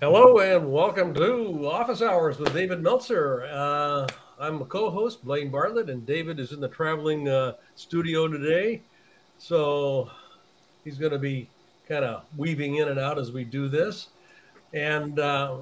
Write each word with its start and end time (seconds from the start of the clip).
Hello 0.00 0.40
and 0.40 0.72
welcome 0.72 1.14
to 1.14 1.68
Office 1.68 2.02
Hours 2.02 2.38
with 2.38 2.52
David 2.52 2.82
Meltzer. 2.82 3.44
Uh, 3.44 4.06
I'm 4.40 4.60
a 4.60 4.64
co-host, 4.64 5.24
Blaine 5.24 5.50
Bartlett, 5.50 5.88
and 5.88 6.04
David 6.04 6.40
is 6.40 6.50
in 6.50 6.60
the 6.60 6.68
traveling 6.68 7.28
uh, 7.28 7.52
studio 7.76 8.26
today. 8.26 8.82
So 9.38 10.10
he's 10.82 10.98
going 10.98 11.12
to 11.12 11.18
be 11.18 11.48
kind 11.88 12.04
of 12.04 12.24
weaving 12.36 12.76
in 12.76 12.88
and 12.88 12.98
out 12.98 13.20
as 13.20 13.30
we 13.30 13.44
do 13.44 13.68
this. 13.68 14.08
And 14.72 15.20
uh, 15.20 15.58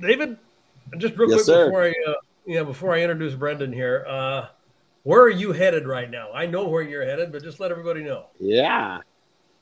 David, 0.00 0.36
just 0.98 1.16
real 1.16 1.30
Yes, 1.30 1.44
quick 1.44 1.46
sir. 1.46 1.66
before 1.66 1.84
I, 1.84 1.94
uh, 2.08 2.14
yeah, 2.46 2.64
before 2.64 2.94
I 2.94 3.00
introduce 3.00 3.34
Brendan 3.34 3.72
here, 3.72 4.04
uh, 4.08 4.48
where 5.04 5.20
are 5.22 5.30
you 5.30 5.52
headed 5.52 5.86
right 5.86 6.10
now? 6.10 6.30
I 6.34 6.46
know 6.46 6.68
where 6.68 6.82
you're 6.82 7.04
headed, 7.04 7.30
but 7.30 7.44
just 7.44 7.60
let 7.60 7.70
everybody 7.70 8.02
know. 8.02 8.26
Yeah. 8.40 8.98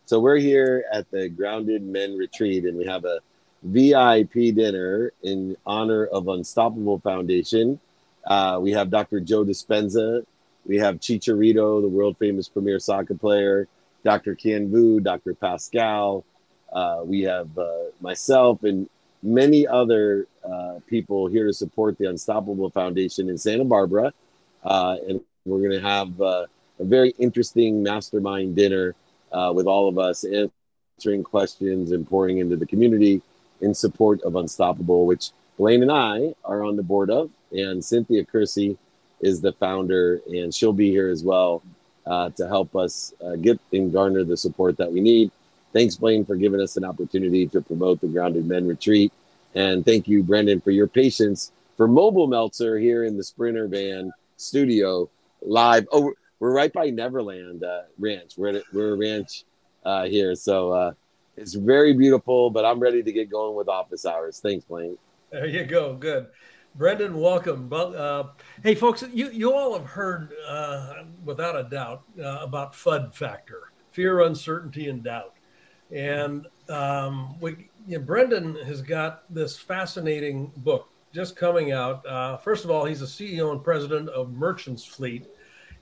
So 0.07 0.19
we're 0.21 0.39
here 0.39 0.87
at 0.91 1.09
the 1.11 1.29
Grounded 1.29 1.83
Men 1.83 2.17
Retreat, 2.17 2.65
and 2.65 2.77
we 2.77 2.87
have 2.87 3.05
a 3.05 3.21
VIP 3.63 4.55
dinner 4.55 5.13
in 5.23 5.57
honor 5.67 6.07
of 6.07 6.29
Unstoppable 6.29 6.99
Foundation. 7.01 7.81
Uh, 8.25 8.59
we 8.61 8.73
have 8.73 8.91
Dr. 8.91 9.21
Joe 9.21 9.45
Dispenza. 9.45 10.25
We 10.67 10.77
have 10.77 10.97
Chicharito, 10.97 11.81
the 11.81 11.89
world 11.89 12.19
famous 12.19 12.49
premier 12.49 12.79
soccer 12.79 13.15
player, 13.15 13.67
Dr. 14.05 14.35
Kian 14.35 14.69
Vu, 14.69 15.01
Dr. 15.01 15.35
Pascal. 15.35 16.25
Uh, 16.73 17.01
we 17.05 17.23
have 17.23 17.57
uh, 17.57 17.85
myself 18.01 18.63
and 18.63 18.89
many 19.23 19.67
other 19.67 20.27
uh, 20.45 20.79
people 20.87 21.27
here 21.27 21.47
to 21.47 21.53
support 21.53 21.97
the 21.99 22.05
Unstoppable 22.05 22.71
Foundation 22.71 23.29
in 23.29 23.39
Santa 23.39 23.65
Barbara. 23.65 24.13
Uh, 24.63 24.97
and 25.09 25.21
we're 25.45 25.61
going 25.61 25.73
to 25.73 25.81
have 25.81 26.21
uh, 26.21 26.47
a 26.79 26.85
very 26.85 27.15
interesting 27.19 27.83
mastermind 27.83 28.55
dinner 28.55 28.95
with 29.53 29.67
all 29.67 29.89
of 29.89 29.99
us 29.99 30.25
answering 30.99 31.25
questions 31.25 31.93
and 31.93 32.07
pouring 32.07 32.39
into 32.39 32.57
the 32.57 32.67
community 32.67 33.23
in 33.61 33.75
support 33.75 34.23
of 34.23 34.37
Unstoppable, 34.37 35.07
which 35.07 35.31
Blaine 35.59 35.83
and 35.83 35.93
I 35.93 36.35
are 36.45 36.63
on 36.65 36.77
the 36.77 36.83
board 36.83 37.11
of. 37.11 37.31
And 37.53 37.85
Cynthia 37.85 38.25
Kersey 38.25 38.77
is 39.21 39.41
the 39.41 39.53
founder, 39.53 40.21
and 40.29 40.55
she'll 40.55 40.73
be 40.73 40.91
here 40.91 41.09
as 41.09 41.25
well 41.25 41.63
uh, 42.07 42.31
to 42.31 42.47
help 42.47 42.77
us 42.77 43.13
uh, 43.25 43.37
get 43.37 43.59
and 43.73 43.93
garner 43.93 44.25
the 44.25 44.37
support 44.37 44.77
that 44.77 44.93
we 44.93 45.01
need. 45.01 45.31
Thanks, 45.73 45.97
Blaine, 45.97 46.25
for 46.25 46.37
giving 46.37 46.61
us 46.61 46.77
an 46.77 46.85
opportunity 46.85 47.47
to 47.49 47.61
promote 47.61 48.01
the 48.01 48.07
Grounded 48.07 48.47
Men 48.47 48.67
Retreat. 48.67 49.13
And 49.55 49.85
thank 49.85 50.09
you, 50.09 50.23
Brendan, 50.23 50.61
for 50.61 50.71
your 50.71 50.87
patience 50.87 51.53
for 51.77 51.89
Mobile 51.89 52.27
Meltzer 52.27 52.79
here 52.79 53.05
in 53.05 53.17
the 53.17 53.25
Sprinter 53.25 53.67
Van 53.67 54.13
studio 54.37 55.09
live. 55.43 55.87
Oh, 55.93 56.03
we're- 56.03 56.15
right 56.41 56.73
by 56.73 56.91
Neverland 56.91 57.65
uh, 57.65 57.83
Ranch. 57.99 58.35
We're 58.37 58.57
at, 58.57 58.63
we're 58.73 58.95
a 58.95 58.97
ranch 58.97 59.45
uh, 59.85 60.05
here, 60.05 60.35
so 60.37 60.71
uh, 60.71 60.93
it's 61.39 61.55
very 61.55 61.93
beautiful. 61.93 62.51
But 62.51 62.65
I'm 62.65 62.81
ready 62.81 63.03
to 63.03 63.13
get 63.13 63.31
going 63.31 63.57
with 63.57 63.69
office 63.69 64.05
hours. 64.05 64.41
Thanks, 64.41 64.65
Blaine. 64.65 64.99
There 65.31 65.47
you 65.47 65.65
go. 65.65 65.95
Good. 65.95 66.29
Brendan, 66.75 67.19
welcome. 67.19 67.69
Uh, 67.73 68.25
hey, 68.63 68.75
folks, 68.75 69.03
you, 69.13 69.31
you 69.31 69.53
all 69.53 69.77
have 69.77 69.87
heard, 69.87 70.33
uh, 70.47 71.03
without 71.25 71.57
a 71.57 71.65
doubt, 71.65 72.03
uh, 72.23 72.39
about 72.43 72.73
FUD 72.73 73.15
factor 73.15 73.73
fear, 73.91 74.21
uncertainty, 74.21 74.89
and 74.89 75.03
doubt. 75.03 75.35
And 75.91 76.47
um, 76.69 77.35
we, 77.41 77.69
you 77.87 77.99
know, 77.99 78.05
Brendan 78.05 78.55
has 78.65 78.81
got 78.81 79.25
this 79.29 79.59
fascinating 79.59 80.53
book 80.59 80.89
just 81.13 81.35
coming 81.35 81.73
out. 81.73 82.07
Uh, 82.07 82.37
first 82.37 82.65
of 82.65 82.71
all, 82.71 82.85
he's 82.85 83.01
the 83.01 83.07
CEO 83.07 83.51
and 83.51 83.65
president 83.65 84.09
of 84.11 84.33
Merchants 84.33 84.85
Fleet. 84.85 85.27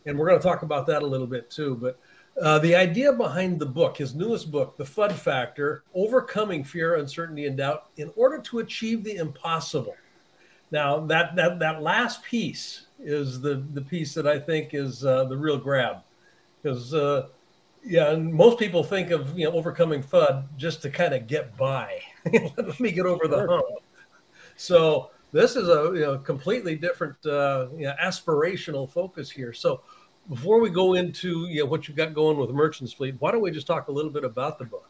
And 0.07 0.19
we're 0.19 0.29
going 0.29 0.39
to 0.39 0.43
talk 0.43 0.63
about 0.63 0.87
that 0.87 1.03
a 1.03 1.07
little 1.07 1.27
bit 1.27 1.51
too. 1.51 1.77
But 1.79 1.99
uh, 2.41 2.59
the 2.59 2.75
idea 2.75 3.13
behind 3.13 3.59
the 3.59 3.67
book, 3.67 3.97
his 3.97 4.15
newest 4.15 4.51
book, 4.51 4.77
The 4.77 4.85
FUD 4.85 5.13
Factor 5.13 5.85
Overcoming 5.95 6.65
Fear, 6.65 6.97
Uncertainty, 6.97 7.47
and 7.47 7.57
Doubt 7.57 7.87
in 7.97 8.11
Order 8.17 8.41
to 8.43 8.59
Achieve 8.59 9.05
the 9.05 9.17
Impossible. 9.17 9.97
Now, 10.71 11.01
that, 11.07 11.37
that, 11.37 11.59
that 11.61 11.83
last 11.83 12.23
piece 12.25 12.87
is 12.99 13.41
the, 13.41 13.63
the 13.73 13.81
piece 13.81 14.13
that 14.15 14.27
I 14.27 14.39
think 14.39 14.75
is 14.75 15.05
uh, 15.05 15.25
the 15.25 15.37
real 15.37 15.59
grab. 15.59 15.99
Because, 16.63 16.93
uh, 16.93 17.29
yeah, 17.87 18.11
and 18.11 18.33
most 18.33 18.59
people 18.59 18.83
think 18.83 19.11
of 19.11 19.39
you 19.39 19.45
know 19.45 19.53
overcoming 19.53 20.03
FUD 20.03 20.45
just 20.57 20.83
to 20.83 20.91
kind 20.91 21.15
of 21.15 21.27
get 21.27 21.57
by. 21.57 22.01
Let 22.33 22.81
me 22.81 22.91
get 22.91 23.07
over 23.07 23.29
the 23.29 23.47
hump. 23.47 23.65
So 24.57 25.11
this 25.33 25.55
is 25.55 25.69
a 25.69 25.93
you 25.95 26.01
know, 26.01 26.19
completely 26.19 26.75
different 26.75 27.15
uh, 27.25 27.69
you 27.77 27.85
know, 27.85 27.95
aspirational 28.03 28.91
focus 28.91 29.31
here. 29.31 29.53
So 29.53 29.83
before 30.29 30.61
we 30.61 30.71
go 30.71 30.95
into 30.95 31.47
you 31.47 31.61
know, 31.61 31.67
what 31.67 31.89
you've 31.89 31.97
got 31.97 32.15
going 32.15 32.37
with 32.37 32.51
Merchants 32.51 32.93
Fleet, 32.93 33.15
why 33.19 33.31
don't 33.33 33.41
we 33.41 33.51
just 33.51 33.67
talk 33.67 33.89
a 33.89 33.93
little 33.93 34.11
bit 34.11 34.25
about 34.25 34.59
the 34.59 34.65
book? 34.65 34.89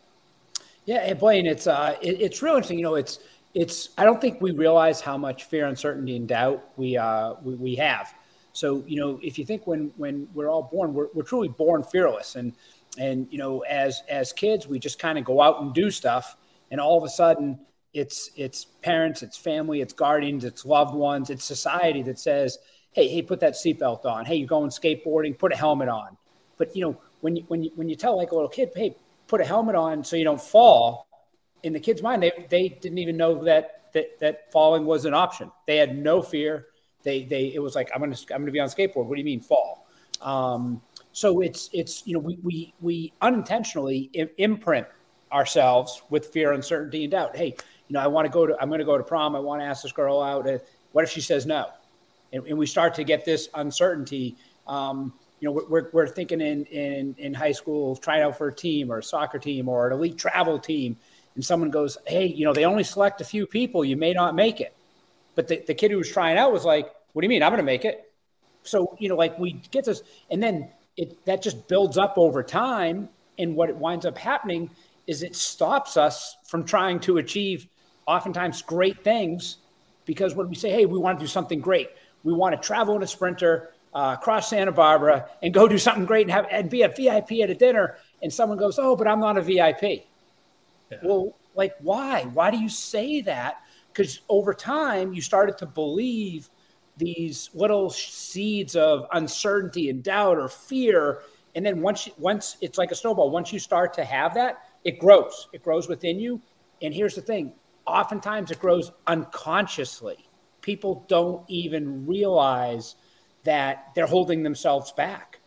Yeah, 0.85 1.05
hey, 1.05 1.15
Blaine, 1.15 1.47
it's 1.47 1.67
uh, 1.67 1.97
it, 2.01 2.21
it's 2.21 2.43
real 2.43 2.55
interesting. 2.55 2.79
You 2.79 2.85
know, 2.85 2.95
it's 2.95 3.19
it's. 3.55 3.91
I 3.99 4.05
don't 4.05 4.21
think 4.21 4.41
we 4.41 4.53
realize 4.53 5.01
how 5.01 5.19
much 5.19 5.45
fear, 5.45 5.67
uncertainty, 5.67 6.17
and 6.17 6.29
doubt 6.29 6.65
we 6.77 6.97
uh 6.97 7.35
we, 7.43 7.55
we 7.55 7.75
have. 7.77 8.15
So 8.53 8.85
you 8.87 9.01
know, 9.01 9.19
if 9.23 9.39
you 9.39 9.45
think 9.45 9.67
when 9.67 9.93
when 9.97 10.29
we're 10.33 10.49
all 10.49 10.63
born, 10.63 10.95
we're, 10.95 11.09
we're 11.13 11.25
truly 11.25 11.49
born 11.49 11.83
fearless, 11.83 12.37
and 12.37 12.53
and 12.99 13.27
you 13.31 13.39
know, 13.39 13.61
as 13.61 14.03
as 14.09 14.33
kids, 14.33 14.69
we 14.69 14.79
just 14.79 14.99
kind 14.99 15.19
of 15.19 15.25
go 15.25 15.43
out 15.43 15.61
and 15.61 15.75
do 15.75 15.91
stuff, 15.91 16.37
and 16.71 16.81
all 16.81 16.97
of 16.97 17.05
a 17.05 17.09
sudden, 17.09 17.59
it's 17.93 18.31
it's 18.37 18.65
parents, 18.65 19.23
it's 19.25 19.37
family, 19.37 19.81
it's 19.81 19.93
guardians, 19.93 20.45
it's 20.45 20.65
loved 20.65 20.95
ones, 20.95 21.31
it's 21.31 21.45
society 21.45 22.03
that 22.03 22.19
says, 22.19 22.59
hey, 22.97 23.09
hey, 23.09 23.21
put 23.21 23.41
that 23.41 23.53
seatbelt 23.53 24.07
on. 24.07 24.25
Hey, 24.25 24.37
you're 24.37 24.49
going 24.49 24.71
skateboarding, 24.71 25.39
put 25.39 25.53
a 25.53 25.57
helmet 25.57 25.89
on. 25.89 26.17
But 26.57 26.75
you 26.75 26.83
know, 26.83 26.99
when 27.21 27.37
you 27.37 27.45
when 27.49 27.63
you 27.63 27.71
when 27.77 27.89
you 27.91 27.95
tell 27.95 28.17
like 28.17 28.33
a 28.33 28.35
little 28.35 28.49
kid, 28.49 28.71
hey, 28.75 28.97
put 29.29 29.43
a 29.43 29.45
helmet 29.45 29.77
on 29.77 30.03
so 30.03 30.17
you 30.17 30.25
don't 30.25 30.41
fall, 30.41 31.07
in 31.63 31.75
the 31.75 31.81
kid's 31.81 32.03
mind, 32.03 32.23
they 32.23 32.33
they 32.49 32.71
didn't 32.71 32.99
even 32.99 33.17
know 33.19 33.45
that 33.45 33.93
that 33.93 34.19
that 34.21 34.51
falling 34.51 34.87
was 34.87 35.05
an 35.05 35.13
option. 35.13 35.53
They 35.67 35.77
had 35.77 35.97
no 35.97 36.23
fear. 36.23 36.69
They 37.03 37.25
they 37.25 37.53
it 37.55 37.61
was 37.61 37.75
like 37.75 37.91
I'm 37.95 38.01
gonna 38.01 38.17
I'm 38.33 38.41
gonna 38.41 38.51
be 38.51 38.61
on 38.61 38.69
skateboard. 38.69 39.05
What 39.07 39.17
do 39.17 39.21
you 39.21 39.25
mean 39.25 39.41
fall? 39.41 39.87
Um, 40.23 40.81
so 41.13 41.43
it's 41.43 41.69
it's 41.75 42.07
you 42.07 42.15
know 42.15 42.21
we 42.21 42.39
we 42.43 42.75
we 42.81 43.13
unintentionally 43.21 44.11
imprint 44.39 44.87
ourselves 45.31 46.03
with 46.09 46.33
fear, 46.33 46.53
uncertainty, 46.53 47.05
and 47.05 47.11
doubt. 47.11 47.37
Hey, 47.37 47.49
you 47.89 47.95
know 47.95 48.01
I 48.01 48.07
want 48.07 48.25
to 48.25 48.31
go 48.33 48.47
to 48.47 48.57
I'm 48.59 48.71
to 48.71 48.85
go 48.85 48.97
to 48.97 49.05
prom. 49.05 49.37
I 49.37 49.41
want 49.41 49.61
to 49.61 49.67
ask 49.67 49.83
this 49.83 49.93
girl 49.93 50.23
out. 50.23 50.49
Uh, 50.49 50.59
What 50.93 51.05
if 51.05 51.11
she 51.11 51.21
says 51.21 51.45
no? 51.45 51.67
And, 52.33 52.47
and 52.47 52.59
we 52.59 52.67
start 52.67 52.95
to 52.95 53.05
get 53.05 53.25
this 53.25 53.49
uncertainty. 53.55 54.37
Um, 54.67 55.13
you 55.41 55.49
know, 55.49 55.63
we're, 55.69 55.91
we're 55.93 56.07
thinking 56.07 56.41
in, 56.41 56.65
in, 56.67 57.15
in 57.19 57.35
high 57.35 57.53
school, 57.53 57.97
trying 57.97 58.23
out 58.23 58.39
for 58.39 58.49
a 58.49 58.55
team 58.55 58.91
or 58.91 58.99
a 58.99 59.03
soccer 59.03 59.39
team 59.39 59.69
or 59.69 59.87
an 59.87 59.93
elite 59.93 60.17
travel 60.17 60.59
team. 60.59 60.97
And 61.35 61.45
someone 61.45 61.71
goes, 61.71 61.99
Hey, 62.07 62.27
you 62.27 62.45
know, 62.45 62.53
they 62.53 62.65
only 62.65 62.85
select 62.85 63.21
a 63.21 63.25
few 63.25 63.47
people. 63.47 63.85
You 63.85 63.97
may 63.97 64.13
not 64.13 64.35
make 64.35 64.61
it. 64.61 64.75
But 65.35 65.49
the, 65.49 65.63
the 65.67 65.75
kid 65.75 65.91
who 65.91 65.99
was 65.99 66.11
trying 66.11 66.39
out 66.39 66.53
was 66.53 66.65
like, 66.65 66.91
What 67.13 67.23
do 67.23 67.27
you 67.27 67.29
mean? 67.29 67.43
I'm 67.43 67.51
going 67.51 67.59
to 67.59 67.65
make 67.65 67.85
it. 67.85 68.11
So, 68.63 68.97
you 68.99 69.09
know, 69.09 69.17
like 69.17 69.39
we 69.39 69.53
get 69.71 69.85
this, 69.85 70.03
and 70.31 70.43
then 70.43 70.71
it 70.97 71.25
that 71.27 71.43
just 71.43 71.69
builds 71.69 71.99
up 71.99 72.15
over 72.17 72.43
time. 72.43 73.09
And 73.39 73.55
what 73.55 73.69
it 73.69 73.77
winds 73.77 74.07
up 74.07 74.17
happening 74.17 74.71
is 75.07 75.23
it 75.23 75.37
stops 75.37 75.97
us 75.97 76.37
from 76.47 76.65
trying 76.65 77.01
to 77.01 77.19
achieve 77.19 77.69
oftentimes 78.07 78.63
great 78.63 79.05
things 79.05 79.59
because 80.07 80.35
when 80.35 80.49
we 80.49 80.55
say, 80.55 80.71
hey, 80.71 80.87
we 80.87 80.99
want 80.99 81.19
to 81.19 81.25
do 81.25 81.29
something 81.29 81.61
great, 81.61 81.91
we 82.27 82.35
want 82.35 82.61
to 82.61 82.67
travel 82.67 82.97
in 82.97 83.03
a 83.05 83.07
sprinter 83.07 83.71
uh, 83.95 84.17
across 84.19 84.51
Santa 84.51 84.73
Barbara 84.73 85.31
and 85.43 85.55
go 85.55 85.69
do 85.69 85.79
something 85.79 86.05
great 86.05 86.23
and 86.23 86.33
have 86.33 86.47
and 86.51 86.69
be 86.69 86.83
a 86.83 86.89
VIP 86.89 87.41
at 87.41 87.51
a 87.51 87.55
dinner, 87.55 87.97
and 88.21 88.33
someone 88.33 88.59
goes, 88.59 88.81
oh, 88.81 88.97
but 88.97 89.07
I'm 89.07 89.21
not 89.21 89.39
a 89.39 89.43
VIP. 89.43 89.83
Yeah. 90.91 90.99
Well, 91.05 91.37
like 91.55 91.75
why? 91.81 92.25
Why 92.25 92.51
do 92.51 92.59
you 92.59 92.69
say 92.69 93.21
that? 93.23 93.63
Because 93.93 94.21
over 94.29 94.53
time 94.53 95.15
you 95.15 95.23
started 95.23 95.57
to 95.59 95.67
believe 95.67 96.51
these 96.97 97.49
little 97.55 97.91
seeds 97.91 98.75
of 98.75 99.07
uncertainty 99.13 99.89
and 99.89 100.03
doubt 100.03 100.37
or 100.37 100.49
fear, 100.49 101.23
and 101.55 101.65
then 101.65 101.81
once 101.81 102.09
you, 102.09 102.13
once 102.19 102.57
it's 102.61 102.77
like 102.77 102.91
a 102.91 102.97
snowball. 102.97 103.31
Once 103.31 103.53
you 103.53 103.61
start 103.61 103.95
to 103.95 104.05
have 104.05 104.35
that, 104.35 104.63
it 104.83 104.99
grows. 104.99 105.47
It 105.53 105.63
grows 105.63 105.89
within 105.89 106.19
you. 106.19 106.43
And 106.83 106.93
here's 106.93 107.15
the 107.15 107.23
thing: 107.23 107.53
oftentimes 107.87 108.51
it 108.51 108.59
grows 108.59 108.91
unconsciously. 109.07 110.26
People 110.67 111.05
don't 111.07 111.45
even 111.47 112.05
realize 112.09 112.97
that 113.45 113.93
they're 113.95 114.09
holding 114.09 114.43
themselves 114.43 114.91
back. 114.91 115.39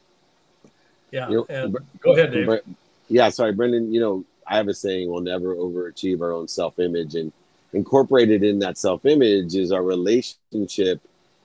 Yeah. 1.11 1.27
You 1.27 1.35
know, 1.35 1.45
and 1.49 1.77
go 1.99 2.13
ahead, 2.13 2.31
Dave. 2.31 2.61
Yeah, 3.09 3.27
sorry, 3.27 3.51
Brendan. 3.51 3.93
You 3.93 3.99
know, 3.99 4.25
I 4.47 4.55
have 4.55 4.69
a 4.69 4.73
saying: 4.73 5.11
we'll 5.11 5.19
never 5.19 5.55
overachieve 5.55 6.21
our 6.21 6.31
own 6.31 6.47
self-image, 6.47 7.15
and 7.15 7.33
incorporated 7.73 8.43
in 8.43 8.59
that 8.59 8.77
self-image 8.77 9.55
is 9.55 9.73
our 9.73 9.83
relationship, 9.83 11.01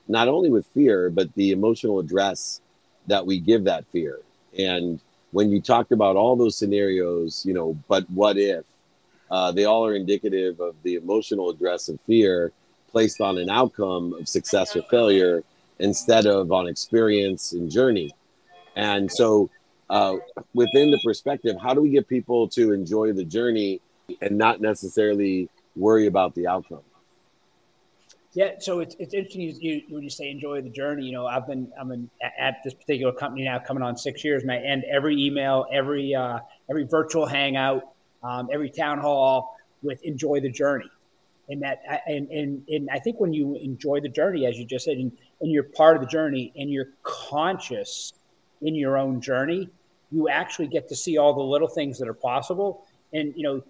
not 0.07 0.29
only 0.29 0.51
with 0.51 0.67
fear, 0.67 1.11
but 1.11 1.35
the 1.35 1.51
emotional 1.51 1.99
address 1.99 2.61
that 3.09 3.27
we 3.27 3.41
give 3.41 3.65
that 3.65 3.85
fear. 3.89 4.21
And 4.57 5.01
when 5.33 5.51
you 5.51 5.61
talked 5.61 5.91
about 5.91 6.15
all 6.15 6.37
those 6.37 6.57
scenarios, 6.57 7.45
you 7.45 7.55
know, 7.55 7.77
but 7.89 8.09
what 8.09 8.39
if? 8.39 8.65
Uh, 9.31 9.51
they 9.51 9.65
all 9.65 9.85
are 9.85 9.97
indicative 9.97 10.61
of 10.61 10.77
the 10.85 10.95
emotional 10.95 11.51
address 11.51 11.89
of 11.89 11.99
fear 12.03 12.53
placed 12.95 13.21
on 13.21 13.37
an 13.39 13.51
outcome 13.51 14.05
of 14.15 14.29
success 14.29 14.77
or 14.77 14.83
failure 14.97 15.43
instead 15.79 16.25
of 16.27 16.53
on 16.53 16.69
experience 16.69 17.53
and 17.53 17.71
journey. 17.71 18.11
And 18.77 19.11
so, 19.11 19.51
uh, 19.91 20.15
within 20.55 20.91
the 20.91 21.01
perspective, 21.05 21.57
how 21.61 21.75
do 21.75 21.81
we 21.83 21.91
get 21.91 22.09
people 22.09 22.49
to 22.51 22.73
enjoy 22.73 23.13
the 23.13 23.25
journey 23.25 23.81
and 24.21 24.37
not 24.39 24.61
necessarily 24.61 25.49
worry 25.77 26.07
about 26.07 26.35
the 26.35 26.47
outcome. 26.47 26.83
Yeah, 28.33 28.55
so 28.59 28.81
it's, 28.81 28.97
it's 28.99 29.15
interesting 29.15 29.57
you, 29.61 29.83
when 29.89 30.03
you 30.03 30.11
say 30.11 30.29
enjoy 30.29 30.61
the 30.61 30.69
journey. 30.69 31.07
You 31.07 31.13
know, 31.13 31.27
I've 31.27 31.47
been 31.47 31.71
I'm 31.79 31.93
in, 31.93 32.11
at 32.39 32.57
this 32.65 32.75
particular 32.75 33.13
company 33.13 33.45
now 33.45 33.61
coming 33.61 33.83
on 33.83 33.97
six 33.97 34.25
years, 34.25 34.43
and 34.43 34.51
I 34.51 34.57
end 34.57 34.85
every 34.91 35.17
email, 35.23 35.67
every 35.73 36.15
uh, 36.15 36.41
every 36.69 36.85
virtual 36.85 37.27
hangout, 37.27 37.93
um, 38.25 38.49
every 38.53 38.71
town 38.71 38.99
hall 38.99 39.57
with 39.83 40.03
enjoy 40.03 40.41
the 40.41 40.51
journey. 40.51 40.91
And 41.49 41.63
that 41.63 41.83
and, 42.07 42.29
and 42.31 42.63
and 42.69 42.89
I 42.91 42.99
think 42.99 43.21
when 43.21 43.35
you 43.35 43.57
enjoy 43.57 44.01
the 44.01 44.09
journey, 44.09 44.47
as 44.47 44.59
you 44.59 44.65
just 44.65 44.87
said, 44.87 44.97
and, 44.97 45.13
and 45.41 45.51
you're 45.53 45.65
part 45.65 45.97
of 45.97 46.03
the 46.03 46.09
journey, 46.09 46.53
and 46.57 46.71
you're 46.71 46.89
conscious 47.03 48.13
in 48.63 48.75
your 48.75 48.97
own 48.97 49.21
journey, 49.21 49.69
you 50.11 50.29
actually 50.29 50.69
get 50.69 50.89
to 50.89 50.97
see 50.97 51.19
all 51.19 51.35
the 51.35 51.43
little 51.43 51.69
things 51.69 51.99
that 51.99 52.09
are 52.09 52.15
possible. 52.15 52.87
And 53.13 53.35
you 53.37 53.43
know, 53.43 53.63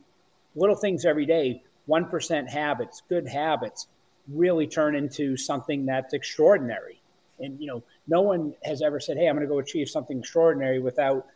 little 0.54 0.76
things 0.76 1.04
every 1.04 1.26
day, 1.26 1.62
one 1.86 2.08
percent 2.08 2.48
habits, 2.48 3.02
good 3.08 3.26
habits 3.26 3.88
really 4.28 4.66
turn 4.66 4.94
into 4.94 5.36
something 5.36 5.84
that's 5.84 6.14
extraordinary. 6.14 7.00
And 7.40 7.60
you 7.60 7.66
know, 7.66 7.82
no 8.06 8.20
one 8.22 8.54
has 8.62 8.82
ever 8.82 9.00
said, 9.00 9.16
"Hey, 9.16 9.28
I'm 9.28 9.34
going 9.34 9.46
to 9.46 9.52
go 9.52 9.58
achieve 9.58 9.88
something 9.88 10.20
extraordinary" 10.20 10.78
without 10.78 11.26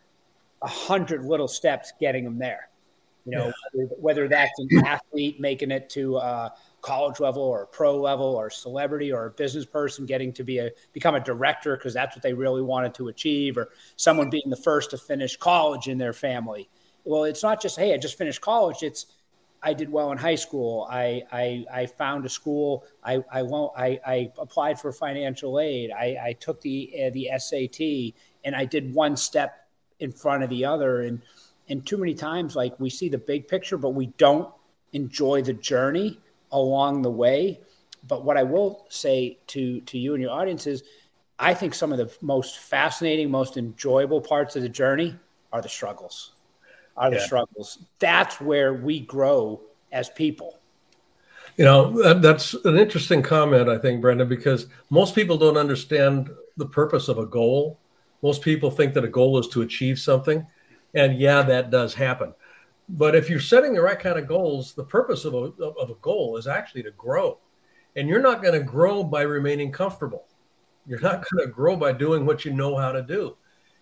a 0.61 0.67
hundred 0.67 1.25
little 1.25 1.49
steps 1.49 1.91
getting 1.99 2.23
them 2.23 2.37
there. 2.37 2.68
You 3.29 3.37
know, 3.37 3.53
yeah. 3.73 3.85
whether 3.97 4.27
that's 4.27 4.57
an 4.59 4.85
athlete 4.85 5.39
making 5.39 5.71
it 5.71 5.89
to 5.91 6.17
a 6.17 6.53
college 6.81 7.19
level 7.19 7.43
or 7.43 7.65
pro 7.67 7.99
level 7.99 8.25
or 8.25 8.49
celebrity 8.49 9.11
or 9.11 9.27
a 9.27 9.31
business 9.31 9.65
person 9.65 10.05
getting 10.05 10.31
to 10.33 10.43
be 10.43 10.59
a 10.59 10.71
become 10.93 11.15
a 11.15 11.19
director 11.19 11.75
because 11.75 11.93
that's 11.93 12.15
what 12.15 12.23
they 12.23 12.33
really 12.33 12.61
wanted 12.61 12.93
to 12.95 13.09
achieve, 13.09 13.57
or 13.57 13.69
someone 13.95 14.29
being 14.29 14.49
the 14.49 14.57
first 14.57 14.91
to 14.91 14.97
finish 14.97 15.37
college 15.37 15.87
in 15.87 15.97
their 15.97 16.13
family. 16.13 16.69
Well, 17.03 17.23
it's 17.23 17.43
not 17.43 17.61
just, 17.61 17.77
"Hey, 17.77 17.93
I 17.93 17.97
just 17.97 18.17
finished 18.17 18.41
college." 18.41 18.83
It's 18.83 19.05
I 19.61 19.73
did 19.73 19.91
well 19.91 20.11
in 20.11 20.17
high 20.17 20.35
school. 20.35 20.87
I, 20.89 21.23
I, 21.31 21.65
I 21.71 21.85
found 21.85 22.25
a 22.25 22.29
school. 22.29 22.85
I, 23.03 23.21
I, 23.29 23.43
won't, 23.43 23.73
I, 23.77 23.99
I 24.05 24.31
applied 24.37 24.79
for 24.79 24.91
financial 24.91 25.59
aid. 25.59 25.91
I, 25.91 26.17
I 26.23 26.33
took 26.39 26.61
the, 26.61 26.89
uh, 26.95 27.09
the 27.09 27.29
SAT 27.37 28.15
and 28.45 28.55
I 28.55 28.65
did 28.65 28.93
one 28.93 29.17
step 29.17 29.67
in 29.99 30.13
front 30.13 30.43
of 30.43 30.49
the 30.49 30.63
other. 30.63 31.01
And, 31.01 31.21
and 31.69 31.85
too 31.85 31.97
many 31.97 32.13
times, 32.13 32.55
like 32.55 32.79
we 32.79 32.89
see 32.89 33.09
the 33.09 33.17
big 33.17 33.47
picture, 33.47 33.77
but 33.77 33.91
we 33.91 34.07
don't 34.17 34.51
enjoy 34.93 35.41
the 35.41 35.53
journey 35.53 36.19
along 36.51 37.01
the 37.01 37.11
way. 37.11 37.61
But 38.07 38.25
what 38.25 38.37
I 38.37 38.43
will 38.43 38.85
say 38.89 39.39
to, 39.47 39.81
to 39.81 39.97
you 39.97 40.13
and 40.13 40.21
your 40.21 40.31
audience 40.31 40.67
is 40.67 40.83
I 41.37 41.53
think 41.53 41.73
some 41.73 41.91
of 41.91 41.97
the 41.97 42.11
most 42.21 42.57
fascinating, 42.57 43.29
most 43.29 43.57
enjoyable 43.57 44.21
parts 44.21 44.55
of 44.55 44.61
the 44.61 44.69
journey 44.69 45.15
are 45.53 45.61
the 45.61 45.69
struggles 45.69 46.33
are 46.99 47.09
the 47.09 47.19
struggles. 47.19 47.79
That's 47.99 48.39
where 48.41 48.73
we 48.73 48.99
grow 48.99 49.61
as 49.91 50.09
people. 50.09 50.59
You 51.55 51.65
know, 51.65 52.13
that's 52.19 52.53
an 52.65 52.77
interesting 52.77 53.21
comment, 53.21 53.69
I 53.69 53.77
think, 53.77 54.01
Brendan, 54.01 54.27
because 54.27 54.67
most 54.89 55.15
people 55.15 55.37
don't 55.37 55.57
understand 55.57 56.29
the 56.57 56.65
purpose 56.65 57.07
of 57.07 57.17
a 57.17 57.25
goal. 57.25 57.79
Most 58.21 58.41
people 58.41 58.69
think 58.69 58.93
that 58.93 59.03
a 59.03 59.09
goal 59.09 59.39
is 59.39 59.47
to 59.49 59.61
achieve 59.61 59.97
something. 59.97 60.45
And 60.93 61.19
yeah, 61.19 61.41
that 61.43 61.69
does 61.69 61.93
happen. 61.93 62.33
But 62.87 63.15
if 63.15 63.29
you're 63.29 63.39
setting 63.39 63.73
the 63.73 63.81
right 63.81 63.99
kind 63.99 64.17
of 64.17 64.27
goals, 64.27 64.73
the 64.73 64.83
purpose 64.83 65.25
of 65.25 65.33
a, 65.33 65.63
of 65.63 65.89
a 65.89 65.95
goal 66.01 66.37
is 66.37 66.47
actually 66.47 66.83
to 66.83 66.91
grow. 66.91 67.37
And 67.95 68.07
you're 68.07 68.21
not 68.21 68.41
going 68.41 68.53
to 68.53 68.63
grow 68.63 69.03
by 69.03 69.21
remaining 69.21 69.71
comfortable. 69.71 70.25
You're 70.87 71.01
not 71.01 71.25
going 71.29 71.45
to 71.45 71.51
grow 71.51 71.75
by 71.75 71.91
doing 71.91 72.25
what 72.25 72.45
you 72.45 72.53
know 72.53 72.75
how 72.75 72.91
to 72.91 73.01
do 73.01 73.35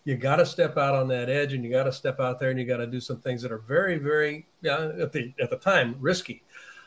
you 0.07 0.15
got 0.15 0.37
to 0.37 0.45
step 0.45 0.77
out 0.77 0.95
on 0.95 1.09
that 1.09 1.29
edge 1.29 1.51
and 1.51 1.65
you 1.65 1.69
got 1.69 1.83
to 1.83 1.91
step 1.91 2.21
out 2.21 2.39
there 2.39 2.49
and 2.49 2.57
you 2.57 2.65
got 2.65 2.77
to 2.77 2.87
do 2.87 3.01
some 3.01 3.19
things 3.19 3.41
that 3.41 3.51
are 3.51 3.57
very 3.57 3.97
very 3.97 4.47
yeah, 4.61 4.89
at 5.01 5.11
the 5.11 5.33
at 5.41 5.49
the 5.49 5.57
time 5.57 5.97
risky 5.99 6.43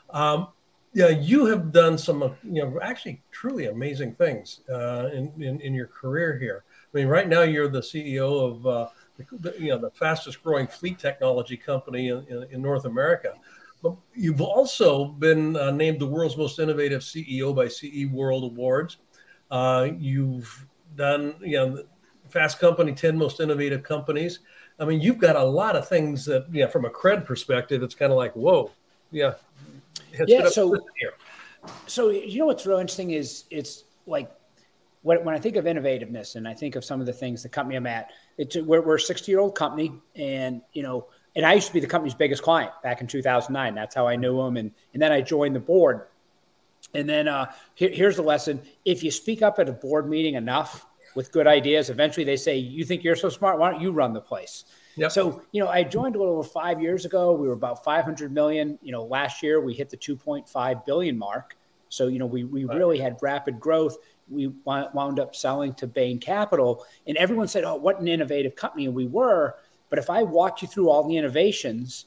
um, 0.08 0.49
yeah 0.94 1.08
you 1.08 1.44
have 1.44 1.70
done 1.70 1.99
some 1.99 2.34
you 2.43 2.64
know 2.64 2.78
actually 2.81 3.23
truly 3.31 3.66
amazing 3.66 4.14
things 4.14 4.61
uh, 4.73 5.11
in, 5.12 5.31
in, 5.38 5.61
in 5.61 5.75
your 5.75 5.87
career 5.88 6.38
here 6.38 6.64
i 6.66 6.96
mean 6.96 7.08
right 7.08 7.28
now 7.28 7.43
you're 7.43 7.69
the 7.69 7.81
ceo 7.81 8.50
of 8.50 8.66
uh, 8.66 8.88
the, 9.32 9.55
you 9.58 9.69
know 9.69 9.78
the 9.78 9.90
fastest 9.90 10.43
growing 10.43 10.67
fleet 10.67 10.99
technology 10.99 11.56
company 11.56 12.08
in, 12.08 12.25
in, 12.28 12.46
in 12.50 12.62
north 12.62 12.84
america 12.84 13.34
but 13.82 13.94
you've 14.14 14.40
also 14.40 15.06
been 15.06 15.56
uh, 15.56 15.70
named 15.70 15.99
the 16.00 16.06
world's 16.06 16.37
most 16.37 16.58
innovative 16.58 17.02
ceo 17.02 17.55
by 17.55 17.67
ce 17.67 18.11
world 18.12 18.44
awards 18.44 18.99
uh, 19.50 19.88
you've 19.99 20.67
done 20.96 21.34
you 21.40 21.56
know 21.56 21.82
Fast 22.31 22.58
Company, 22.58 22.93
10 22.93 23.17
most 23.17 23.40
innovative 23.40 23.82
companies. 23.82 24.40
I 24.78 24.84
mean, 24.84 25.00
you've 25.00 25.19
got 25.19 25.37
a 25.37 25.43
lot 25.43 25.76
of 25.76 25.88
things 25.88 26.25
that, 26.25 26.46
yeah, 26.50 26.61
you 26.61 26.64
know, 26.64 26.70
from 26.70 26.84
a 26.84 26.90
cred 26.90 27.26
perspective, 27.26 27.82
it's 27.82 27.94
kind 27.94 28.12
of 28.12 28.16
like, 28.16 28.34
whoa, 28.34 28.70
yeah. 29.11 29.34
Yeah. 30.26 30.49
So, 30.49 30.76
so 31.87 32.08
you 32.08 32.38
know 32.38 32.46
what's 32.46 32.64
real 32.64 32.78
interesting 32.78 33.11
is 33.11 33.44
it's 33.50 33.84
like 34.06 34.31
when, 35.02 35.25
when 35.25 35.35
I 35.35 35.38
think 35.38 35.56
of 35.56 35.64
innovativeness 35.64 36.37
and 36.37 36.47
I 36.47 36.55
think 36.55 36.76
of 36.76 36.85
some 36.85 37.00
of 37.00 37.06
the 37.06 37.12
things 37.12 37.43
the 37.43 37.49
company 37.49 37.76
I'm 37.76 37.87
at, 37.87 38.11
it's 38.38 38.56
we're, 38.56 38.82
we're 38.82 38.97
a 38.97 39.00
60 39.00 39.31
year 39.31 39.41
old 39.41 39.55
company, 39.55 39.93
and 40.14 40.62
you 40.73 40.82
know, 40.82 41.08
and 41.37 41.47
I 41.47 41.55
used 41.55 41.69
to 41.69 41.73
be 41.73 41.81
the 41.81 41.87
company's 41.87 42.14
biggest 42.14 42.43
client 42.43 42.73
back 42.82 43.00
in 43.00 43.06
2009. 43.06 43.75
That's 43.75 43.94
how 43.94 44.06
I 44.06 44.17
knew 44.17 44.41
him, 44.41 44.56
and 44.56 44.73
and 44.93 45.02
then 45.02 45.12
I 45.12 45.20
joined 45.20 45.56
the 45.56 45.61
board. 45.61 46.06
And 46.93 47.08
then 47.08 47.29
uh, 47.29 47.52
here, 47.75 47.91
here's 47.91 48.17
the 48.17 48.23
lesson: 48.23 48.62
if 48.85 49.02
you 49.02 49.11
speak 49.11 49.43
up 49.43 49.58
at 49.58 49.69
a 49.69 49.73
board 49.73 50.08
meeting 50.08 50.35
enough, 50.35 50.87
with 51.14 51.32
good 51.32 51.47
ideas. 51.47 51.91
Eventually, 51.91 52.25
they 52.25 52.37
say, 52.37 52.56
"You 52.56 52.85
think 52.85 53.05
you're 53.05 53.17
so 53.17 53.29
smart? 53.29 53.58
Why 53.58 53.70
don't 53.70 53.81
you 53.81 53.93
run 53.93 54.12
the 54.12 54.20
place?" 54.20 54.64
Yep. 54.97 55.12
So, 55.12 55.43
you 55.52 55.62
know, 55.62 55.69
I 55.69 55.82
joined 55.82 56.17
a 56.17 56.19
little 56.19 56.38
over 56.38 56.49
five 56.49 56.81
years 56.81 57.05
ago. 57.05 57.32
We 57.32 57.47
were 57.47 57.55
about 57.55 57.85
500 57.85 58.32
million. 58.32 58.79
You 58.82 58.93
know, 58.93 59.05
last 59.05 59.43
year 59.43 59.61
we 59.61 59.73
hit 59.75 59.88
the 59.88 59.97
2.5 59.97 60.85
billion 60.85 61.17
mark. 61.17 61.56
So, 61.88 62.08
you 62.08 62.19
know, 62.19 62.26
we 62.26 62.44
we 62.44 62.64
right. 62.64 62.76
really 62.76 62.99
had 62.99 63.17
rapid 63.23 63.61
growth. 63.61 63.97
We 64.31 64.49
wound 64.65 65.19
up 65.19 65.35
selling 65.35 65.75
to 65.75 65.87
Bain 65.87 66.19
Capital, 66.19 66.85
and 67.06 67.17
everyone 67.17 67.49
said, 67.49 67.65
"Oh, 67.65 67.77
what 67.77 68.00
an 68.00 68.09
innovative 68.09 68.55
company!" 68.55 68.88
We 68.88 69.06
were. 69.06 69.56
But 69.88 69.99
if 69.99 70.09
I 70.09 70.23
walked 70.23 70.62
you 70.62 70.69
through 70.69 70.88
all 70.88 71.06
the 71.06 71.17
innovations, 71.17 72.06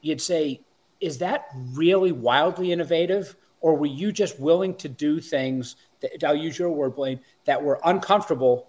you'd 0.00 0.20
say, 0.20 0.60
"Is 1.00 1.18
that 1.18 1.48
really 1.72 2.12
wildly 2.12 2.72
innovative?" 2.72 3.36
Or 3.60 3.74
were 3.74 3.86
you 3.86 4.12
just 4.12 4.38
willing 4.38 4.76
to 4.76 4.88
do 4.88 5.18
things 5.18 5.76
that 6.00 6.22
I'll 6.22 6.36
use 6.36 6.58
your 6.58 6.70
word, 6.70 6.94
Blaine, 6.94 7.20
that 7.46 7.62
were 7.62 7.80
uncomfortable 7.84 8.68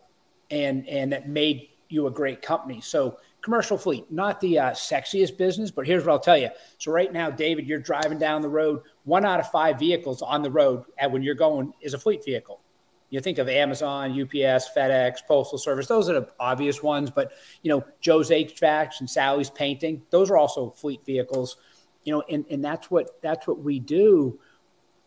and 0.50 0.88
and 0.88 1.12
that 1.12 1.28
made 1.28 1.70
you 1.90 2.08
a 2.08 2.12
great 2.12 2.42
company. 2.42 2.82
So 2.82 3.18
commercial 3.42 3.78
fleet, 3.78 4.12
not 4.12 4.42
the 4.42 4.60
uh, 4.60 4.72
sexiest 4.72 5.38
business, 5.38 5.72
but 5.72 5.86
here's 5.86 6.04
what 6.04 6.14
I'll 6.14 6.20
tell 6.20 6.38
you. 6.38 6.50
So 6.78 6.92
right 6.92 7.12
now, 7.12 7.30
David, 7.30 7.66
you're 7.68 7.80
driving 7.80 8.18
down 8.18 8.42
the 8.42 8.50
road. 8.50 8.82
One 9.06 9.26
out 9.26 9.40
of 9.40 9.50
five 9.52 9.80
vehicles 9.80 10.21
on 10.21 10.42
the 10.42 10.52
road 10.52 10.83
and 10.98 11.14
when 11.14 11.24
you're 11.24 11.36
going 11.36 11.74
is 11.81 11.94
a 11.94 12.00
fleet 12.00 12.26
vehicle. 12.26 12.60
You 13.09 13.21
think 13.21 13.37
of 13.37 13.47
Amazon, 13.47 14.11
UPS, 14.11 14.69
FedEx, 14.76 15.26
Postal 15.28 15.57
Service; 15.57 15.87
those 15.87 16.09
are 16.09 16.19
the 16.19 16.28
obvious 16.40 16.83
ones. 16.83 17.09
But 17.09 17.31
you 17.61 17.71
know, 17.71 17.85
Joe's 18.02 18.30
HVAC 18.30 18.99
and 18.99 19.09
Sally's 19.09 19.49
Painting; 19.49 20.02
those 20.09 20.30
are 20.30 20.37
also 20.37 20.69
fleet 20.69 21.06
vehicles. 21.06 21.57
You 22.04 22.14
know, 22.14 22.23
and 22.30 22.45
and 22.49 22.64
that's 22.64 22.92
what 22.92 23.21
that's 23.21 23.47
what 23.47 23.59
we 23.59 23.80
do. 23.80 24.40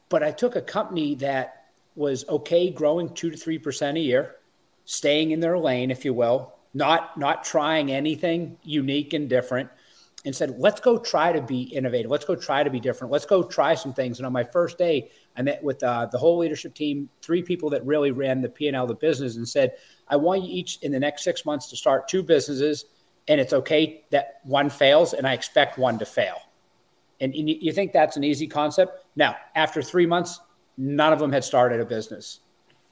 But 0.09 0.23
I 0.23 0.33
took 0.33 0.57
a 0.57 0.63
company 0.63 1.15
that 1.17 1.73
was 1.95 2.27
okay 2.29 2.71
growing 2.71 3.13
two 3.13 3.31
to 3.31 3.37
three 3.37 3.59
percent 3.59 3.99
a 3.99 4.01
year, 4.01 4.37
staying 4.87 5.33
in 5.33 5.41
their 5.41 5.59
lane, 5.59 5.91
if 5.91 6.05
you 6.05 6.15
will, 6.15 6.55
not 6.73 7.19
not 7.19 7.45
trying 7.45 7.93
anything 7.93 8.57
unique 8.63 9.13
and 9.13 9.29
different, 9.29 9.69
and 10.25 10.37
said, 10.37 10.55
let's 10.59 10.81
go 10.81 10.99
try 10.99 11.33
to 11.33 11.41
be 11.41 11.63
innovative. 11.63 12.11
Let's 12.11 12.27
go 12.27 12.37
try 12.37 12.63
to 12.63 12.69
be 12.69 12.79
different. 12.79 13.11
Let's 13.11 13.25
go 13.25 13.43
try 13.43 13.75
some 13.75 13.95
things. 13.95 14.19
And 14.19 14.27
on 14.27 14.33
my 14.33 14.45
first 14.45 14.77
day, 14.77 15.11
I 15.37 15.43
met 15.43 15.63
with 15.63 15.83
uh, 15.83 16.07
the 16.13 16.19
whole 16.19 16.37
leadership 16.39 16.75
team, 16.75 17.09
three 17.23 17.43
people 17.43 17.71
that 17.71 17.85
really 17.87 18.11
ran 18.11 18.43
the 18.43 18.49
P 18.49 18.69
and 18.69 18.77
L, 18.77 18.87
the 18.87 18.95
business, 18.95 19.37
and 19.37 19.49
said, 19.49 19.73
I 20.09 20.17
want 20.17 20.43
you 20.43 20.49
each 20.51 20.79
in 20.83 20.93
the 20.93 21.01
next 21.01 21.25
six 21.25 21.47
months 21.47 21.69
to 21.71 21.77
start 21.77 22.07
two 22.07 22.23
businesses, 22.23 22.85
and 23.29 23.41
it's 23.41 23.55
okay 23.55 24.05
that 24.11 24.41
one 24.45 24.69
fails, 24.69 25.15
and 25.15 25.27
I 25.27 25.33
expect 25.33 25.79
one 25.79 25.99
to 25.99 26.05
fail. 26.05 26.37
And, 27.21 27.35
and 27.35 27.49
you 27.49 27.73
think 27.73 27.93
that's 27.93 28.17
an 28.17 28.25
easy 28.25 28.47
concept? 28.47 29.05
Now, 29.17 29.37
after 29.55 29.83
three 29.83 30.07
months, 30.07 30.39
none 30.77 31.13
of 31.13 31.19
them 31.19 31.33
had 31.33 31.45
started 31.45 31.81
a 31.81 31.85
business. 31.85 32.41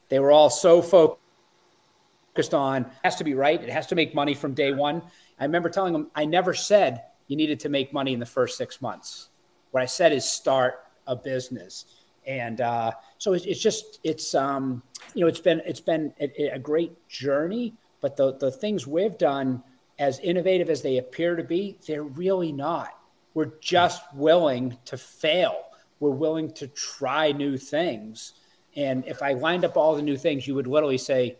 They 0.09 0.19
were 0.19 0.31
all 0.31 0.49
so 0.49 0.81
focused 0.81 2.53
on 2.53 2.89
has 3.03 3.15
to 3.17 3.23
be 3.23 3.33
right. 3.33 3.61
It 3.61 3.69
has 3.69 3.87
to 3.87 3.95
make 3.95 4.15
money 4.15 4.33
from 4.33 4.53
day 4.53 4.71
one. 4.71 5.03
I 5.39 5.45
remember 5.45 5.69
telling 5.69 5.93
them 5.93 6.09
I 6.15 6.25
never 6.25 6.53
said 6.53 7.03
you 7.29 7.37
needed 7.37 7.61
to 7.61 7.69
make 7.69 7.93
money 7.93 8.11
in 8.11 8.19
the 8.19 8.25
first 8.25 8.57
six 8.57 8.81
months. 8.81 9.29
What 9.71 9.81
I 9.81 9.85
said 9.85 10.11
is 10.11 10.25
start 10.25 10.83
a 11.07 11.15
business. 11.15 11.85
And 12.27 12.59
uh, 12.59 12.91
so 13.17 13.31
it's, 13.31 13.45
it's, 13.45 13.61
just 13.61 13.99
it's 14.03 14.35
um, 14.35 14.83
you 15.15 15.21
know 15.21 15.27
it's 15.27 15.39
been 15.39 15.61
it's 15.65 15.79
been 15.79 16.13
a, 16.19 16.49
a 16.49 16.59
great 16.59 17.07
journey, 17.07 17.73
but 18.01 18.17
the 18.17 18.35
the 18.35 18.51
things 18.51 18.85
we've 18.85 19.17
done 19.17 19.63
as 19.97 20.19
innovative 20.19 20.69
as 20.69 20.81
they 20.81 20.97
appear 20.97 21.37
to 21.37 21.43
be, 21.43 21.77
they're 21.87 22.03
really 22.03 22.51
not. 22.51 22.89
We're 23.33 23.53
just 23.61 24.03
willing 24.13 24.77
to 24.85 24.97
fail 24.97 25.69
we're 25.99 26.11
willing 26.11 26.51
to 26.53 26.67
try 26.67 27.31
new 27.31 27.57
things. 27.57 28.33
And 28.75 29.05
if 29.05 29.21
I 29.21 29.33
lined 29.33 29.65
up 29.65 29.77
all 29.77 29.95
the 29.95 30.01
new 30.01 30.17
things, 30.17 30.47
you 30.47 30.55
would 30.55 30.67
literally 30.67 30.97
say, 30.97 31.37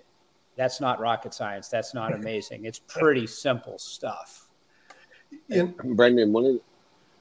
that's 0.56 0.82
not 0.82 1.00
rocket 1.00 1.34
science. 1.34 1.70
That's 1.70 1.94
not 1.94 2.14
amazing. 2.20 2.66
It's 2.66 2.80
pretty 2.80 3.28
simple 3.28 3.78
stuff. 3.78 4.49
Brendan, 5.84 6.32
one 6.32 6.46
of 6.46 6.60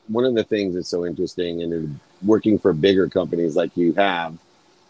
one 0.08 0.24
of 0.24 0.34
the 0.34 0.44
things 0.44 0.74
that's 0.74 0.88
so 0.88 1.06
interesting 1.06 1.62
and 1.62 2.00
working 2.24 2.58
for 2.58 2.72
bigger 2.72 3.08
companies 3.08 3.56
like 3.56 3.76
you 3.76 3.92
have 3.92 4.36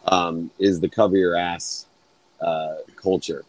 um, 0.07 0.51
is 0.59 0.81
the 0.81 0.89
cover 0.89 1.17
your 1.17 1.37
ass 1.37 1.87
uh, 2.41 2.77
culture. 2.97 3.45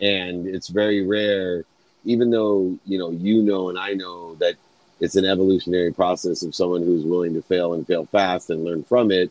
And 0.00 0.46
it's 0.46 0.68
very 0.68 1.06
rare, 1.06 1.64
even 2.04 2.30
though, 2.30 2.76
you 2.84 2.98
know, 2.98 3.10
you 3.10 3.42
know, 3.42 3.68
and 3.68 3.78
I 3.78 3.94
know 3.94 4.34
that 4.36 4.54
it's 5.00 5.16
an 5.16 5.24
evolutionary 5.24 5.92
process 5.92 6.42
of 6.42 6.54
someone 6.54 6.82
who's 6.82 7.04
willing 7.04 7.34
to 7.34 7.42
fail 7.42 7.74
and 7.74 7.86
fail 7.86 8.06
fast 8.06 8.50
and 8.50 8.64
learn 8.64 8.82
from 8.82 9.10
it. 9.10 9.30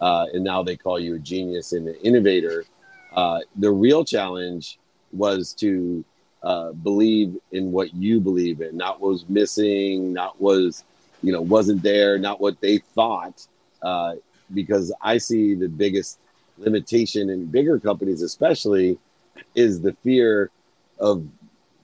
Uh, 0.00 0.26
and 0.32 0.44
now 0.44 0.62
they 0.62 0.76
call 0.76 0.98
you 0.98 1.16
a 1.16 1.18
genius 1.18 1.72
and 1.72 1.88
an 1.88 1.96
innovator. 1.96 2.64
Uh, 3.12 3.40
the 3.56 3.70
real 3.70 4.04
challenge 4.04 4.78
was 5.12 5.52
to 5.54 6.04
uh, 6.42 6.72
believe 6.72 7.36
in 7.52 7.72
what 7.72 7.94
you 7.94 8.20
believe 8.20 8.60
in, 8.60 8.76
not 8.76 9.00
what 9.00 9.10
was 9.10 9.28
missing, 9.28 10.12
not 10.12 10.40
was, 10.40 10.84
you 11.22 11.32
know, 11.32 11.40
wasn't 11.40 11.82
there, 11.82 12.18
not 12.18 12.40
what 12.40 12.60
they 12.60 12.78
thought. 12.78 13.46
Uh, 13.82 14.14
because 14.52 14.92
I 15.00 15.18
see 15.18 15.54
the 15.54 15.68
biggest 15.68 16.18
limitation 16.58 17.30
in 17.30 17.46
bigger 17.46 17.78
companies, 17.78 18.22
especially, 18.22 18.98
is 19.54 19.80
the 19.80 19.92
fear 20.02 20.50
of 20.98 21.26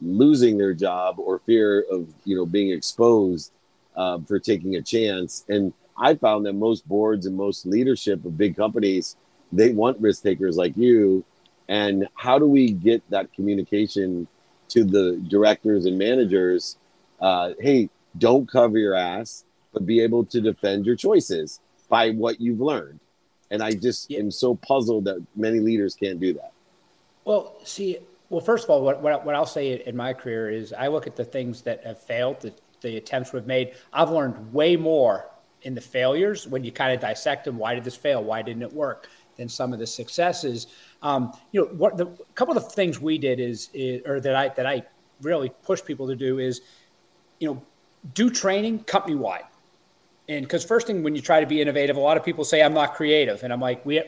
losing 0.00 0.58
their 0.58 0.74
job 0.74 1.18
or 1.18 1.38
fear 1.40 1.84
of 1.90 2.08
you 2.24 2.36
know 2.36 2.44
being 2.44 2.70
exposed 2.70 3.52
uh, 3.96 4.18
for 4.20 4.38
taking 4.38 4.76
a 4.76 4.82
chance. 4.82 5.44
And 5.48 5.72
I 5.96 6.14
found 6.14 6.44
that 6.46 6.52
most 6.52 6.86
boards 6.86 7.24
and 7.26 7.36
most 7.36 7.64
leadership 7.64 8.24
of 8.24 8.36
big 8.36 8.56
companies 8.56 9.16
they 9.52 9.72
want 9.72 10.00
risk 10.00 10.22
takers 10.22 10.56
like 10.56 10.76
you. 10.76 11.24
And 11.68 12.08
how 12.14 12.38
do 12.38 12.46
we 12.46 12.72
get 12.72 13.02
that 13.10 13.32
communication 13.32 14.28
to 14.68 14.84
the 14.84 15.22
directors 15.28 15.86
and 15.86 15.98
managers? 15.98 16.76
Uh, 17.20 17.52
hey, 17.60 17.88
don't 18.18 18.50
cover 18.50 18.78
your 18.78 18.94
ass, 18.94 19.44
but 19.72 19.86
be 19.86 20.00
able 20.00 20.24
to 20.24 20.40
defend 20.40 20.86
your 20.86 20.96
choices 20.96 21.60
by 21.88 22.10
what 22.10 22.40
you've 22.40 22.60
learned. 22.60 23.00
And 23.50 23.62
I 23.62 23.72
just 23.72 24.10
yeah. 24.10 24.18
am 24.18 24.30
so 24.30 24.56
puzzled 24.56 25.04
that 25.04 25.24
many 25.36 25.60
leaders 25.60 25.94
can't 25.94 26.18
do 26.18 26.34
that. 26.34 26.52
Well, 27.24 27.54
see, 27.64 27.98
well, 28.28 28.40
first 28.40 28.64
of 28.64 28.70
all, 28.70 28.82
what, 28.82 29.00
what, 29.02 29.24
what 29.24 29.34
I'll 29.34 29.46
say 29.46 29.82
in 29.86 29.96
my 29.96 30.12
career 30.12 30.50
is 30.50 30.72
I 30.72 30.88
look 30.88 31.06
at 31.06 31.16
the 31.16 31.24
things 31.24 31.62
that 31.62 31.84
have 31.84 32.00
failed, 32.00 32.40
the, 32.40 32.52
the 32.80 32.96
attempts 32.96 33.32
we've 33.32 33.46
made. 33.46 33.74
I've 33.92 34.10
learned 34.10 34.52
way 34.52 34.76
more 34.76 35.28
in 35.62 35.74
the 35.74 35.80
failures 35.80 36.46
when 36.46 36.64
you 36.64 36.72
kind 36.72 36.92
of 36.92 37.00
dissect 37.00 37.44
them. 37.44 37.58
Why 37.58 37.74
did 37.74 37.84
this 37.84 37.96
fail? 37.96 38.22
Why 38.22 38.42
didn't 38.42 38.62
it 38.62 38.72
work? 38.72 39.08
Than 39.36 39.48
some 39.48 39.72
of 39.72 39.78
the 39.78 39.86
successes. 39.86 40.68
Um, 41.02 41.32
you 41.52 41.60
know, 41.60 41.66
what 41.68 41.96
the 41.96 42.06
a 42.06 42.32
couple 42.34 42.56
of 42.56 42.72
things 42.72 43.00
we 43.00 43.18
did 43.18 43.38
is, 43.38 43.70
is, 43.74 44.02
or 44.06 44.20
that 44.20 44.34
I 44.34 44.48
that 44.50 44.66
I 44.66 44.82
really 45.22 45.50
push 45.62 45.82
people 45.84 46.06
to 46.06 46.16
do 46.16 46.38
is, 46.38 46.62
you 47.38 47.48
know, 47.48 47.62
do 48.14 48.30
training 48.30 48.80
company 48.84 49.14
wide 49.14 49.44
and 50.28 50.44
because 50.44 50.64
first 50.64 50.86
thing 50.86 51.02
when 51.02 51.14
you 51.14 51.22
try 51.22 51.40
to 51.40 51.46
be 51.46 51.60
innovative, 51.60 51.96
a 51.96 52.00
lot 52.00 52.16
of 52.16 52.24
people 52.24 52.44
say 52.44 52.62
I'm 52.62 52.74
not 52.74 52.94
creative, 52.94 53.42
and 53.42 53.52
I'm 53.52 53.60
like, 53.60 53.84
we 53.86 54.02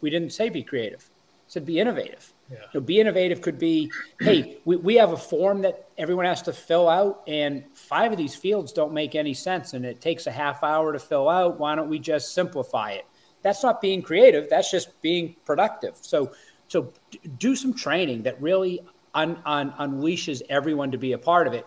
we 0.00 0.10
didn't 0.10 0.32
say 0.32 0.48
be 0.48 0.62
creative, 0.62 1.08
I 1.10 1.44
said 1.46 1.64
be 1.64 1.78
innovative. 1.78 2.32
Yeah. 2.50 2.58
You 2.72 2.80
know, 2.80 2.80
be 2.80 2.98
innovative 2.98 3.40
could 3.40 3.58
be, 3.58 3.92
hey, 4.20 4.58
we, 4.64 4.76
we 4.76 4.96
have 4.96 5.12
a 5.12 5.16
form 5.16 5.62
that 5.62 5.86
everyone 5.96 6.24
has 6.24 6.42
to 6.42 6.52
fill 6.52 6.88
out, 6.88 7.22
and 7.28 7.64
five 7.72 8.10
of 8.10 8.18
these 8.18 8.34
fields 8.34 8.72
don't 8.72 8.92
make 8.92 9.14
any 9.14 9.34
sense, 9.34 9.74
and 9.74 9.84
it 9.84 10.00
takes 10.00 10.26
a 10.26 10.32
half 10.32 10.64
hour 10.64 10.92
to 10.92 10.98
fill 10.98 11.28
out. 11.28 11.60
Why 11.60 11.76
don't 11.76 11.88
we 11.88 12.00
just 12.00 12.34
simplify 12.34 12.92
it? 12.92 13.06
That's 13.42 13.62
not 13.62 13.80
being 13.80 14.02
creative. 14.02 14.48
That's 14.50 14.70
just 14.70 15.00
being 15.00 15.36
productive. 15.44 15.96
So, 16.00 16.32
so 16.68 16.92
do 17.38 17.56
some 17.56 17.74
training 17.74 18.22
that 18.24 18.40
really 18.40 18.80
un, 19.14 19.38
un, 19.44 19.72
unleashes 19.72 20.42
everyone 20.48 20.90
to 20.92 20.98
be 20.98 21.12
a 21.12 21.18
part 21.18 21.46
of 21.46 21.54
it. 21.54 21.66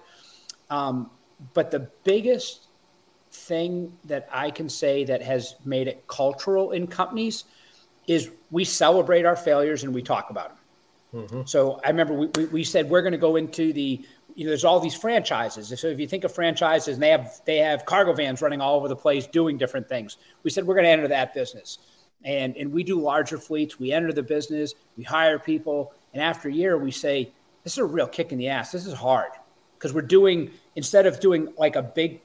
Um, 0.70 1.10
but 1.54 1.72
the 1.72 1.90
biggest 2.04 2.68
thing 3.32 3.98
that 4.06 4.30
I 4.32 4.52
can 4.52 4.70
say 4.70 5.04
that 5.06 5.22
has 5.22 5.56
made 5.66 5.88
it 5.88 6.06
cultural 6.08 6.72
in 6.72 6.88
companies 6.88 7.46
is 8.08 8.30
we 8.52 8.64
celebrate 8.64 9.26
our 9.26 9.36
failures 9.36 9.84
and 9.84 9.94
we 9.94 10.02
talk 10.02 10.30
about 10.30 10.50
them. 10.50 10.58
Mm-hmm. 11.24 11.42
So 11.46 11.80
I 11.84 11.90
remember 11.90 12.14
we, 12.14 12.28
we, 12.36 12.46
we 12.46 12.64
said 12.64 12.90
we're 12.90 13.02
going 13.02 13.14
to 13.14 13.18
go 13.18 13.36
into 13.36 13.74
the 13.74 14.06
you 14.36 14.46
know 14.46 14.50
there's 14.50 14.66
all 14.66 14.80
these 14.80 14.96
franchises. 14.96 15.68
So 15.80 15.88
if 15.88 16.00
you 16.00 16.08
think 16.08 16.24
of 16.24 16.34
franchises 16.34 16.96
and 16.96 17.04
they 17.04 17.10
have 17.10 17.42
they 17.46 17.58
have 17.58 17.86
cargo 17.86 18.14
vans 18.14 18.42
running 18.42 18.62
all 18.62 18.76
over 18.76 18.88
the 18.88 18.96
place 18.96 19.28
doing 19.28 19.58
different 19.58 19.88
things, 19.88 20.18
we 20.44 20.50
said 20.50 20.66
we're 20.66 20.76
going 20.76 20.86
to 20.86 20.92
enter 20.92 21.08
that 21.08 21.34
business. 21.34 21.80
And 22.24 22.56
and 22.56 22.72
we 22.72 22.84
do 22.84 23.00
larger 23.00 23.38
fleets. 23.38 23.80
We 23.80 23.92
enter 23.92 24.14
the 24.14 24.24
business. 24.24 24.74
We 24.98 25.04
hire 25.04 25.40
people, 25.40 25.94
and 26.14 26.22
after 26.22 26.50
a 26.50 26.54
year, 26.54 26.78
we 26.78 26.92
say 26.92 27.34
this 27.64 27.74
is 27.74 27.80
a 27.80 27.86
real 27.86 28.08
kick 28.08 28.32
in 28.32 28.38
the 28.38 28.50
ass. 28.50 28.72
This 28.72 28.86
is 28.86 28.94
hard 28.94 29.32
because 29.78 29.94
we're 29.94 30.02
doing 30.02 30.52
instead 30.76 31.06
of 31.06 31.20
doing 31.20 31.54
like 31.58 31.76
a 31.76 31.84
big 31.84 32.22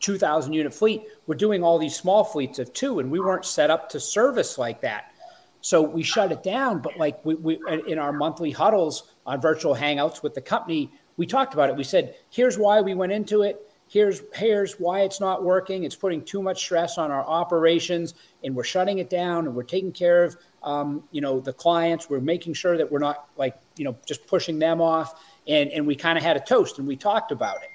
2,000 0.00 0.52
unit 0.52 0.74
fleet, 0.74 1.04
we're 1.26 1.34
doing 1.34 1.62
all 1.62 1.78
these 1.78 1.94
small 1.94 2.24
fleets 2.24 2.58
of 2.58 2.72
two, 2.72 2.98
and 2.98 3.10
we 3.10 3.20
weren't 3.20 3.44
set 3.44 3.70
up 3.70 3.88
to 3.90 4.00
service 4.00 4.58
like 4.58 4.80
that. 4.80 5.12
So 5.60 5.82
we 5.82 6.02
shut 6.02 6.32
it 6.32 6.42
down. 6.42 6.80
But 6.80 6.96
like 6.96 7.24
we, 7.24 7.34
we 7.34 7.60
in 7.86 7.98
our 7.98 8.12
monthly 8.12 8.50
huddles 8.50 9.12
on 9.26 9.40
virtual 9.40 9.74
hangouts 9.74 10.22
with 10.22 10.34
the 10.34 10.40
company, 10.40 10.90
we 11.20 11.26
talked 11.26 11.52
about 11.52 11.68
it. 11.68 11.76
We 11.76 11.84
said, 11.84 12.14
here's 12.30 12.56
why 12.56 12.80
we 12.80 12.94
went 12.94 13.12
into 13.12 13.42
it. 13.42 13.60
Here's 13.88 14.22
here's 14.32 14.80
why 14.80 15.00
it's 15.00 15.20
not 15.20 15.44
working. 15.44 15.84
It's 15.84 15.94
putting 15.94 16.24
too 16.24 16.40
much 16.40 16.60
stress 16.60 16.96
on 16.96 17.10
our 17.10 17.26
operations, 17.26 18.14
and 18.42 18.56
we're 18.56 18.64
shutting 18.64 19.00
it 19.00 19.10
down. 19.10 19.46
And 19.46 19.54
we're 19.54 19.64
taking 19.64 19.92
care 19.92 20.24
of 20.24 20.38
um, 20.62 21.04
you 21.10 21.20
know 21.20 21.38
the 21.38 21.52
clients. 21.52 22.08
We're 22.08 22.20
making 22.20 22.54
sure 22.54 22.78
that 22.78 22.90
we're 22.90 23.00
not 23.00 23.28
like 23.36 23.58
you 23.76 23.84
know 23.84 23.98
just 24.06 24.26
pushing 24.26 24.58
them 24.58 24.80
off. 24.80 25.22
And 25.46 25.70
and 25.72 25.86
we 25.86 25.94
kind 25.94 26.16
of 26.16 26.24
had 26.24 26.38
a 26.38 26.40
toast, 26.40 26.78
and 26.78 26.88
we 26.88 26.96
talked 26.96 27.32
about 27.32 27.56
it 27.56 27.68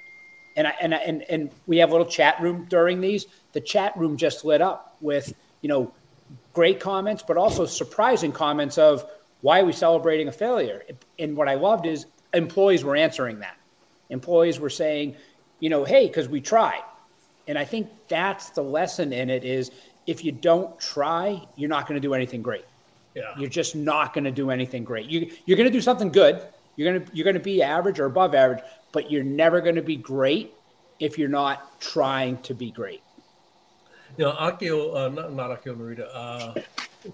and 0.55 0.65
I, 0.65 0.73
and 0.81 0.95
and 0.95 1.21
and 1.29 1.51
we 1.67 1.77
have 1.77 1.89
a 1.89 1.91
little 1.91 2.07
chat 2.07 2.41
room 2.41 2.65
during 2.67 2.99
these. 2.99 3.27
The 3.51 3.61
chat 3.61 3.95
room 3.95 4.17
just 4.17 4.43
lit 4.43 4.61
up 4.61 4.97
with 5.01 5.33
you 5.61 5.69
know 5.69 5.93
great 6.53 6.79
comments, 6.79 7.23
but 7.27 7.37
also 7.37 7.67
surprising 7.67 8.31
comments 8.31 8.79
of 8.79 9.05
why 9.41 9.59
are 9.59 9.65
we 9.65 9.73
celebrating 9.73 10.29
a 10.29 10.31
failure? 10.31 10.83
And 11.19 11.37
what 11.37 11.47
I 11.47 11.53
loved 11.53 11.85
is 11.85 12.07
employees 12.35 12.83
were 12.83 12.95
answering 12.95 13.39
that. 13.39 13.57
Employees 14.09 14.59
were 14.59 14.69
saying, 14.69 15.15
you 15.59 15.69
know, 15.69 15.83
hey, 15.83 16.07
because 16.07 16.29
we 16.29 16.41
tried. 16.41 16.83
And 17.47 17.57
I 17.57 17.65
think 17.65 17.89
that's 18.07 18.49
the 18.51 18.61
lesson 18.61 19.13
in 19.13 19.29
it 19.29 19.43
is 19.43 19.71
if 20.07 20.23
you 20.23 20.31
don't 20.31 20.79
try, 20.79 21.41
you're 21.55 21.69
not 21.69 21.87
going 21.87 21.99
to 21.99 22.05
do 22.05 22.13
anything 22.13 22.41
great. 22.41 22.65
Yeah. 23.15 23.33
You're 23.37 23.49
just 23.49 23.75
not 23.75 24.13
going 24.13 24.25
to 24.25 24.31
do 24.31 24.51
anything 24.51 24.83
great. 24.83 25.09
You, 25.09 25.31
you're 25.45 25.57
going 25.57 25.69
to 25.69 25.73
do 25.73 25.81
something 25.81 26.11
good. 26.11 26.41
You're 26.75 26.91
going 26.91 27.05
to 27.05 27.15
you're 27.15 27.23
going 27.23 27.35
to 27.35 27.39
be 27.39 27.63
average 27.63 27.99
or 27.99 28.05
above 28.05 28.35
average, 28.35 28.63
but 28.91 29.09
you're 29.09 29.23
never 29.23 29.61
going 29.61 29.75
to 29.75 29.81
be 29.81 29.95
great 29.95 30.53
if 30.99 31.17
you're 31.17 31.29
not 31.29 31.79
trying 31.79 32.37
to 32.43 32.53
be 32.53 32.71
great. 32.71 33.01
You 34.17 34.25
know, 34.25 34.31
Akio, 34.33 34.95
uh, 34.95 35.09
not, 35.09 35.33
not 35.33 35.63
Akio 35.63 35.75
Narita, 35.75 36.07
uh, 36.13 36.53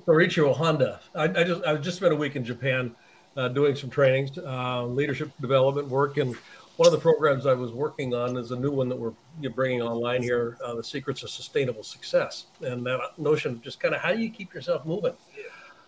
Soichiro 0.05 0.55
Honda. 0.55 0.99
I, 1.15 1.23
I, 1.23 1.43
just 1.43 1.63
I 1.63 1.75
just 1.75 1.97
spent 1.97 2.13
a 2.13 2.15
week 2.15 2.35
in 2.35 2.43
Japan 2.43 2.95
uh, 3.37 3.47
doing 3.47 3.75
some 3.75 3.89
trainings, 3.89 4.37
uh, 4.37 4.85
leadership 4.85 5.31
development 5.39 5.87
work, 5.87 6.17
and 6.17 6.35
one 6.77 6.87
of 6.87 6.93
the 6.93 6.99
programs 6.99 7.45
I 7.45 7.53
was 7.53 7.71
working 7.71 8.13
on 8.13 8.37
is 8.37 8.51
a 8.51 8.55
new 8.55 8.71
one 8.71 8.89
that 8.89 8.95
we're 8.95 9.13
bringing 9.53 9.81
online 9.81 10.23
here, 10.23 10.57
uh, 10.63 10.73
the 10.73 10.83
Secrets 10.83 11.21
of 11.21 11.29
Sustainable 11.29 11.83
Success, 11.83 12.47
and 12.61 12.85
that 12.85 12.99
notion 13.17 13.51
of 13.51 13.61
just 13.61 13.79
kind 13.79 13.93
of 13.93 14.01
how 14.01 14.11
do 14.13 14.19
you 14.19 14.29
keep 14.29 14.53
yourself 14.53 14.85
moving. 14.85 15.13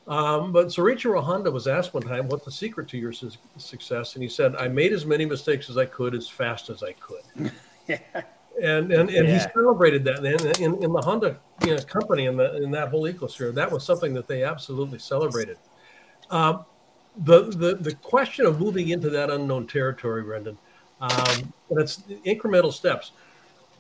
Um, 0.08 0.52
but 0.52 0.68
Soichiro 0.68 1.24
Honda 1.24 1.50
was 1.50 1.68
asked 1.68 1.94
one 1.94 2.04
time, 2.04 2.28
"What's 2.28 2.46
the 2.46 2.52
secret 2.52 2.90
to 2.90 2.98
your 2.98 3.14
su- 3.14 3.32
success?" 3.58 4.16
And 4.16 4.24
he 4.24 4.30
said, 4.30 4.56
"I 4.56 4.68
made 4.68 4.92
as 4.92 5.06
many 5.06 5.26
mistakes 5.26 5.70
as 5.70 5.78
I 5.78 5.86
could, 5.86 6.14
as 6.14 6.28
fast 6.28 6.70
as 6.70 6.84
I 6.84 6.94
could." 6.94 7.52
yeah. 7.88 8.00
And 8.62 8.92
and, 8.92 9.10
and 9.10 9.28
yeah. 9.28 9.34
he 9.34 9.52
celebrated 9.54 10.04
that 10.04 10.24
in, 10.24 10.64
in, 10.64 10.84
in 10.84 10.92
the 10.92 11.02
Honda 11.02 11.40
you 11.66 11.76
know, 11.76 11.82
company 11.84 12.26
in 12.26 12.36
the 12.36 12.62
in 12.62 12.70
that 12.72 12.90
whole 12.90 13.04
ecosphere. 13.04 13.54
That 13.54 13.72
was 13.72 13.86
something 13.86 14.14
that 14.14 14.28
they 14.28 14.44
absolutely 14.44 15.00
celebrated. 15.00 15.58
Um, 16.30 16.66
the, 17.18 17.44
the 17.44 17.76
the 17.76 17.96
question 17.96 18.46
of 18.46 18.60
moving 18.60 18.90
into 18.90 19.10
that 19.12 19.30
unknown 19.30 19.68
territory, 19.68 20.24
Brendan, 20.24 20.58
um, 21.02 21.54
it's 21.72 22.02
incremental 22.26 22.74
steps 22.74 23.12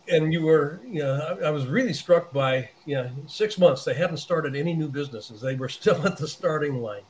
and 0.07 0.33
you 0.33 0.41
were, 0.41 0.81
you 0.85 1.01
know, 1.01 1.37
I, 1.41 1.47
I, 1.47 1.49
was 1.49 1.67
really 1.67 1.93
struck 1.93 2.33
by, 2.33 2.69
you 2.85 2.95
know, 2.95 3.09
six 3.27 3.57
months 3.57 3.85
they 3.85 3.93
hadn't 3.93 4.17
started 4.17 4.55
any 4.55 4.73
new 4.73 4.89
businesses. 4.89 5.41
They 5.41 5.55
were 5.55 5.69
still 5.79 6.05
at 6.05 6.17
the 6.17 6.27
starting 6.27 6.81
line. 6.81 7.03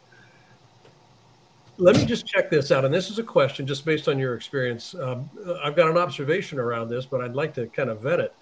Let 1.77 1.95
me 1.95 2.05
just 2.05 2.27
check 2.27 2.51
this 2.51 2.71
out, 2.71 2.85
and 2.85 2.93
this 2.93 3.09
is 3.09 3.17
a 3.17 3.23
question 3.23 3.65
just 3.65 3.83
based 3.83 4.07
on 4.07 4.19
your 4.19 4.35
experience. 4.35 4.93
Um, 4.93 5.27
I've 5.63 5.75
got 5.75 5.89
an 5.89 5.97
observation 5.97 6.59
around 6.59 6.89
this, 6.89 7.07
but 7.07 7.19
I'd 7.21 7.33
like 7.33 7.55
to 7.55 7.65
kind 7.67 7.89
of 7.89 8.01
vet 8.01 8.19
it. 8.19 8.35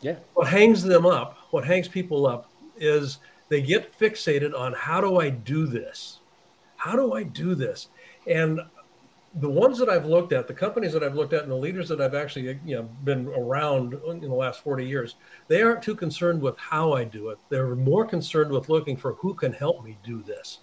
Yeah. 0.00 0.16
What 0.34 0.46
hangs 0.46 0.84
them 0.84 1.04
up, 1.04 1.36
what 1.50 1.64
hangs 1.64 1.88
people 1.88 2.28
up, 2.28 2.48
is 2.76 3.18
they 3.48 3.60
get 3.60 3.98
fixated 3.98 4.56
on 4.56 4.72
how 4.72 5.00
do 5.00 5.18
I 5.18 5.30
do 5.30 5.66
this? 5.66 6.20
How 6.86 6.94
do 6.94 7.14
I 7.14 7.24
do 7.24 7.56
this? 7.56 7.88
And 8.28 8.60
the 9.40 9.50
ones 9.50 9.76
that 9.78 9.88
I've 9.88 10.06
looked 10.06 10.32
at, 10.32 10.46
the 10.46 10.54
companies 10.54 10.92
that 10.92 11.02
I've 11.02 11.16
looked 11.16 11.32
at, 11.32 11.42
and 11.42 11.50
the 11.50 11.56
leaders 11.56 11.88
that 11.88 12.00
I've 12.00 12.14
actually 12.14 12.60
you 12.64 12.76
know 12.76 12.82
been 13.02 13.26
around 13.26 13.94
in 14.06 14.20
the 14.20 14.34
last 14.34 14.62
40 14.62 14.86
years, 14.86 15.16
they 15.48 15.62
aren't 15.62 15.82
too 15.82 15.96
concerned 15.96 16.40
with 16.40 16.56
how 16.56 16.92
I 16.92 17.02
do 17.02 17.30
it. 17.30 17.38
They're 17.48 17.74
more 17.74 18.06
concerned 18.06 18.52
with 18.52 18.68
looking 18.68 18.96
for 18.96 19.14
who 19.14 19.34
can 19.34 19.52
help 19.52 19.84
me 19.84 19.98
do 20.04 20.22
this. 20.22 20.60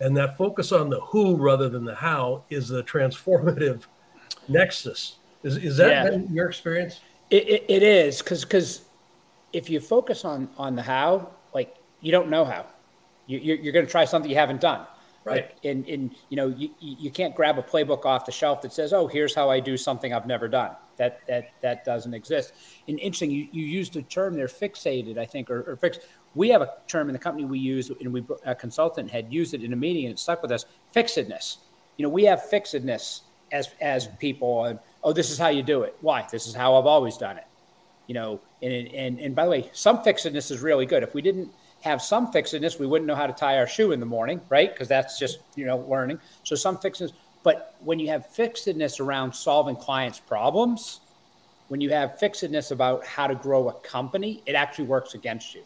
And 0.00 0.16
that 0.16 0.38
focus 0.38 0.72
on 0.72 0.88
the 0.88 1.00
who 1.00 1.36
rather 1.36 1.68
than 1.68 1.84
the 1.84 1.94
how 1.94 2.44
is 2.48 2.68
the 2.68 2.82
transformative 2.82 3.82
nexus. 4.48 5.16
Is, 5.42 5.58
is 5.58 5.76
that 5.76 6.10
yeah. 6.10 6.18
your 6.32 6.48
experience? 6.48 7.00
It, 7.28 7.46
it, 7.48 7.64
it 7.68 7.82
is 7.82 8.22
because 8.22 8.44
because 8.44 8.80
if 9.52 9.68
you 9.68 9.78
focus 9.78 10.24
on 10.24 10.48
on 10.56 10.74
the 10.74 10.82
how, 10.82 11.30
like 11.52 11.76
you 12.00 12.12
don't 12.12 12.30
know 12.30 12.46
how, 12.46 12.64
you, 13.26 13.38
you're, 13.38 13.56
you're 13.58 13.72
going 13.74 13.84
to 13.84 13.92
try 13.92 14.06
something 14.06 14.30
you 14.30 14.38
haven't 14.38 14.62
done. 14.62 14.86
Right. 15.30 15.54
And, 15.64 15.88
and 15.88 16.14
you 16.28 16.36
know 16.36 16.48
you, 16.48 16.70
you 16.80 17.10
can't 17.10 17.34
grab 17.34 17.58
a 17.58 17.62
playbook 17.62 18.04
off 18.04 18.26
the 18.26 18.32
shelf 18.32 18.62
that 18.62 18.72
says, 18.72 18.92
"Oh, 18.92 19.06
here's 19.06 19.34
how 19.34 19.50
I 19.50 19.60
do 19.60 19.76
something 19.76 20.12
I've 20.12 20.26
never 20.26 20.48
done." 20.48 20.72
That 20.96 21.20
that 21.28 21.52
that 21.62 21.84
doesn't 21.84 22.12
exist. 22.12 22.52
And 22.88 22.98
interesting, 22.98 23.30
you, 23.30 23.48
you 23.52 23.64
used 23.64 23.96
a 23.96 24.02
term 24.02 24.34
there, 24.34 24.48
fixated, 24.48 25.18
I 25.18 25.24
think, 25.26 25.50
or, 25.50 25.62
or 25.70 25.76
fixed. 25.76 26.00
We 26.34 26.48
have 26.50 26.62
a 26.62 26.72
term 26.86 27.08
in 27.08 27.12
the 27.12 27.18
company 27.18 27.44
we 27.46 27.58
use, 27.58 27.90
and 27.90 28.12
we 28.12 28.24
a 28.44 28.54
consultant 28.54 29.10
had 29.10 29.32
used 29.32 29.54
it 29.54 29.62
in 29.62 29.72
a 29.72 29.76
meeting, 29.76 30.04
and 30.04 30.12
it 30.12 30.18
stuck 30.18 30.42
with 30.42 30.52
us. 30.52 30.66
Fixedness. 30.92 31.58
You 31.96 32.04
know, 32.04 32.10
we 32.10 32.24
have 32.24 32.42
fixedness 32.48 33.22
as 33.52 33.68
as 33.80 34.08
people. 34.18 34.64
And, 34.64 34.78
oh, 35.02 35.12
this 35.12 35.30
is 35.30 35.38
how 35.38 35.48
you 35.48 35.62
do 35.62 35.82
it. 35.82 35.96
Why? 36.00 36.26
This 36.30 36.46
is 36.46 36.54
how 36.54 36.76
I've 36.76 36.86
always 36.86 37.16
done 37.16 37.36
it. 37.38 37.44
You 38.06 38.14
know, 38.14 38.40
and 38.62 38.72
and 38.88 39.20
and 39.20 39.34
by 39.34 39.44
the 39.44 39.50
way, 39.50 39.70
some 39.72 40.02
fixedness 40.02 40.50
is 40.50 40.60
really 40.60 40.86
good. 40.86 41.02
If 41.02 41.14
we 41.14 41.22
didn't 41.22 41.50
have 41.82 42.02
some 42.02 42.32
fixedness, 42.32 42.78
we 42.78 42.86
wouldn't 42.86 43.06
know 43.06 43.14
how 43.14 43.26
to 43.26 43.32
tie 43.32 43.58
our 43.58 43.66
shoe 43.66 43.92
in 43.92 44.00
the 44.00 44.06
morning, 44.06 44.40
right? 44.48 44.72
Because 44.72 44.88
that's 44.88 45.18
just, 45.18 45.38
you 45.56 45.64
know, 45.64 45.78
learning. 45.78 46.18
So 46.44 46.54
some 46.56 46.76
fixedness. 46.76 47.12
But 47.42 47.74
when 47.80 47.98
you 47.98 48.08
have 48.08 48.26
fixedness 48.26 49.00
around 49.00 49.32
solving 49.34 49.76
clients' 49.76 50.20
problems, 50.20 51.00
when 51.68 51.80
you 51.80 51.90
have 51.90 52.18
fixedness 52.18 52.70
about 52.70 53.06
how 53.06 53.26
to 53.26 53.34
grow 53.34 53.68
a 53.68 53.72
company, 53.74 54.42
it 54.44 54.54
actually 54.54 54.86
works 54.86 55.14
against 55.14 55.54
you. 55.54 55.62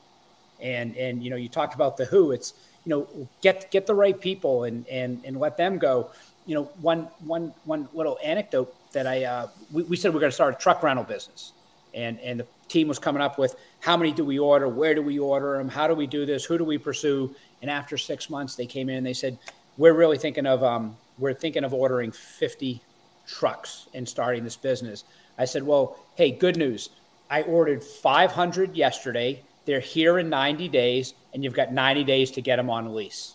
And 0.60 0.96
and 0.96 1.22
you 1.22 1.30
know, 1.30 1.36
you 1.36 1.48
talked 1.48 1.74
about 1.74 1.96
the 1.96 2.04
who. 2.04 2.30
It's 2.30 2.54
you 2.84 2.90
know, 2.90 3.28
get 3.40 3.70
get 3.70 3.86
the 3.86 3.94
right 3.94 4.18
people 4.18 4.64
and 4.64 4.86
and 4.88 5.20
and 5.24 5.40
let 5.40 5.56
them 5.56 5.78
go. 5.78 6.10
You 6.46 6.56
know, 6.56 6.64
one 6.80 7.08
one 7.24 7.54
one 7.64 7.88
little 7.92 8.18
anecdote 8.22 8.74
that 8.92 9.06
I 9.06 9.24
uh, 9.24 9.48
we, 9.72 9.82
we 9.84 9.96
said 9.96 10.14
we're 10.14 10.20
going 10.20 10.30
to 10.30 10.34
start 10.34 10.54
a 10.54 10.58
truck 10.58 10.82
rental 10.82 11.04
business, 11.04 11.52
and 11.94 12.20
and 12.20 12.40
the 12.40 12.46
team 12.68 12.88
was 12.88 12.98
coming 12.98 13.22
up 13.22 13.38
with 13.38 13.56
how 13.80 13.96
many 13.96 14.12
do 14.12 14.24
we 14.24 14.38
order, 14.38 14.68
where 14.68 14.94
do 14.94 15.02
we 15.02 15.18
order 15.18 15.58
them, 15.58 15.68
how 15.68 15.86
do 15.86 15.94
we 15.94 16.06
do 16.06 16.26
this, 16.26 16.44
who 16.44 16.58
do 16.58 16.64
we 16.64 16.78
pursue, 16.78 17.34
and 17.62 17.70
after 17.70 17.96
six 17.96 18.28
months 18.30 18.56
they 18.56 18.66
came 18.66 18.88
in 18.88 18.96
and 18.96 19.06
they 19.06 19.12
said 19.12 19.38
we're 19.76 19.94
really 19.94 20.18
thinking 20.18 20.46
of 20.46 20.62
um, 20.62 20.96
we're 21.18 21.34
thinking 21.34 21.64
of 21.64 21.72
ordering 21.72 22.12
50 22.12 22.80
trucks 23.26 23.88
and 23.94 24.08
starting 24.08 24.44
this 24.44 24.56
business. 24.56 25.04
I 25.38 25.44
said, 25.44 25.62
well, 25.62 25.96
hey, 26.14 26.30
good 26.30 26.56
news. 26.56 26.90
I 27.30 27.42
ordered 27.42 27.82
500 27.82 28.76
yesterday. 28.76 29.42
They're 29.64 29.80
here 29.80 30.18
in 30.18 30.28
90 30.28 30.68
days, 30.68 31.14
and 31.32 31.42
you've 31.42 31.54
got 31.54 31.72
90 31.72 32.04
days 32.04 32.30
to 32.32 32.42
get 32.42 32.56
them 32.56 32.70
on 32.70 32.94
lease. 32.94 33.34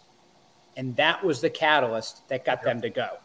And 0.77 0.95
that 0.95 1.24
was 1.24 1.41
the 1.41 1.50
catalyst 1.50 2.27
that 2.29 2.45
got 2.45 2.63
them 2.63 2.81
to 2.81 2.89
go. 2.89 3.17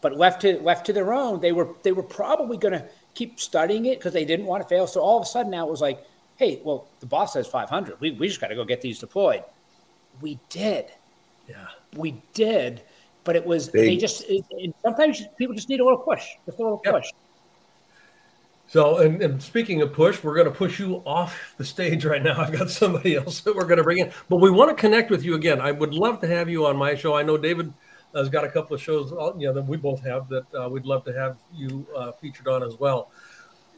But 0.00 0.16
left 0.16 0.42
to 0.42 0.60
left 0.60 0.86
to 0.86 0.92
their 0.92 1.12
own, 1.12 1.40
they 1.40 1.52
were 1.52 1.68
they 1.82 1.92
were 1.92 2.04
probably 2.04 2.56
going 2.56 2.72
to 2.72 2.84
keep 3.18 3.40
studying 3.40 3.86
it 3.86 3.98
because 3.98 4.12
they 4.12 4.24
didn't 4.24 4.46
want 4.46 4.62
to 4.62 4.68
fail. 4.68 4.86
So 4.86 5.00
all 5.00 5.18
of 5.18 5.24
a 5.24 5.26
sudden 5.26 5.50
now 5.50 5.66
it 5.66 5.70
was 5.70 5.80
like, 5.80 6.04
hey, 6.36 6.60
well, 6.64 6.86
the 7.00 7.06
boss 7.06 7.32
says 7.32 7.48
500. 7.48 8.00
We, 8.00 8.12
we 8.12 8.28
just 8.28 8.40
got 8.40 8.48
to 8.48 8.54
go 8.54 8.64
get 8.64 8.80
these 8.80 9.00
deployed. 9.00 9.42
We 10.20 10.38
did. 10.48 10.86
Yeah. 11.48 11.66
We 11.96 12.22
did. 12.32 12.82
But 13.24 13.34
it 13.34 13.44
was, 13.44 13.68
Big. 13.68 13.84
they 13.84 13.96
just, 13.96 14.22
it, 14.28 14.44
it, 14.50 14.74
sometimes 14.82 15.20
people 15.36 15.54
just 15.54 15.68
need 15.68 15.80
a 15.80 15.84
little 15.84 15.98
push, 15.98 16.24
just 16.46 16.60
a 16.60 16.62
little 16.62 16.80
yep. 16.84 16.94
push. 16.94 17.06
So, 18.68 18.98
and, 18.98 19.20
and, 19.20 19.42
speaking 19.42 19.82
of 19.82 19.92
push, 19.92 20.22
we're 20.22 20.34
going 20.34 20.46
to 20.46 20.52
push 20.52 20.78
you 20.78 21.02
off 21.04 21.54
the 21.56 21.64
stage 21.64 22.04
right 22.04 22.22
now. 22.22 22.40
I've 22.40 22.52
got 22.52 22.70
somebody 22.70 23.16
else 23.16 23.40
that 23.40 23.56
we're 23.56 23.64
going 23.64 23.78
to 23.78 23.82
bring 23.82 23.98
in, 23.98 24.12
but 24.28 24.36
we 24.36 24.50
want 24.50 24.70
to 24.70 24.80
connect 24.80 25.10
with 25.10 25.24
you 25.24 25.34
again. 25.34 25.60
I 25.60 25.72
would 25.72 25.92
love 25.92 26.20
to 26.20 26.28
have 26.28 26.48
you 26.48 26.66
on 26.66 26.76
my 26.76 26.94
show. 26.94 27.16
I 27.16 27.22
know 27.22 27.36
David 27.36 27.72
has 28.14 28.28
got 28.28 28.44
a 28.44 28.48
couple 28.48 28.74
of 28.74 28.82
shows, 28.82 29.12
uh, 29.12 29.32
you 29.36 29.46
know, 29.46 29.52
that 29.52 29.62
we 29.62 29.76
both 29.76 30.02
have 30.02 30.28
that 30.28 30.44
uh, 30.54 30.68
we'd 30.68 30.86
love 30.86 31.04
to 31.04 31.12
have 31.12 31.36
you 31.54 31.86
uh, 31.96 32.12
featured 32.12 32.48
on 32.48 32.62
as 32.62 32.78
well. 32.78 33.10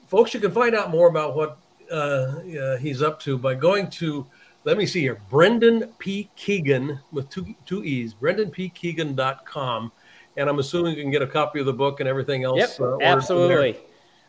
Folks, 0.07 0.35
you 0.35 0.41
can 0.41 0.53
find 0.53 0.75
out 0.75 0.91
more 0.91 1.09
about 1.09 1.37
what 1.37 1.59
uh, 1.91 2.77
he's 2.77 3.03
up 3.03 3.21
to 3.21 3.39
by 3.39 3.55
going 3.55 3.89
to, 3.91 4.27
let 4.65 4.77
me 4.77 4.87
see 4.87 5.01
here, 5.01 5.21
Brendan 5.31 5.93
P. 5.99 6.31
Keegan 6.37 7.01
with 7.13 7.29
two, 7.29 7.55
two 7.67 7.85
E's, 7.85 8.15
brendanpkeegan.com. 8.15 9.93
And 10.37 10.49
I'm 10.49 10.59
assuming 10.59 10.97
you 10.97 11.03
can 11.03 11.11
get 11.11 11.23
a 11.23 11.27
copy 11.27 11.61
of 11.61 11.67
the 11.67 11.73
book 11.73 12.01
and 12.01 12.09
everything 12.09 12.45
else. 12.45 12.59
Yep, 12.59 12.81
uh, 12.81 12.99
absolutely. 13.03 13.79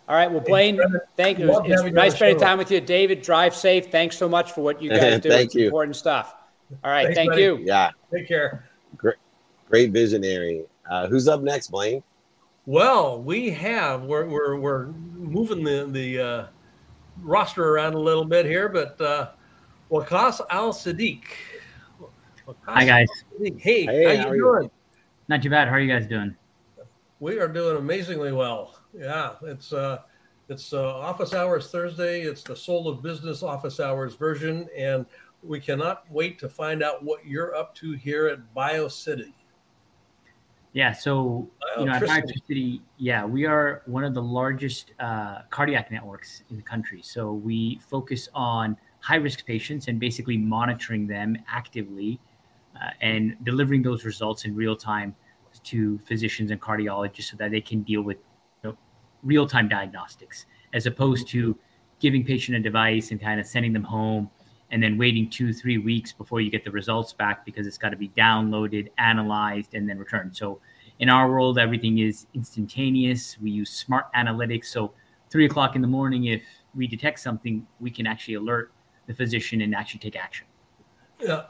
All 0.10 0.16
right. 0.16 0.30
Well, 0.30 0.42
Blaine, 0.42 0.82
thank 1.16 1.40
you. 1.40 1.50
It's, 1.64 1.82
it's 1.84 1.94
nice 1.94 2.16
spending 2.16 2.40
time 2.40 2.58
with 2.58 2.72
you. 2.72 2.82
David, 2.82 3.22
drive 3.22 3.56
safe. 3.56 3.92
Thanks 3.92 4.18
so 4.18 4.28
much 4.28 4.52
for 4.52 4.62
what 4.62 4.82
you 4.82 4.90
guys 4.90 5.20
do. 5.22 5.30
thank 5.30 5.46
it's 5.46 5.56
you. 5.56 5.66
important 5.66 5.96
stuff. 5.96 6.36
All 6.84 6.92
right. 6.92 7.06
Thanks, 7.06 7.18
thank 7.18 7.30
buddy. 7.32 7.44
you. 7.44 7.58
Yeah. 7.64 7.92
Take 8.12 8.28
care. 8.28 8.71
Great. 9.72 9.92
Great 9.92 9.94
visionary. 9.94 10.66
Uh, 10.90 11.08
who's 11.08 11.30
up 11.30 11.42
next, 11.42 11.70
Blaine? 11.70 12.04
Well, 12.66 13.22
we 13.22 13.50
have 13.52 14.04
we're 14.04 14.26
we're, 14.26 14.58
we're 14.58 14.88
moving 14.88 15.64
the 15.64 15.88
the 15.90 16.20
uh, 16.20 16.46
roster 17.22 17.70
around 17.70 17.94
a 17.94 18.00
little 18.00 18.26
bit 18.26 18.46
here, 18.46 18.68
but 18.68 19.00
uh, 19.00 19.30
Waqaas 19.90 20.42
Al 20.50 20.74
Siddiq. 20.74 21.24
Hi 22.64 22.86
guys. 22.86 23.08
Hey, 23.40 23.54
hey, 23.58 23.86
how, 23.86 24.12
you 24.12 24.18
how 24.18 24.24
doing? 24.34 24.64
You? 24.64 24.72
Not 25.30 25.42
too 25.42 25.50
bad. 25.50 25.70
How 25.70 25.76
are 25.76 25.80
you 25.80 25.92
guys 25.92 26.06
doing? 26.06 26.36
We 27.22 27.40
are 27.40 27.48
doing 27.48 27.78
amazingly 27.78 28.34
well. 28.34 28.78
Yeah, 28.94 29.36
it's 29.44 29.72
uh, 29.72 30.00
it's 30.50 30.74
uh, 30.74 30.98
office 30.98 31.34
hours 31.34 31.72
Thursday. 31.72 32.22
It's 32.24 32.44
the 32.44 32.58
soul 32.58 32.90
of 32.90 33.02
business 33.02 33.42
office 33.42 33.80
hours 33.80 34.16
version, 34.16 34.68
and 34.78 35.06
we 35.42 35.62
cannot 35.62 36.12
wait 36.12 36.38
to 36.40 36.50
find 36.50 36.84
out 36.84 37.04
what 37.04 37.26
you're 37.26 37.56
up 37.56 37.74
to 37.76 37.94
here 37.94 38.28
at 38.28 38.54
Biotricity. 38.54 39.32
Yeah, 40.74 40.94
so 40.94 41.50
you 41.78 41.86
know, 41.86 41.92
at 41.92 42.02
Biotricity, 42.04 42.80
yeah, 42.98 43.26
we 43.26 43.46
are 43.46 43.82
one 43.88 44.06
of 44.06 44.14
the 44.14 44.22
largest 44.22 44.92
uh, 45.00 45.42
cardiac 45.50 45.92
networks 45.92 46.44
in 46.50 46.56
the 46.56 46.64
country. 46.64 47.02
So 47.02 47.34
we 47.34 47.82
focus 47.90 48.30
on 48.34 48.78
high 49.02 49.18
risk 49.18 49.46
patients 49.46 49.88
and 49.90 50.00
basically 50.00 50.38
monitoring 50.38 51.08
them 51.08 51.38
actively 51.50 52.20
uh, 52.76 52.92
and 53.02 53.36
delivering 53.44 53.82
those 53.82 54.06
results 54.06 54.46
in 54.46 54.56
real 54.56 54.76
time 54.76 55.14
to 55.64 56.00
physicians 56.00 56.52
and 56.52 56.62
cardiologists 56.62 57.32
so 57.32 57.38
that 57.38 57.52
they 57.52 57.60
can 57.60 57.82
deal 57.82 58.02
with 58.02 58.18
you 58.64 58.70
know, 58.70 58.78
real 59.24 59.46
time 59.46 59.68
diagnostics 59.68 60.46
as 60.74 60.86
opposed 60.86 61.28
to 61.28 61.58
giving 62.00 62.24
patient 62.24 62.58
a 62.58 62.62
device 62.62 63.12
and 63.12 63.20
kind 63.20 63.40
of 63.40 63.46
sending 63.46 63.74
them 63.74 63.84
home 63.84 64.30
and 64.72 64.82
then 64.82 64.98
waiting 64.98 65.30
two, 65.30 65.54
three 65.54 65.78
weeks 65.78 66.14
before 66.14 66.42
you 66.42 66.50
get 66.50 66.64
the 66.64 66.72
results 66.72 67.14
back 67.14 67.46
because 67.46 67.68
it's 67.68 67.78
got 67.78 67.90
to 67.90 67.98
be 67.98 68.10
downloaded, 68.10 68.90
analyzed, 68.98 69.74
and 69.74 69.88
then 69.88 70.00
returned. 70.00 70.36
So 70.36 70.60
in 71.00 71.10
our 71.10 71.30
world, 71.30 71.60
everything 71.60 72.00
is 72.00 72.26
instantaneous. 72.34 73.38
We 73.42 73.52
use 73.52 73.70
smart 73.70 74.06
analytics. 74.14 74.66
So 74.66 74.94
three 75.30 75.46
o'clock 75.46 75.76
in 75.76 75.82
the 75.82 75.88
morning, 75.88 76.26
if 76.26 76.42
we 76.74 76.88
detect 76.88 77.20
something, 77.20 77.68
we 77.80 77.92
can 77.92 78.08
actually 78.08 78.36
alert 78.36 78.72
the 79.08 79.14
physician 79.14 79.62
and 79.62 79.76
actually 79.76 80.00
take 80.00 80.16
action. 80.16 80.48
Yeah. 81.20 81.44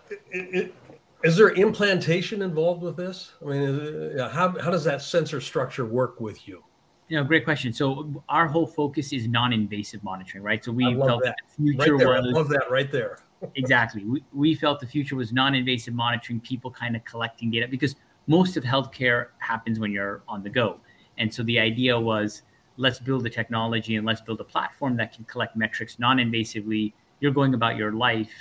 Is 1.24 1.38
there 1.38 1.50
implantation 1.50 2.42
involved 2.42 2.82
with 2.82 2.98
this? 2.98 3.34
I 3.42 3.46
mean, 3.46 4.18
how, 4.18 4.58
how 4.60 4.72
does 4.72 4.84
that 4.86 5.04
sensor 5.04 5.40
structure 5.40 5.86
work 5.86 6.20
with 6.20 6.48
you? 6.48 6.64
You 7.12 7.18
know, 7.18 7.26
great 7.26 7.44
question. 7.44 7.74
So 7.74 8.24
our 8.30 8.48
whole 8.48 8.66
focus 8.66 9.12
is 9.12 9.28
non-invasive 9.28 10.02
monitoring, 10.02 10.46
right? 10.46 10.64
So 10.64 10.72
we 10.72 10.96
felt 10.96 11.22
that. 11.26 11.36
the 11.58 11.74
future 11.74 11.98
right 11.98 12.24
was 12.24 12.34
I 12.34 12.40
love 12.40 12.48
that 12.48 12.72
right 12.72 12.90
there. 12.90 13.20
exactly. 13.56 14.06
We, 14.06 14.24
we 14.32 14.56
felt 14.56 14.80
the 14.80 14.88
future 14.88 15.18
was 15.18 15.34
non-invasive 15.34 15.94
monitoring, 15.94 16.40
people 16.40 16.72
kind 16.72 16.96
of 16.96 17.04
collecting 17.04 17.52
data 17.52 17.68
because 17.68 17.98
most 18.28 18.56
of 18.56 18.64
healthcare 18.64 19.28
happens 19.40 19.78
when 19.78 19.92
you're 19.92 20.22
on 20.30 20.42
the 20.42 20.50
go. 20.50 20.80
And 21.18 21.34
so 21.34 21.44
the 21.44 21.60
idea 21.60 22.00
was 22.00 22.44
let's 22.78 23.00
build 23.00 23.26
the 23.26 23.30
technology 23.30 23.98
and 23.98 24.08
let's 24.08 24.22
build 24.22 24.40
a 24.40 24.46
platform 24.46 24.96
that 24.96 25.14
can 25.14 25.26
collect 25.26 25.58
metrics 25.58 26.00
non-invasively. 26.00 26.94
You're 27.20 27.34
going 27.34 27.54
about 27.56 27.76
your 27.76 27.92
life, 27.92 28.32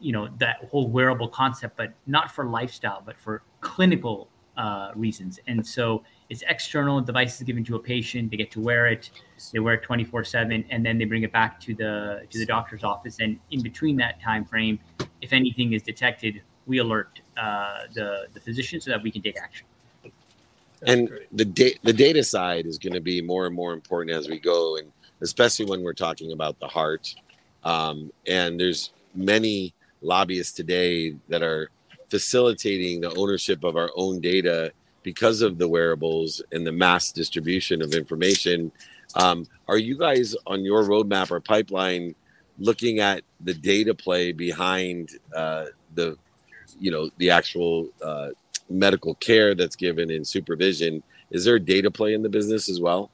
you 0.00 0.10
know, 0.10 0.30
that 0.38 0.64
whole 0.68 0.88
wearable 0.88 1.28
concept, 1.28 1.76
but 1.76 1.94
not 2.08 2.32
for 2.32 2.44
lifestyle, 2.44 3.04
but 3.06 3.20
for 3.20 3.44
clinical 3.60 4.26
uh, 4.56 4.90
reasons. 4.96 5.38
And 5.46 5.64
so 5.64 6.02
it's 6.28 6.42
external 6.48 7.00
devices 7.00 7.42
given 7.42 7.64
to 7.64 7.76
a 7.76 7.78
patient. 7.78 8.30
They 8.30 8.36
get 8.36 8.50
to 8.52 8.60
wear 8.60 8.86
it. 8.86 9.10
They 9.52 9.60
wear 9.60 9.74
it 9.74 9.82
24 9.82 10.24
seven, 10.24 10.64
and 10.70 10.84
then 10.84 10.98
they 10.98 11.04
bring 11.04 11.22
it 11.22 11.32
back 11.32 11.60
to 11.60 11.74
the 11.74 12.26
to 12.30 12.38
the 12.38 12.46
doctor's 12.46 12.84
office. 12.84 13.18
And 13.20 13.38
in 13.50 13.62
between 13.62 13.96
that 13.98 14.20
time 14.20 14.44
frame, 14.44 14.80
if 15.22 15.32
anything 15.32 15.72
is 15.72 15.82
detected, 15.82 16.42
we 16.66 16.78
alert 16.78 17.20
uh, 17.36 17.82
the 17.94 18.26
the 18.34 18.40
physician 18.40 18.80
so 18.80 18.90
that 18.90 19.02
we 19.02 19.10
can 19.10 19.22
take 19.22 19.38
action. 19.40 19.66
That's 20.80 20.92
and 20.92 21.08
great. 21.08 21.36
the 21.36 21.44
da- 21.44 21.78
the 21.82 21.92
data 21.92 22.24
side 22.24 22.66
is 22.66 22.78
going 22.78 22.94
to 22.94 23.00
be 23.00 23.22
more 23.22 23.46
and 23.46 23.54
more 23.54 23.72
important 23.72 24.16
as 24.16 24.28
we 24.28 24.38
go, 24.38 24.76
and 24.76 24.90
especially 25.20 25.66
when 25.66 25.82
we're 25.82 25.94
talking 25.94 26.32
about 26.32 26.58
the 26.58 26.68
heart. 26.68 27.14
Um, 27.62 28.12
and 28.26 28.58
there's 28.58 28.92
many 29.14 29.74
lobbyists 30.02 30.52
today 30.52 31.16
that 31.28 31.42
are 31.42 31.70
facilitating 32.08 33.00
the 33.00 33.14
ownership 33.16 33.64
of 33.64 33.76
our 33.76 33.90
own 33.96 34.20
data 34.20 34.72
because 35.06 35.40
of 35.40 35.56
the 35.56 35.68
wearables 35.68 36.42
and 36.50 36.66
the 36.66 36.72
mass 36.72 37.12
distribution 37.12 37.80
of 37.80 37.94
information. 37.94 38.72
Um, 39.14 39.46
are 39.68 39.78
you 39.78 39.96
guys 39.96 40.34
on 40.48 40.64
your 40.64 40.82
roadmap 40.82 41.30
or 41.30 41.38
pipeline 41.38 42.16
looking 42.58 42.98
at 42.98 43.22
the 43.40 43.54
data 43.54 43.94
play 43.94 44.32
behind 44.32 45.10
uh, 45.32 45.66
the, 45.94 46.18
you 46.80 46.90
know, 46.90 47.08
the 47.18 47.30
actual 47.30 47.88
uh, 48.02 48.30
medical 48.68 49.14
care 49.14 49.54
that's 49.54 49.76
given 49.76 50.10
in 50.10 50.24
supervision? 50.24 51.04
Is 51.30 51.44
there 51.44 51.54
a 51.54 51.60
data 51.60 51.88
play 51.88 52.12
in 52.12 52.24
the 52.24 52.28
business 52.28 52.68
as 52.68 52.80
well? 52.80 53.12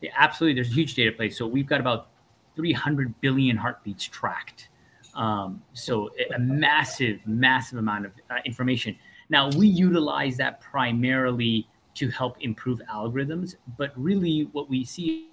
Yeah, 0.00 0.12
absolutely. 0.16 0.54
There's 0.54 0.70
a 0.70 0.74
huge 0.74 0.94
data 0.94 1.10
play. 1.10 1.30
So 1.30 1.48
we've 1.48 1.66
got 1.66 1.80
about 1.80 2.10
300 2.54 3.20
billion 3.20 3.56
heartbeats 3.56 4.04
tracked. 4.04 4.68
Um, 5.16 5.64
so 5.72 6.10
a 6.32 6.38
massive, 6.38 7.18
massive 7.26 7.80
amount 7.80 8.06
of 8.06 8.12
uh, 8.30 8.36
information. 8.44 8.96
Now 9.30 9.50
we 9.50 9.66
utilize 9.66 10.36
that 10.38 10.60
primarily 10.60 11.68
to 11.94 12.08
help 12.08 12.36
improve 12.40 12.80
algorithms, 12.92 13.54
but 13.78 13.92
really 13.96 14.48
what 14.52 14.68
we 14.68 14.84
see 14.84 15.30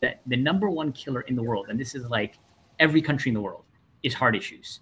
that 0.00 0.20
the 0.26 0.36
number 0.36 0.68
one 0.68 0.92
killer 0.92 1.22
in 1.22 1.34
the 1.34 1.42
world, 1.42 1.66
and 1.68 1.78
this 1.78 1.94
is 1.94 2.04
like 2.06 2.38
every 2.78 3.02
country 3.02 3.30
in 3.30 3.34
the 3.34 3.40
world, 3.40 3.64
is 4.02 4.14
heart 4.14 4.36
issues. 4.36 4.80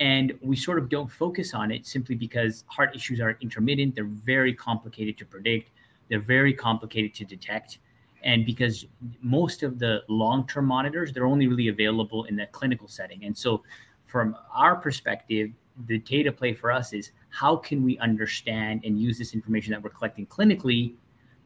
And 0.00 0.32
we 0.40 0.56
sort 0.56 0.78
of 0.78 0.88
don't 0.88 1.10
focus 1.10 1.54
on 1.54 1.70
it 1.70 1.86
simply 1.86 2.14
because 2.14 2.64
heart 2.66 2.96
issues 2.96 3.20
are 3.20 3.36
intermittent. 3.40 3.94
They're 3.94 4.04
very 4.04 4.54
complicated 4.54 5.18
to 5.18 5.26
predict. 5.26 5.70
They're 6.08 6.20
very 6.20 6.52
complicated 6.52 7.14
to 7.14 7.24
detect. 7.24 7.78
And 8.24 8.46
because 8.46 8.86
most 9.20 9.62
of 9.62 9.78
the 9.78 10.02
long 10.08 10.46
term 10.46 10.66
monitors, 10.66 11.12
they're 11.12 11.26
only 11.26 11.46
really 11.46 11.68
available 11.68 12.24
in 12.24 12.36
the 12.36 12.46
clinical 12.46 12.88
setting. 12.88 13.24
And 13.24 13.36
so, 13.36 13.62
from 14.06 14.36
our 14.52 14.76
perspective, 14.76 15.50
the 15.86 15.98
data 15.98 16.30
play 16.32 16.52
for 16.52 16.70
us 16.70 16.92
is 16.92 17.12
how 17.32 17.56
can 17.56 17.82
we 17.82 17.98
understand 17.98 18.82
and 18.84 19.00
use 19.00 19.18
this 19.18 19.34
information 19.34 19.72
that 19.72 19.82
we're 19.82 19.90
collecting 19.90 20.26
clinically 20.26 20.94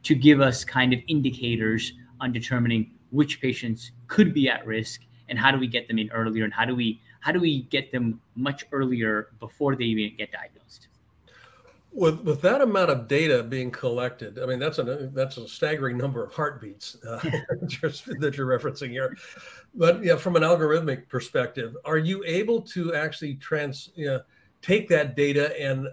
to 0.03 0.13
give 0.13 0.41
us 0.41 0.63
kind 0.63 0.93
of 0.93 0.99
indicators 1.07 1.93
on 2.19 2.31
determining 2.31 2.91
which 3.11 3.41
patients 3.41 3.91
could 4.07 4.33
be 4.33 4.49
at 4.49 4.65
risk 4.65 5.01
and 5.29 5.39
how 5.39 5.49
do 5.51 5.57
we 5.57 5.67
get 5.67 5.87
them 5.87 5.97
in 5.97 6.11
earlier 6.11 6.43
and 6.43 6.53
how 6.53 6.65
do 6.65 6.75
we 6.75 7.01
how 7.21 7.31
do 7.31 7.39
we 7.39 7.63
get 7.63 7.91
them 7.91 8.21
much 8.35 8.65
earlier 8.71 9.29
before 9.39 9.75
they 9.75 9.85
even 9.85 10.15
get 10.17 10.31
diagnosed? 10.31 10.87
With 11.91 12.21
with 12.21 12.41
that 12.41 12.61
amount 12.61 12.91
of 12.91 13.07
data 13.07 13.43
being 13.43 13.71
collected 13.71 14.39
i 14.39 14.45
mean 14.45 14.59
that's 14.59 14.77
a 14.77 15.09
that's 15.13 15.37
a 15.37 15.47
staggering 15.47 15.97
number 15.97 16.23
of 16.23 16.33
heartbeats 16.33 16.97
uh, 17.07 17.19
that 17.21 18.33
you're 18.37 18.59
referencing 18.59 18.89
here. 18.89 19.17
But 19.73 20.03
yeah 20.03 20.17
from 20.17 20.35
an 20.35 20.43
algorithmic 20.43 21.07
perspective 21.07 21.75
are 21.85 21.97
you 21.97 22.23
able 22.25 22.61
to 22.73 22.93
actually 22.93 23.35
trans 23.35 23.89
know, 23.97 24.19
take 24.67 24.89
that 24.89 25.15
data 25.15 25.59
and 25.59 25.87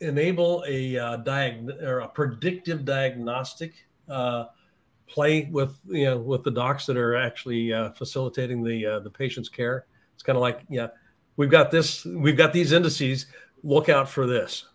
enable 0.00 0.62
a 0.68 0.98
uh, 0.98 1.16
diag- 1.18 1.82
or 1.82 2.00
a 2.00 2.08
predictive 2.08 2.84
diagnostic 2.84 3.72
uh, 4.08 4.44
play 5.08 5.48
with 5.50 5.78
you 5.86 6.04
know 6.04 6.18
with 6.18 6.44
the 6.44 6.50
docs 6.50 6.84
that 6.86 6.96
are 6.96 7.16
actually 7.16 7.72
uh, 7.72 7.90
facilitating 7.92 8.62
the 8.62 8.84
uh, 8.84 9.00
the 9.00 9.10
patient's 9.10 9.48
care. 9.48 9.86
It's 10.14 10.22
kind 10.22 10.36
of 10.36 10.42
like 10.42 10.60
yeah, 10.68 10.88
we've 11.36 11.50
got 11.50 11.70
this, 11.70 12.04
we've 12.04 12.36
got 12.36 12.52
these 12.52 12.72
indices. 12.72 13.26
Look 13.64 13.88
out 13.88 14.08
for 14.08 14.26
this. 14.26 14.66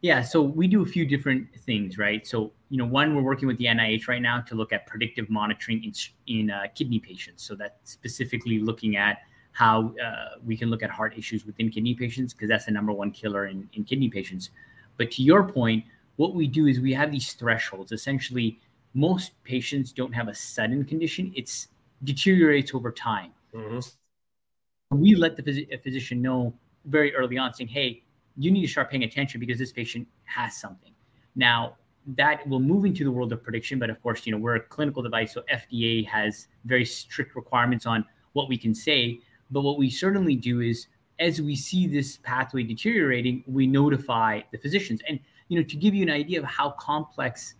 Yeah, 0.00 0.22
so 0.22 0.40
we 0.40 0.68
do 0.68 0.82
a 0.82 0.86
few 0.86 1.04
different 1.04 1.48
things, 1.66 1.98
right? 1.98 2.26
So 2.26 2.52
you 2.70 2.78
know, 2.78 2.86
one 2.86 3.14
we're 3.14 3.22
working 3.22 3.48
with 3.48 3.58
the 3.58 3.66
NIH 3.66 4.08
right 4.08 4.22
now 4.22 4.40
to 4.40 4.54
look 4.54 4.72
at 4.72 4.86
predictive 4.86 5.28
monitoring 5.28 5.84
in 5.84 5.92
in 6.26 6.50
uh, 6.50 6.64
kidney 6.74 7.00
patients. 7.00 7.42
So 7.42 7.54
that's 7.54 7.92
specifically 7.92 8.60
looking 8.60 8.96
at 8.96 9.18
how 9.58 9.92
uh, 10.00 10.38
we 10.46 10.56
can 10.56 10.70
look 10.70 10.84
at 10.84 10.90
heart 10.90 11.18
issues 11.18 11.44
within 11.44 11.68
kidney 11.68 11.92
patients 11.92 12.32
because 12.32 12.48
that's 12.48 12.66
the 12.66 12.70
number 12.70 12.92
one 12.92 13.10
killer 13.10 13.46
in, 13.46 13.68
in 13.72 13.82
kidney 13.82 14.08
patients. 14.08 14.50
But 14.96 15.10
to 15.12 15.22
your 15.24 15.42
point, 15.42 15.84
what 16.14 16.32
we 16.32 16.46
do 16.46 16.68
is 16.68 16.78
we 16.78 16.92
have 16.92 17.10
these 17.10 17.32
thresholds. 17.32 17.90
Essentially, 17.90 18.60
most 18.94 19.32
patients 19.42 19.90
don't 19.90 20.12
have 20.12 20.28
a 20.28 20.34
sudden 20.34 20.84
condition; 20.84 21.32
it's 21.34 21.68
deteriorates 22.04 22.72
over 22.72 22.92
time. 22.92 23.32
Mm-hmm. 23.52 24.96
We 24.96 25.16
let 25.16 25.34
the 25.34 25.42
phys- 25.42 25.82
physician 25.82 26.22
know 26.22 26.54
very 26.84 27.12
early 27.16 27.36
on, 27.36 27.52
saying, 27.52 27.68
"Hey, 27.68 28.04
you 28.36 28.52
need 28.52 28.62
to 28.62 28.68
start 28.68 28.92
paying 28.92 29.02
attention 29.02 29.40
because 29.40 29.58
this 29.58 29.72
patient 29.72 30.06
has 30.22 30.56
something." 30.56 30.92
Now, 31.34 31.76
that 32.14 32.46
will 32.46 32.60
move 32.60 32.84
into 32.84 33.02
the 33.02 33.10
world 33.10 33.32
of 33.32 33.42
prediction, 33.42 33.80
but 33.80 33.90
of 33.90 34.00
course, 34.04 34.24
you 34.24 34.30
know 34.30 34.38
we're 34.38 34.54
a 34.54 34.60
clinical 34.60 35.02
device, 35.02 35.34
so 35.34 35.42
FDA 35.52 36.06
has 36.06 36.46
very 36.64 36.84
strict 36.84 37.34
requirements 37.34 37.86
on 37.86 38.04
what 38.34 38.48
we 38.48 38.56
can 38.56 38.72
say. 38.72 39.20
But 39.50 39.62
what 39.62 39.78
we 39.78 39.90
certainly 39.90 40.36
do 40.36 40.60
is, 40.60 40.86
as 41.18 41.40
we 41.40 41.56
see 41.56 41.86
this 41.86 42.18
pathway 42.18 42.62
deteriorating, 42.62 43.42
we 43.46 43.66
notify 43.66 44.40
the 44.52 44.58
physicians. 44.58 45.00
And 45.08 45.18
you 45.48 45.58
know, 45.58 45.66
to 45.66 45.76
give 45.76 45.94
you 45.94 46.02
an 46.02 46.10
idea 46.10 46.38
of 46.38 46.44
how 46.44 46.70
complex 46.72 47.54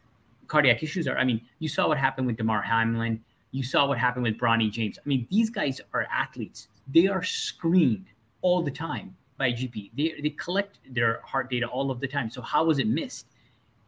cardiac 0.49 0.83
issues 0.83 1.07
are. 1.07 1.17
I 1.17 1.25
mean, 1.25 1.41
you 1.61 1.69
saw 1.69 1.87
what 1.87 1.99
happened 1.99 2.27
with 2.27 2.37
Damar 2.37 2.63
Hamlin. 2.63 3.23
You 3.53 3.63
saw 3.63 3.87
what 3.87 3.99
happened 3.99 4.25
with 4.25 4.39
Bronny 4.39 4.71
James. 4.71 4.99
I 4.99 5.07
mean, 5.07 5.27
these 5.31 5.51
guys 5.51 5.81
are 5.95 6.07
athletes. 6.13 6.69
They 6.93 7.07
are 7.07 7.23
screened 7.23 8.07
all 8.41 8.63
the 8.63 8.71
time 8.71 9.15
by 9.37 9.53
GP. 9.53 9.93
They, 9.97 10.15
they 10.23 10.31
collect 10.31 10.81
their 10.91 11.21
heart 11.25 11.51
data 11.51 11.67
all 11.67 11.91
of 11.91 12.01
the 12.01 12.09
time. 12.09 12.31
So 12.31 12.43
how 12.43 12.65
was 12.65 12.79
it 12.79 12.89
missed? 12.89 13.27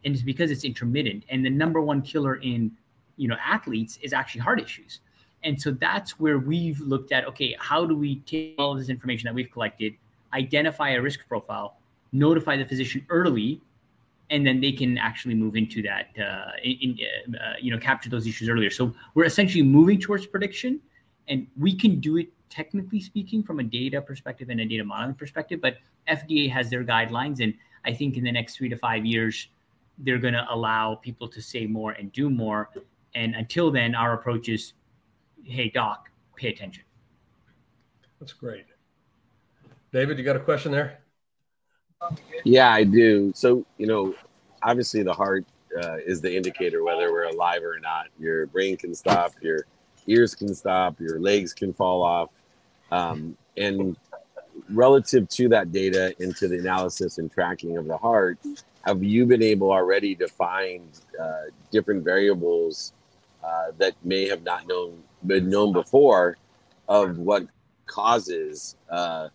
And 0.05 0.13
it's 0.13 0.23
because 0.23 0.49
it's 0.49 0.63
intermittent. 0.63 1.25
And 1.29 1.45
the 1.45 1.49
number 1.49 1.81
one 1.81 2.01
killer 2.01 2.35
in 2.35 2.71
you 3.17 3.27
know 3.27 3.35
athletes 3.43 3.99
is 4.01 4.13
actually 4.13 4.41
heart 4.41 4.61
issues. 4.61 5.01
And 5.43 5.59
so 5.59 5.71
that's 5.71 6.19
where 6.19 6.37
we've 6.37 6.79
looked 6.79 7.11
at 7.11 7.27
okay, 7.29 7.55
how 7.59 7.85
do 7.85 7.95
we 7.95 8.17
take 8.21 8.55
all 8.57 8.73
of 8.73 8.79
this 8.79 8.89
information 8.89 9.27
that 9.27 9.33
we've 9.33 9.51
collected, 9.51 9.93
identify 10.33 10.91
a 10.91 11.01
risk 11.01 11.27
profile, 11.27 11.77
notify 12.11 12.57
the 12.57 12.65
physician 12.65 13.05
early 13.09 13.61
and 14.31 14.47
then 14.47 14.61
they 14.61 14.71
can 14.71 14.97
actually 14.97 15.35
move 15.35 15.55
into 15.55 15.81
that, 15.83 16.07
uh, 16.17 16.51
in, 16.63 16.97
uh, 17.35 17.53
you 17.61 17.69
know, 17.69 17.77
capture 17.77 18.09
those 18.09 18.25
issues 18.25 18.47
earlier. 18.47 18.69
So 18.69 18.93
we're 19.13 19.25
essentially 19.25 19.61
moving 19.61 19.99
towards 19.99 20.25
prediction, 20.25 20.79
and 21.27 21.45
we 21.59 21.75
can 21.75 21.99
do 21.99 22.17
it 22.17 22.29
technically 22.49 23.01
speaking 23.01 23.43
from 23.43 23.59
a 23.59 23.63
data 23.63 24.01
perspective 24.01 24.49
and 24.49 24.61
a 24.61 24.65
data 24.65 24.85
modeling 24.85 25.15
perspective. 25.15 25.59
But 25.61 25.77
FDA 26.07 26.49
has 26.49 26.69
their 26.69 26.83
guidelines, 26.83 27.41
and 27.43 27.53
I 27.83 27.93
think 27.93 28.15
in 28.15 28.23
the 28.23 28.31
next 28.31 28.55
three 28.55 28.69
to 28.69 28.77
five 28.77 29.05
years, 29.05 29.49
they're 29.97 30.17
going 30.17 30.33
to 30.33 30.45
allow 30.49 30.95
people 30.95 31.27
to 31.27 31.41
say 31.41 31.67
more 31.67 31.91
and 31.91 32.11
do 32.13 32.29
more. 32.29 32.69
And 33.13 33.35
until 33.35 33.69
then, 33.69 33.95
our 33.95 34.13
approach 34.13 34.47
is, 34.47 34.73
hey, 35.43 35.69
doc, 35.69 36.09
pay 36.35 36.49
attention. 36.49 36.83
That's 38.19 38.33
great. 38.33 38.65
David, 39.91 40.17
you 40.17 40.23
got 40.23 40.35
a 40.35 40.39
question 40.39 40.71
there? 40.71 40.99
Yeah, 42.43 42.71
I 42.71 42.83
do. 42.83 43.31
So, 43.35 43.65
you 43.77 43.87
know, 43.87 44.15
obviously 44.63 45.03
the 45.03 45.13
heart 45.13 45.45
uh, 45.81 45.97
is 46.05 46.21
the 46.21 46.35
indicator 46.35 46.83
whether 46.83 47.11
we're 47.11 47.25
alive 47.25 47.61
or 47.63 47.79
not. 47.79 48.07
Your 48.19 48.47
brain 48.47 48.77
can 48.77 48.95
stop, 48.95 49.33
your 49.41 49.65
ears 50.07 50.35
can 50.35 50.53
stop, 50.53 50.99
your 50.99 51.19
legs 51.19 51.53
can 51.53 51.73
fall 51.73 52.03
off. 52.03 52.29
Um, 52.91 53.37
and 53.57 53.97
relative 54.69 55.27
to 55.29 55.49
that 55.49 55.71
data 55.71 56.13
into 56.21 56.47
the 56.47 56.57
analysis 56.57 57.17
and 57.17 57.31
tracking 57.31 57.77
of 57.77 57.85
the 57.85 57.97
heart, 57.97 58.39
have 58.83 59.03
you 59.03 59.25
been 59.25 59.43
able 59.43 59.71
already 59.71 60.15
to 60.15 60.27
find 60.27 60.87
uh, 61.19 61.43
different 61.71 62.03
variables 62.03 62.93
uh, 63.43 63.71
that 63.77 63.93
may 64.03 64.27
have 64.27 64.43
not 64.43 64.67
known 64.67 65.03
been 65.25 65.49
known 65.49 65.71
before 65.73 66.37
of 66.87 67.17
what 67.17 67.45
causes 67.85 68.75
uh, 68.89 69.29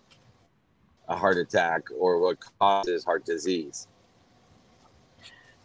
a 1.08 1.16
heart 1.16 1.36
attack 1.36 1.82
or 1.98 2.18
what 2.18 2.38
causes 2.58 3.04
heart 3.04 3.24
disease? 3.24 3.88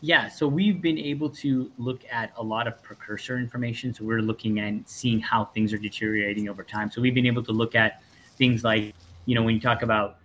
Yeah, 0.04 0.28
so 0.28 0.48
we've 0.48 0.82
been 0.82 0.98
able 0.98 1.30
to 1.30 1.72
look 1.78 2.02
at 2.12 2.32
a 2.36 2.44
lot 2.44 2.68
of 2.68 2.82
precursor 2.82 3.38
information. 3.38 3.94
So 3.94 4.04
we're 4.04 4.22
looking 4.22 4.60
and 4.60 4.88
seeing 4.88 5.20
how 5.20 5.46
things 5.46 5.74
are 5.74 5.78
deteriorating 5.78 6.50
over 6.50 6.64
time. 6.64 6.90
So 6.90 7.02
we've 7.02 7.14
been 7.14 7.28
able 7.28 7.44
to 7.44 7.52
look 7.52 7.76
at 7.76 8.02
things 8.36 8.64
like, 8.64 8.96
you 9.26 9.36
know, 9.36 9.44
when 9.44 9.54
you 9.54 9.62
talk 9.62 9.84
about 9.84 10.18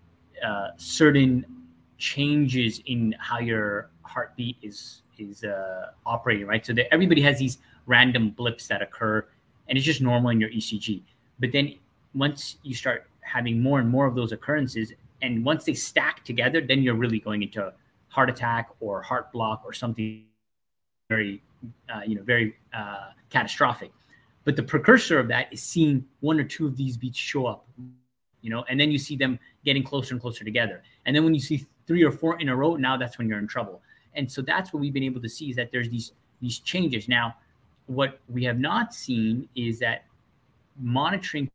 uh, 0.43 0.69
certain 0.79 1.45
changes 1.99 2.81
in 2.87 3.15
how 3.19 3.39
your 3.39 3.91
heartbeat 4.03 4.57
is 4.63 5.03
is 5.19 5.45
uh, 5.45 5.91
operating, 6.05 6.47
right? 6.47 6.65
So 6.65 6.73
that 6.75 6.93
everybody 6.93 7.21
has 7.23 7.39
these 7.39 7.59
random 7.87 8.31
blips 8.31 8.67
that 8.69 8.83
occur, 8.83 9.27
and 9.69 9.79
it's 9.79 9.87
just 9.87 10.01
normal 10.01 10.31
in 10.31 10.41
your 10.41 10.51
ECG. 10.51 11.03
But 11.39 11.53
then 11.53 11.75
once 12.15 12.57
you 12.63 12.75
start 12.75 13.09
having 13.21 13.61
more 13.61 13.79
and 13.81 13.89
more 13.89 14.07
of 14.07 14.15
those 14.15 14.33
occurrences, 14.33 14.93
and 15.23 15.45
once 15.45 15.65
they 15.65 15.75
stack 15.75 16.25
together, 16.25 16.61
then 16.61 16.83
you're 16.83 16.95
really 16.95 17.19
going 17.19 17.43
into 17.43 17.73
heart 18.09 18.31
attack 18.31 18.71
or 18.81 19.03
heart 19.03 19.33
block 19.33 19.63
or 19.65 19.73
something 19.73 20.25
very, 21.09 21.43
uh, 21.93 22.01
you 22.07 22.15
know, 22.15 22.23
very 22.23 22.57
uh, 22.75 23.11
catastrophic. 23.31 23.93
But 24.45 24.57
the 24.57 24.63
precursor 24.63 25.19
of 25.19 25.29
that 25.29 25.53
is 25.53 25.63
seeing 25.63 26.05
one 26.21 26.39
or 26.39 26.45
two 26.45 26.67
of 26.67 26.77
these 26.77 26.97
beats 26.97 27.19
show 27.19 27.47
up, 27.47 27.67
you 28.43 28.51
know, 28.51 28.65
and 28.69 28.79
then 28.79 28.91
you 28.91 28.99
see 28.99 29.17
them 29.17 29.39
getting 29.65 29.83
closer 29.83 30.15
and 30.15 30.21
closer 30.21 30.45
together. 30.45 30.83
And 31.05 31.15
then 31.15 31.25
when 31.25 31.35
you 31.35 31.41
see 31.41 31.67
three 31.87 32.05
or 32.05 32.13
four 32.13 32.39
in 32.39 32.49
a 32.49 32.57
row, 32.57 32.77
now 32.77 32.97
that's 32.97 33.19
when 33.19 33.29
you're 33.29 33.39
in 33.39 33.49
trouble. 33.49 33.83
And 34.15 34.31
so 34.31 34.43
that's 34.43 34.73
what 34.73 34.81
we've 34.81 34.93
been 34.93 35.03
able 35.03 35.21
to 35.21 35.29
see 35.29 35.51
is 35.51 35.57
that 35.57 35.71
there's 35.73 35.89
these 35.89 36.13
these 36.41 36.59
changes. 36.59 37.09
Now, 37.09 37.35
what 37.87 38.21
we 38.29 38.45
have 38.45 38.59
not 38.59 38.95
seen 38.95 39.49
is 39.55 39.79
that 39.79 40.05
monitoring 40.81 41.51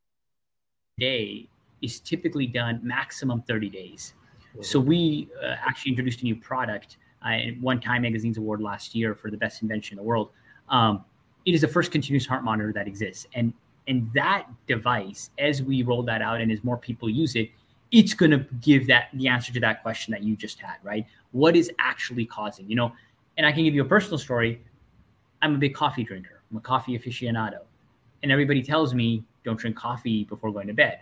day 0.98 1.48
is 1.82 2.00
typically 2.00 2.48
done 2.48 2.80
maximum 2.84 3.41
30 3.41 3.70
days. 3.70 4.13
Mm-hmm. 4.54 4.63
So 4.63 4.80
we 4.80 5.30
uh, 5.44 5.56
actually 5.65 5.91
introduced 5.91 6.22
a 6.22 6.24
new 6.24 6.36
product 6.36 6.98
uh, 7.24 7.38
won 7.62 7.80
Time 7.80 8.02
Magazine's 8.02 8.38
award 8.38 8.62
last 8.62 8.96
year 8.96 9.13
for 9.13 9.30
the 9.30 9.38
best 9.38 9.62
invention 9.62 9.98
in 9.98 10.04
the 10.04 10.08
world. 10.08 10.30
Um, 10.70 11.06
it 11.46 11.54
is 11.54 11.62
the 11.62 11.67
first 11.67 11.91
continuous 11.91 12.26
heart 12.26 12.44
monitor 12.44 12.72
that 12.74 12.88
exists, 12.88 13.28
and 13.34 13.54
and 13.88 14.10
that 14.13 14.48
device, 14.67 15.32
as 15.39 15.62
we 15.62 15.84
roll 15.84 16.04
that 16.04 16.22
out 16.22 16.39
and 16.39 16.52
as 16.52 16.63
more 16.63 16.78
people 16.78 17.10
use 17.10 17.36
it, 17.36 17.50
it's 17.91 18.13
going 18.13 18.32
to 18.32 18.46
give 18.62 18.88
that 18.88 19.10
the 19.13 19.28
answer 19.28 19.52
to 19.54 19.60
that 19.60 19.82
question 19.82 20.12
that 20.12 20.24
you 20.24 20.36
just 20.36 20.60
had, 20.60 20.76
right? 20.84 21.06
What 21.32 21.56
is 21.56 21.72
actually 21.80 22.26
causing, 22.26 22.70
you 22.70 22.76
know? 22.76 22.94
And 23.38 23.46
I 23.46 23.52
can 23.52 23.63
give 23.63 23.74
you 23.74 23.82
a 23.82 23.86
personal 23.86 24.20
story. 24.20 24.62
I'm 25.41 25.56
a 25.56 25.58
big 25.58 25.73
coffee 25.73 26.04
drinker. 26.04 26.41
I'm 26.51 26.58
a 26.58 26.62
coffee 26.62 26.97
aficionado. 26.97 27.60
And 28.23 28.32
everybody 28.32 28.62
tells 28.62 28.93
me 28.93 29.23
don't 29.43 29.60
drink 29.60 29.75
coffee 29.75 30.25
before 30.25 30.51
going 30.51 30.67
to 30.67 30.73
bed, 30.73 30.99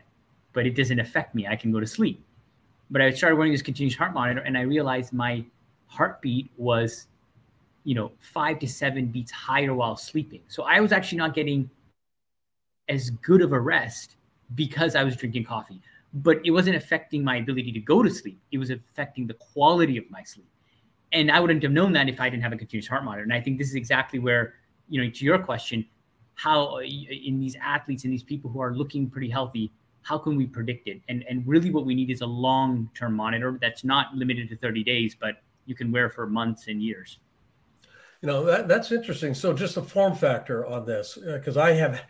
but 0.54 0.66
it 0.66 0.76
doesn't 0.76 1.00
affect 1.00 1.36
me. 1.36 1.48
I 1.48 1.56
can 1.56 1.72
go 1.72 1.80
to 1.80 1.88
sleep. 1.88 2.24
But 2.90 3.02
I 3.02 3.12
started 3.12 3.36
wearing 3.36 3.52
this 3.52 3.62
continuous 3.62 3.96
heart 3.96 4.14
monitor 4.14 4.42
and 4.42 4.58
I 4.58 4.62
realized 4.62 5.14
my 5.14 5.44
heartbeat 5.88 6.50
was, 6.58 7.08
you 7.84 7.96
know, 7.96 8.12
five 8.20 8.60
to 8.60 8.68
seven 8.68 9.08
beats 9.08 9.32
higher 9.32 9.74
while 9.74 9.96
sleeping. 9.96 10.42
So 10.48 10.64
I 10.64 10.80
was 10.80 10.92
actually 10.92 11.18
not 11.18 11.36
getting 11.36 11.70
as 12.88 13.10
good 13.10 13.42
of 13.42 13.52
a 13.52 13.60
rest 13.60 14.16
because 14.56 14.96
I 14.96 15.04
was 15.04 15.16
drinking 15.16 15.44
coffee. 15.44 15.82
But 16.14 16.40
it 16.44 16.52
wasn't 16.52 16.76
affecting 16.76 17.24
my 17.24 17.38
ability 17.38 17.72
to 17.74 17.80
go 17.80 18.02
to 18.02 18.10
sleep. 18.10 18.40
It 18.52 18.58
was 18.58 18.72
affecting 18.72 19.28
the 19.28 19.36
quality 19.36 19.98
of 19.98 20.10
my 20.10 20.24
sleep. 20.24 20.48
And 21.12 21.32
I 21.32 21.40
wouldn't 21.40 21.64
have 21.64 21.72
known 21.72 21.94
that 21.94 22.08
if 22.08 22.22
I 22.22 22.30
didn't 22.30 22.44
have 22.44 22.54
a 22.54 22.58
continuous 22.58 22.88
heart 22.88 23.04
monitor. 23.04 23.24
And 23.24 23.34
I 23.34 23.42
think 23.42 23.58
this 23.58 23.70
is 23.70 23.76
exactly 23.76 24.20
where, 24.20 24.56
you 24.88 25.02
know, 25.04 25.10
to 25.10 25.26
your 25.26 25.40
question, 25.40 25.86
how 26.36 26.78
uh, 26.78 26.82
in 26.82 27.40
these 27.40 27.56
athletes 27.62 28.04
and 28.04 28.14
these 28.14 28.24
people 28.24 28.50
who 28.50 28.60
are 28.60 28.74
looking 28.74 29.10
pretty 29.10 29.30
healthy, 29.30 29.72
how 30.04 30.18
can 30.18 30.38
we 30.38 30.46
predict 30.46 30.88
it? 30.88 31.02
And 31.10 31.26
and 31.30 31.46
really 31.48 31.72
what 31.72 31.86
we 31.86 31.96
need 31.96 32.10
is 32.10 32.22
a 32.22 32.26
long-term 32.26 33.14
monitor 33.14 33.58
that's 33.62 33.84
not 33.84 34.16
limited 34.16 34.50
to 34.50 34.56
30 34.58 34.84
days, 34.84 35.16
but 35.20 35.42
you 35.66 35.76
can 35.76 35.92
wear 35.92 36.10
for 36.10 36.26
months 36.28 36.68
and 36.68 36.82
years. 36.82 37.20
You 38.22 38.28
know, 38.28 38.44
that, 38.46 38.68
that's 38.68 38.92
interesting. 38.92 39.34
So 39.34 39.54
just 39.54 39.78
a 39.78 39.82
form 39.82 40.16
factor 40.16 40.66
on 40.66 40.86
this, 40.86 41.18
because 41.24 41.58
uh, 41.58 41.62
I 41.62 41.72
have, 41.74 42.04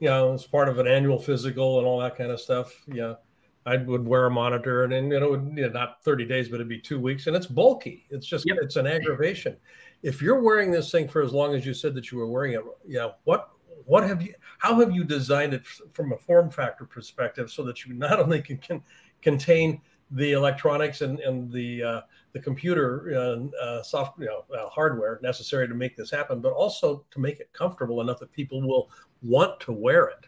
you 0.00 0.08
know, 0.08 0.32
as 0.32 0.44
part 0.44 0.68
of 0.68 0.78
an 0.78 0.88
annual 0.88 1.18
physical 1.18 1.78
and 1.78 1.86
all 1.86 2.00
that 2.00 2.16
kind 2.16 2.30
of 2.30 2.40
stuff, 2.40 2.72
you 2.86 2.94
know, 2.94 3.18
I 3.64 3.76
would 3.76 4.06
wear 4.06 4.26
a 4.26 4.30
monitor 4.30 4.84
and 4.84 4.92
then, 4.92 5.10
you 5.10 5.20
know, 5.20 5.34
you 5.34 5.62
know, 5.62 5.68
not 5.68 6.02
30 6.02 6.24
days, 6.26 6.48
but 6.48 6.56
it'd 6.56 6.68
be 6.68 6.80
two 6.80 6.98
weeks 6.98 7.26
and 7.26 7.36
it's 7.36 7.46
bulky. 7.46 8.06
It's 8.10 8.26
just, 8.26 8.44
yep. 8.46 8.58
it's 8.60 8.76
an 8.76 8.86
aggravation. 8.86 9.56
If 10.02 10.20
you're 10.20 10.40
wearing 10.40 10.72
this 10.72 10.90
thing 10.90 11.06
for 11.06 11.22
as 11.22 11.32
long 11.32 11.54
as 11.54 11.64
you 11.64 11.72
said 11.72 11.94
that 11.94 12.10
you 12.10 12.18
were 12.18 12.26
wearing 12.26 12.54
it, 12.54 12.62
you 12.86 12.98
know, 12.98 13.14
what, 13.24 13.50
what 13.84 14.02
have 14.02 14.20
you, 14.20 14.34
how 14.58 14.78
have 14.80 14.92
you 14.92 15.04
designed 15.04 15.54
it 15.54 15.64
from 15.92 16.12
a 16.12 16.16
form 16.16 16.50
factor 16.50 16.84
perspective 16.84 17.50
so 17.50 17.62
that 17.62 17.84
you 17.84 17.94
not 17.94 18.18
only 18.18 18.42
can, 18.42 18.58
can 18.58 18.82
contain 19.20 19.80
the 20.10 20.32
electronics 20.32 21.00
and, 21.00 21.20
and 21.20 21.50
the, 21.52 21.82
uh, 21.82 22.00
the 22.32 22.40
computer 22.40 23.12
uh, 23.14 23.64
uh, 23.64 23.82
soft, 23.82 24.18
you 24.18 24.26
know, 24.26 24.44
uh, 24.56 24.68
hardware 24.68 25.20
necessary 25.22 25.68
to 25.68 25.74
make 25.74 25.96
this 25.96 26.10
happen, 26.10 26.40
but 26.40 26.52
also 26.52 27.04
to 27.12 27.20
make 27.20 27.38
it 27.38 27.52
comfortable 27.52 28.00
enough 28.00 28.18
that 28.18 28.32
people 28.32 28.60
will 28.60 28.90
want 29.22 29.60
to 29.60 29.72
wear 29.72 30.06
it 30.06 30.26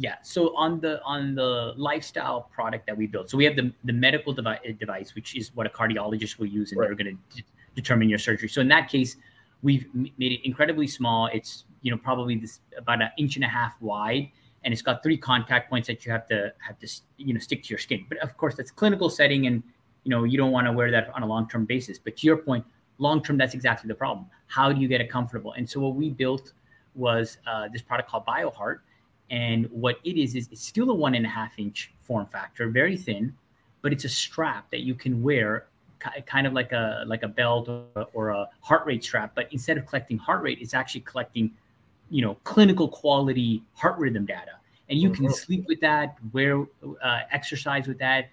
yeah 0.00 0.16
so 0.22 0.56
on 0.56 0.80
the 0.80 1.02
on 1.04 1.34
the 1.34 1.74
lifestyle 1.76 2.48
product 2.52 2.86
that 2.86 2.96
we 2.96 3.06
built 3.06 3.28
so 3.28 3.36
we 3.36 3.44
have 3.44 3.54
the, 3.54 3.70
the 3.84 3.92
medical 3.92 4.32
devi- 4.32 4.72
device 4.80 5.14
which 5.14 5.36
is 5.36 5.54
what 5.54 5.66
a 5.66 5.70
cardiologist 5.70 6.38
will 6.38 6.46
use 6.46 6.72
and 6.72 6.80
right. 6.80 6.86
they're 6.86 6.96
going 6.96 7.14
to 7.14 7.36
d- 7.36 7.44
determine 7.74 8.08
your 8.08 8.18
surgery. 8.18 8.48
So 8.48 8.60
in 8.60 8.68
that 8.68 8.88
case 8.88 9.16
we've 9.62 9.86
made 9.94 10.12
it 10.18 10.40
incredibly 10.44 10.86
small. 10.86 11.26
It's 11.26 11.64
you 11.82 11.90
know 11.90 11.98
probably 11.98 12.36
this 12.36 12.60
about 12.78 13.02
an 13.02 13.10
inch 13.18 13.36
and 13.36 13.44
a 13.44 13.48
half 13.48 13.74
wide 13.80 14.30
and 14.64 14.72
it's 14.72 14.82
got 14.82 15.02
three 15.02 15.18
contact 15.18 15.68
points 15.70 15.86
that 15.88 16.04
you 16.04 16.12
have 16.12 16.26
to 16.28 16.52
have 16.66 16.78
to 16.78 16.88
you 17.18 17.34
know 17.34 17.40
stick 17.40 17.62
to 17.64 17.68
your 17.68 17.78
skin. 17.78 18.06
But 18.08 18.18
of 18.18 18.36
course 18.38 18.54
that's 18.54 18.70
clinical 18.70 19.10
setting 19.10 19.46
and 19.46 19.62
you 20.04 20.10
know 20.10 20.24
you 20.24 20.38
don't 20.38 20.52
want 20.52 20.66
to 20.66 20.72
wear 20.72 20.90
that 20.90 21.10
on 21.14 21.22
a 21.22 21.26
long-term 21.26 21.66
basis. 21.66 21.98
But 21.98 22.16
to 22.18 22.26
your 22.26 22.38
point 22.38 22.64
long 22.96 23.22
term 23.22 23.36
that's 23.36 23.52
exactly 23.52 23.88
the 23.88 23.94
problem. 23.94 24.26
How 24.46 24.72
do 24.72 24.80
you 24.80 24.88
get 24.88 25.02
it 25.02 25.10
comfortable? 25.10 25.52
And 25.52 25.68
so 25.68 25.78
what 25.80 25.94
we 25.94 26.08
built 26.08 26.54
was 26.94 27.38
uh, 27.46 27.68
this 27.72 27.82
product 27.82 28.10
called 28.10 28.26
bioheart 28.26 28.80
and 29.30 29.70
what 29.70 30.00
it 30.04 30.16
is, 30.20 30.34
is 30.34 30.48
it's 30.50 30.66
still 30.66 30.90
a 30.90 30.94
one 30.94 31.14
and 31.14 31.24
a 31.24 31.28
half 31.28 31.58
inch 31.58 31.92
form 32.00 32.26
factor, 32.26 32.68
very 32.68 32.96
thin, 32.96 33.34
but 33.80 33.92
it's 33.92 34.04
a 34.04 34.08
strap 34.08 34.70
that 34.70 34.80
you 34.80 34.94
can 34.94 35.22
wear 35.22 35.66
kind 36.26 36.46
of 36.46 36.54
like 36.54 36.72
a 36.72 37.04
like 37.06 37.22
a 37.22 37.28
belt 37.28 37.68
or, 38.14 38.30
a 38.30 38.48
heart 38.60 38.86
rate 38.86 39.04
strap. 39.04 39.32
But 39.34 39.52
instead 39.52 39.76
of 39.76 39.86
collecting 39.86 40.18
heart 40.18 40.42
rate 40.42 40.58
it's 40.60 40.74
actually 40.74 41.02
collecting 41.02 41.52
you 42.08 42.22
know 42.22 42.34
clinical 42.44 42.88
quality 42.88 43.62
heart 43.74 43.98
rhythm 43.98 44.26
data. 44.26 44.52
And 44.88 44.98
you 44.98 45.10
can 45.10 45.26
mm-hmm. 45.26 45.34
sleep 45.34 45.66
with 45.68 45.80
that 45.80 46.16
wear 46.32 46.66
uh, 47.02 47.20
exercise 47.30 47.86
with 47.86 47.98
that 47.98 48.30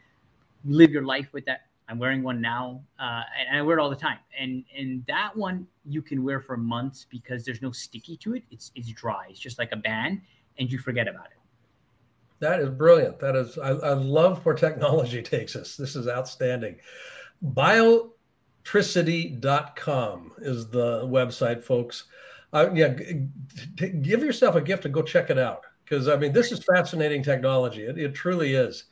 live 0.65 0.89
your 0.91 1.03
life 1.03 1.27
with 1.31 1.45
that. 1.45 1.62
I'm 1.89 1.99
wearing 1.99 2.21
one 2.21 2.41
now 2.41 2.81
uh, 2.99 3.21
and 3.39 3.57
i 3.57 3.62
wear 3.62 3.77
it 3.77 3.81
all 3.81 3.89
the 3.89 3.95
time. 3.95 4.17
And 4.38 4.63
and 4.75 5.05
that 5.07 5.36
one 5.36 5.67
you 5.86 6.01
can 6.01 6.23
wear 6.23 6.39
for 6.39 6.57
months 6.57 7.05
because 7.10 7.45
there's 7.45 7.62
no 7.62 7.71
sticky 7.71 8.17
to 8.17 8.33
it. 8.33 8.43
It's 8.49 8.71
it's 8.75 8.89
dry. 8.89 9.27
It's 9.29 9.39
just 9.39 9.60
like 9.60 9.71
a 9.71 9.77
band 9.77 10.21
and 10.60 10.72
you 10.72 10.80
forget 10.80 11.08
about 11.08 11.28
it. 11.28 11.38
That 12.39 12.60
is 12.60 12.70
brilliant. 12.70 13.20
That 13.20 13.36
is, 13.36 13.58
I, 13.58 13.70
I 13.70 13.93
love 13.93 14.46
where 14.46 14.54
technology 14.56 15.22
takes 15.24 15.56
us. 15.56 15.76
This 15.76 15.96
is 15.96 16.08
outstanding. 16.08 16.78
Biotricity.com 17.43 20.32
is 20.39 20.70
the 20.70 21.02
website, 21.06 21.63
folks. 21.63 22.04
Uh, 22.54 22.70
yeah, 22.74 22.96
give 23.76 24.24
yourself 24.24 24.56
a 24.56 24.62
gift 24.62 24.86
and 24.86 24.93
go 24.93 25.02
check 25.02 25.30
it 25.30 25.38
out 25.38 25.65
because 25.84 26.08
I 26.08 26.15
mean, 26.15 26.32
this 26.34 26.52
is 26.52 26.63
fascinating 26.63 27.24
technology. 27.24 27.84
It, 27.84 27.98
it 27.98 28.13
truly 28.13 28.54
is. 28.54 28.86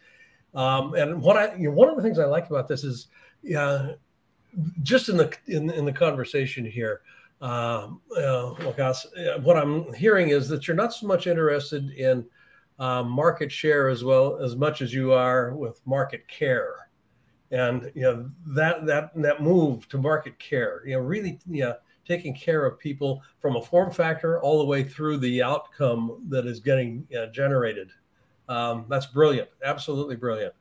Um, 0.54 0.93
and 0.93 1.21
what 1.21 1.38
I, 1.38 1.56
you 1.56 1.69
know, 1.69 1.75
one 1.75 1.89
of 1.89 1.97
the 1.97 2.01
things 2.01 2.19
I 2.19 2.25
like 2.25 2.49
about 2.49 2.67
this 2.67 2.84
is, 2.84 3.08
yeah, 3.43 3.91
just 4.84 5.10
in 5.10 5.17
the 5.17 5.36
in, 5.47 5.69
in 5.69 5.86
the 5.86 5.91
conversation 5.91 6.65
here, 6.65 7.01
um, 7.41 8.02
uh, 8.17 8.52
Lucas, 8.52 9.06
what 9.41 9.58
I'm 9.58 9.93
hearing 9.93 10.30
is 10.30 10.48
that 10.50 10.67
you're 10.67 10.76
not 10.76 10.93
so 10.93 11.06
much 11.08 11.28
interested 11.28 11.89
in 11.91 12.26
uh, 12.80 13.04
market 13.04 13.52
share 13.52 13.89
as 13.89 14.04
well 14.04 14.38
as 14.41 14.56
much 14.56 14.82
as 14.82 14.93
you 14.93 15.12
are 15.13 15.54
with 15.54 15.82
market 15.86 16.28
care, 16.28 16.89
and 17.52 17.91
you 17.93 18.02
know 18.02 18.30
that 18.48 18.86
that 18.86 19.12
that 19.21 19.41
move 19.41 19.88
to 19.89 19.98
market 19.98 20.38
care, 20.39 20.82
you 20.86 20.93
know, 20.93 21.00
really, 21.00 21.39
know, 21.45 21.76
taking 22.08 22.34
care 22.34 22.65
of 22.65 22.80
people 22.80 23.21
from 23.39 23.56
a 23.56 23.62
form 23.62 23.91
factor 23.91 24.41
all 24.41 24.60
the 24.60 24.65
way 24.65 24.84
through 24.84 25.17
the 25.17 25.41
outcome 25.41 26.26
that 26.30 26.45
is 26.45 26.60
getting 26.60 27.08
uh, 27.17 27.28
generated. 27.28 27.91
Um, 28.48 28.86
that's 28.89 29.08
brilliant, 29.08 29.50
absolutely 29.63 30.15
brilliant. 30.15 30.54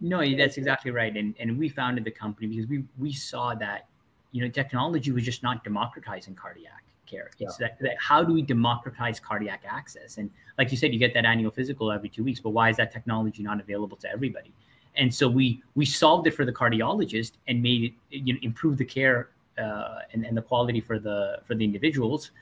No, 0.00 0.18
that's 0.36 0.56
exactly 0.56 0.90
right, 0.90 1.16
and 1.16 1.34
and 1.38 1.58
we 1.58 1.68
founded 1.68 2.04
the 2.04 2.10
company 2.10 2.46
because 2.46 2.66
we 2.66 2.84
we 2.98 3.12
saw 3.12 3.54
that 3.54 3.88
you 4.32 4.42
know, 4.42 4.50
technology 4.50 5.12
was 5.12 5.24
just 5.24 5.42
not 5.42 5.62
democratizing 5.62 6.34
cardiac 6.34 6.84
care. 7.06 7.30
It's 7.38 7.60
yeah. 7.60 7.68
that, 7.68 7.78
that, 7.80 7.96
how 7.98 8.24
do 8.24 8.32
we 8.32 8.42
democratize 8.42 9.20
cardiac 9.20 9.62
access? 9.68 10.18
And 10.18 10.30
like 10.58 10.70
you 10.70 10.76
said, 10.76 10.92
you 10.92 10.98
get 10.98 11.14
that 11.14 11.24
annual 11.24 11.50
physical 11.50 11.92
every 11.92 12.08
two 12.08 12.24
weeks, 12.24 12.40
but 12.40 12.50
why 12.50 12.70
is 12.70 12.76
that 12.78 12.92
technology 12.92 13.42
not 13.42 13.60
available 13.60 13.96
to 13.98 14.10
everybody? 14.10 14.52
And 14.96 15.14
so 15.14 15.28
we 15.28 15.62
we 15.74 15.86
solved 15.86 16.26
it 16.26 16.32
for 16.32 16.44
the 16.44 16.52
cardiologist 16.52 17.32
and 17.48 17.62
made 17.62 17.84
it 17.84 17.92
you 18.10 18.34
know 18.34 18.40
improve 18.42 18.76
the 18.76 18.84
care 18.84 19.30
uh, 19.58 20.00
and, 20.12 20.26
and 20.26 20.36
the 20.36 20.42
quality 20.42 20.80
for 20.80 20.98
the 20.98 21.38
for 21.44 21.54
the 21.54 21.64
individuals 21.64 22.32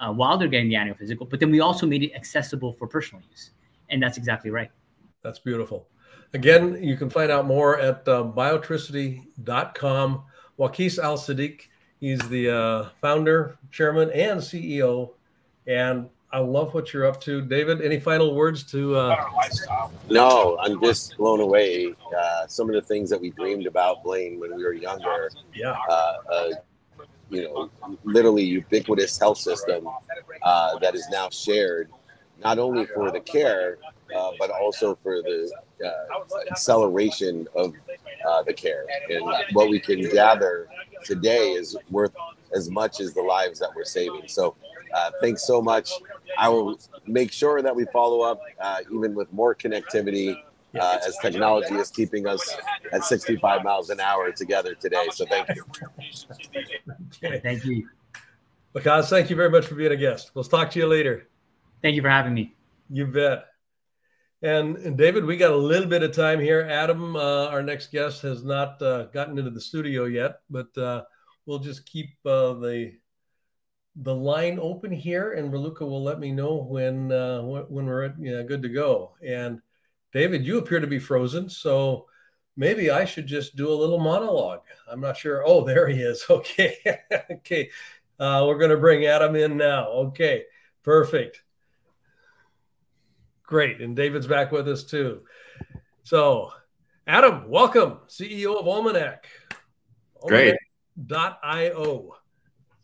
uh, 0.00 0.12
while 0.12 0.36
they're 0.36 0.48
getting 0.48 0.68
the 0.68 0.76
annual 0.76 0.96
physical. 0.96 1.26
But 1.26 1.40
then 1.40 1.50
we 1.50 1.60
also 1.60 1.86
made 1.86 2.02
it 2.02 2.12
accessible 2.14 2.72
for 2.72 2.88
personal 2.88 3.22
use, 3.30 3.50
and 3.90 4.02
that's 4.02 4.18
exactly 4.18 4.50
right. 4.50 4.70
That's 5.22 5.38
beautiful. 5.38 5.86
Again, 6.32 6.82
you 6.82 6.96
can 6.96 7.10
find 7.10 7.30
out 7.30 7.46
more 7.46 7.78
at 7.78 8.08
uh, 8.08 8.24
biotricity.com. 8.24 10.24
Waqaas 10.58 10.98
Al 10.98 11.16
Siddiq. 11.16 11.62
He's 12.00 12.20
the 12.28 12.50
uh, 12.50 12.88
founder, 13.00 13.56
chairman, 13.70 14.10
and 14.10 14.40
CEO. 14.40 15.10
And 15.66 16.08
I 16.32 16.38
love 16.38 16.74
what 16.74 16.92
you're 16.92 17.06
up 17.06 17.20
to, 17.22 17.40
David. 17.40 17.80
Any 17.80 17.98
final 17.98 18.34
words 18.34 18.64
to? 18.72 18.96
Uh... 18.96 19.24
No, 20.10 20.58
I'm 20.60 20.80
just 20.80 21.16
blown 21.16 21.40
away. 21.40 21.94
Uh, 22.16 22.46
some 22.46 22.68
of 22.68 22.74
the 22.74 22.82
things 22.82 23.08
that 23.10 23.20
we 23.20 23.30
dreamed 23.30 23.66
about, 23.66 24.02
Blaine, 24.02 24.38
when 24.40 24.54
we 24.56 24.64
were 24.64 24.72
younger. 24.72 25.30
Yeah. 25.54 25.76
Uh, 25.88 26.16
uh 26.30 26.50
you 27.30 27.42
know, 27.42 27.70
literally 28.04 28.44
ubiquitous 28.44 29.18
health 29.18 29.38
system 29.38 29.88
uh, 30.42 30.78
that 30.78 30.94
is 30.94 31.08
now 31.10 31.28
shared, 31.30 31.90
not 32.42 32.58
only 32.58 32.86
for 32.86 33.10
the 33.10 33.20
care, 33.20 33.78
uh, 34.14 34.30
but 34.38 34.50
also 34.50 34.94
for 35.02 35.22
the 35.22 35.50
acceleration 36.50 37.48
of 37.54 37.72
uh, 38.28 38.42
the 38.42 38.52
care. 38.52 38.86
And 39.10 39.22
what 39.52 39.68
we 39.68 39.80
can 39.80 40.00
gather 40.10 40.68
today 41.04 41.52
is 41.52 41.76
worth 41.90 42.14
as 42.54 42.70
much 42.70 43.00
as 43.00 43.14
the 43.14 43.22
lives 43.22 43.58
that 43.60 43.70
we're 43.74 43.84
saving. 43.84 44.22
So 44.26 44.56
uh, 44.94 45.10
thanks 45.20 45.46
so 45.46 45.60
much. 45.60 45.90
I 46.38 46.48
will 46.48 46.78
make 47.06 47.32
sure 47.32 47.62
that 47.62 47.74
we 47.74 47.84
follow 47.86 48.20
up 48.20 48.40
uh, 48.60 48.78
even 48.92 49.14
with 49.14 49.32
more 49.32 49.54
connectivity 49.54 50.36
uh, 50.78 50.98
as 51.06 51.16
technology 51.18 51.74
is 51.74 51.90
keeping 51.90 52.26
us 52.26 52.56
at 52.92 53.04
65 53.04 53.62
miles 53.62 53.90
an 53.90 54.00
hour 54.00 54.32
together 54.32 54.74
today. 54.74 55.06
So 55.12 55.24
thank 55.26 55.48
you. 55.54 55.64
okay. 57.24 57.40
Thank 57.40 57.64
you. 57.64 57.88
Because 58.72 59.08
thank 59.08 59.30
you 59.30 59.36
very 59.36 59.50
much 59.50 59.66
for 59.66 59.76
being 59.76 59.92
a 59.92 59.96
guest. 59.96 60.32
We'll 60.34 60.44
talk 60.44 60.70
to 60.72 60.78
you 60.78 60.86
later. 60.86 61.28
Thank 61.80 61.94
you 61.94 62.02
for 62.02 62.08
having 62.08 62.34
me. 62.34 62.54
You 62.90 63.06
bet. 63.06 63.53
And, 64.44 64.76
and, 64.76 64.98
David, 64.98 65.24
we 65.24 65.38
got 65.38 65.52
a 65.52 65.56
little 65.56 65.88
bit 65.88 66.02
of 66.02 66.12
time 66.12 66.38
here. 66.38 66.68
Adam, 66.70 67.16
uh, 67.16 67.46
our 67.46 67.62
next 67.62 67.90
guest, 67.90 68.20
has 68.22 68.44
not 68.44 68.80
uh, 68.82 69.04
gotten 69.04 69.38
into 69.38 69.50
the 69.50 69.60
studio 69.60 70.04
yet, 70.04 70.40
but 70.50 70.76
uh, 70.76 71.04
we'll 71.46 71.60
just 71.60 71.86
keep 71.86 72.10
uh, 72.26 72.52
the 72.52 72.92
the 73.96 74.14
line 74.14 74.58
open 74.60 74.92
here, 74.92 75.32
and 75.32 75.50
Raluca 75.50 75.80
will 75.80 76.02
let 76.02 76.20
me 76.20 76.30
know 76.30 76.56
when 76.56 77.10
uh, 77.10 77.40
when 77.40 77.86
we're 77.86 78.02
at, 78.02 78.22
good 78.46 78.60
to 78.60 78.68
go. 78.68 79.14
And 79.26 79.62
David, 80.12 80.44
you 80.44 80.58
appear 80.58 80.80
to 80.80 80.86
be 80.86 80.98
frozen, 80.98 81.48
so 81.48 82.06
maybe 82.54 82.90
I 82.90 83.06
should 83.06 83.26
just 83.26 83.56
do 83.56 83.72
a 83.72 83.80
little 83.80 83.98
monologue. 83.98 84.60
I'm 84.90 85.00
not 85.00 85.16
sure. 85.16 85.42
Oh, 85.46 85.64
there 85.64 85.88
he 85.88 86.02
is. 86.02 86.22
Okay, 86.30 86.76
okay. 87.30 87.70
Uh, 88.20 88.44
we're 88.46 88.58
going 88.58 88.70
to 88.72 88.76
bring 88.76 89.06
Adam 89.06 89.36
in 89.36 89.56
now. 89.56 89.86
Okay, 89.88 90.44
perfect. 90.82 91.43
Great. 93.46 93.80
And 93.80 93.94
David's 93.94 94.26
back 94.26 94.52
with 94.52 94.68
us 94.68 94.84
too. 94.84 95.22
So, 96.02 96.50
Adam, 97.06 97.48
welcome, 97.48 97.98
CEO 98.08 98.58
of 98.58 98.66
Almanac. 98.66 99.26
Great. 100.26 100.54
Almanac.io. 101.10 102.16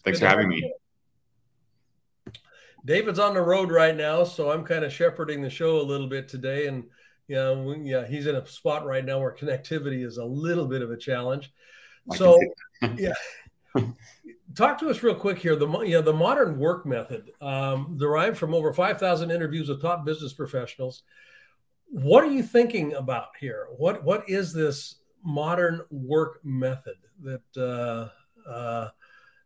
Thanks 0.04 0.18
Good 0.18 0.26
for 0.26 0.30
having 0.30 0.48
me. 0.48 0.72
David's 2.84 3.18
on 3.18 3.34
the 3.34 3.42
road 3.42 3.70
right 3.70 3.96
now, 3.96 4.24
so 4.24 4.50
I'm 4.50 4.64
kind 4.64 4.84
of 4.84 4.92
shepherding 4.92 5.42
the 5.42 5.50
show 5.50 5.80
a 5.80 5.82
little 5.82 6.06
bit 6.06 6.28
today. 6.28 6.66
And 6.66 6.84
yeah, 7.28 7.50
you 7.50 7.56
know, 7.56 7.76
yeah, 7.82 8.06
he's 8.06 8.26
in 8.26 8.36
a 8.36 8.46
spot 8.46 8.84
right 8.84 9.04
now 9.04 9.20
where 9.20 9.34
connectivity 9.34 10.04
is 10.04 10.16
a 10.16 10.24
little 10.24 10.66
bit 10.66 10.82
of 10.82 10.90
a 10.90 10.96
challenge. 10.96 11.52
I 12.10 12.16
so, 12.16 12.38
yeah, 12.96 13.12
talk 14.54 14.78
to 14.78 14.88
us 14.88 15.02
real 15.02 15.14
quick 15.14 15.38
here. 15.38 15.56
The 15.56 15.66
know, 15.66 16.02
the 16.02 16.12
modern 16.12 16.58
work 16.58 16.86
method 16.86 17.30
um, 17.40 17.96
derived 17.98 18.38
from 18.38 18.54
over 18.54 18.72
5,000 18.72 19.30
interviews 19.30 19.68
with 19.68 19.82
top 19.82 20.04
business 20.04 20.32
professionals. 20.32 21.02
What 21.86 22.24
are 22.24 22.30
you 22.30 22.42
thinking 22.42 22.94
about 22.94 23.28
here? 23.38 23.68
What 23.76 24.04
what 24.04 24.28
is 24.28 24.52
this 24.52 24.96
modern 25.24 25.82
work 25.90 26.40
method 26.44 26.96
that 27.22 27.56
uh, 27.56 28.48
uh, 28.48 28.88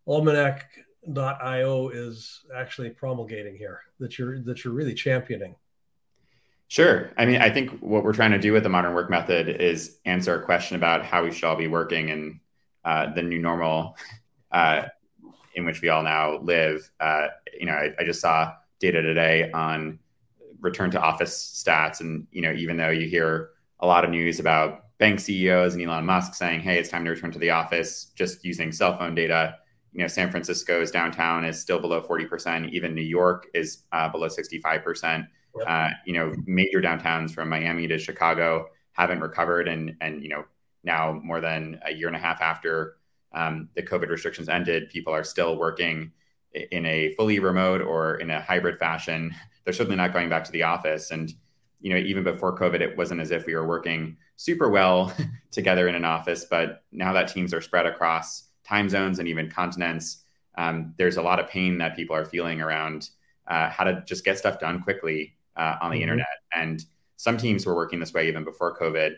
Almanac.io 0.07 1.89
is 1.89 2.45
actually 2.55 2.91
promulgating 2.91 3.57
here 3.57 3.81
that 3.99 4.19
you're 4.19 4.41
that 4.43 4.65
you're 4.65 4.75
really 4.75 4.95
championing? 4.95 5.57
Sure. 6.69 7.13
I 7.17 7.27
mean, 7.27 7.41
I 7.41 7.51
think 7.51 7.79
what 7.81 8.05
we're 8.05 8.15
trying 8.15 8.33
to 8.33 8.39
do 8.39 8.53
with 8.53 8.63
the 8.63 8.69
modern 8.69 8.95
work 8.95 9.11
method 9.11 9.49
is 9.49 9.99
answer 10.07 10.35
a 10.35 10.45
question 10.45 10.77
about 10.77 11.05
how 11.05 11.23
we 11.23 11.31
should 11.31 11.45
all 11.45 11.57
be 11.57 11.69
working 11.69 12.11
and 12.11 12.41
uh, 12.85 13.13
the 13.15 13.23
new 13.23 13.39
normal 13.39 13.97
uh, 14.51 14.87
in 15.55 15.65
which 15.65 15.81
we 15.81 15.89
all 15.89 16.03
now 16.03 16.39
live. 16.39 16.91
Uh, 17.01 17.29
you 17.59 17.67
know, 17.67 17.73
I, 17.73 17.91
I, 17.99 18.05
just 18.05 18.21
saw 18.21 18.53
data 18.81 19.03
today 19.03 19.51
on 19.53 19.99
return 20.61 20.91
to 20.93 21.01
office 21.01 21.63
stats, 21.65 22.01
and 22.01 22.27
you 22.33 22.43
know, 22.43 22.53
even 22.53 22.77
though 22.77 22.91
you 22.91 23.09
hear 23.09 23.51
a 23.81 23.87
lot 23.87 24.05
of 24.05 24.11
news 24.11 24.41
about 24.41 24.85
bank 24.99 25.21
CEOs 25.21 25.75
and 25.75 25.83
Elon 25.83 26.05
Musk 26.05 26.35
saying, 26.35 26.61
"Hey, 26.61 26.79
it's 26.79 26.89
time 26.89 27.05
to 27.05 27.11
return 27.11 27.31
to 27.33 27.39
the 27.39 27.51
office," 27.51 28.07
just 28.15 28.45
using 28.45 28.73
cell 28.73 28.97
phone 28.99 29.15
data. 29.15 29.57
You 29.93 30.01
know, 30.01 30.09
San 30.09 30.31
Francisco's 30.31 30.91
downtown 30.91 31.45
is 31.45 31.61
still 31.61 31.79
below 31.79 32.03
40%. 32.03 32.71
Even 32.73 32.95
New 32.95 33.03
York 33.03 33.47
is 33.55 33.85
uh, 33.93 34.09
below 34.09 34.27
65%. 34.27 35.29
Uh, 35.65 35.91
you 36.05 36.15
know, 36.15 36.35
major 36.47 36.83
downtowns 36.83 37.31
from 37.31 37.49
Miami 37.49 37.87
to 37.87 37.97
Chicago 37.97 38.67
haven't 38.93 39.21
recovered, 39.21 39.69
and 39.69 39.97
and 40.01 40.23
you 40.23 40.29
know, 40.29 40.45
now 40.83 41.21
more 41.23 41.41
than 41.41 41.81
a 41.85 41.93
year 41.93 42.09
and 42.09 42.17
a 42.17 42.21
half 42.21 42.41
after 42.41 42.97
um, 43.35 43.69
the 43.75 43.83
COVID 43.83 44.09
restrictions 44.09 44.49
ended, 44.49 44.91
people 44.91 45.13
are 45.13 45.25
still 45.25 45.57
working 45.57 46.13
in 46.55 46.87
a 46.87 47.13
fully 47.15 47.41
remote 47.41 47.83
or 47.83 48.17
in 48.17 48.31
a 48.31 48.41
hybrid 48.41 48.79
fashion. 48.79 49.35
They're 49.65 49.75
certainly 49.75 49.97
not 49.97 50.13
going 50.13 50.29
back 50.29 50.45
to 50.45 50.53
the 50.53 50.63
office. 50.63 51.11
And, 51.11 51.33
you 51.81 51.91
know, 51.91 51.99
even 51.99 52.23
before 52.23 52.57
COVID, 52.57 52.81
it 52.81 52.97
wasn't 52.97 53.21
as 53.21 53.31
if 53.31 53.47
we 53.47 53.55
were 53.55 53.67
working 53.67 54.17
super 54.37 54.69
well 54.69 55.13
together 55.51 55.89
in 55.89 55.95
an 55.95 56.05
office. 56.05 56.45
But 56.45 56.85
now 56.93 57.13
that 57.13 57.29
teams 57.29 57.53
are 57.55 57.61
spread 57.61 57.87
across 57.87 58.45
time 58.65 58.89
zones 58.89 59.19
and 59.19 59.29
even 59.29 59.51
continents, 59.51 60.25
um, 60.57 60.95
there's 60.99 61.17
a 61.17 61.23
lot 61.23 61.41
of 61.41 61.49
pain 61.49 61.79
that 61.79 61.97
people 61.97 62.15
are 62.15 62.25
feeling 62.25 62.61
around 62.61 63.11
uh, 63.49 63.69
how 63.71 63.85
to 63.85 64.03
just 64.07 64.25
get 64.25 64.39
stuff 64.39 64.61
done 64.61 64.83
quickly 64.83 65.37
uh, 65.57 65.77
on 65.81 65.91
the 65.91 65.97
mm-hmm. 65.97 66.03
internet. 66.03 66.27
And 66.55 66.85
some 67.17 67.37
teams 67.37 67.67
were 67.67 67.75
working 67.75 68.01
this 68.01 68.13
way 68.13 68.29
even 68.29 68.45
before 68.45 68.79
COVID. 68.79 69.17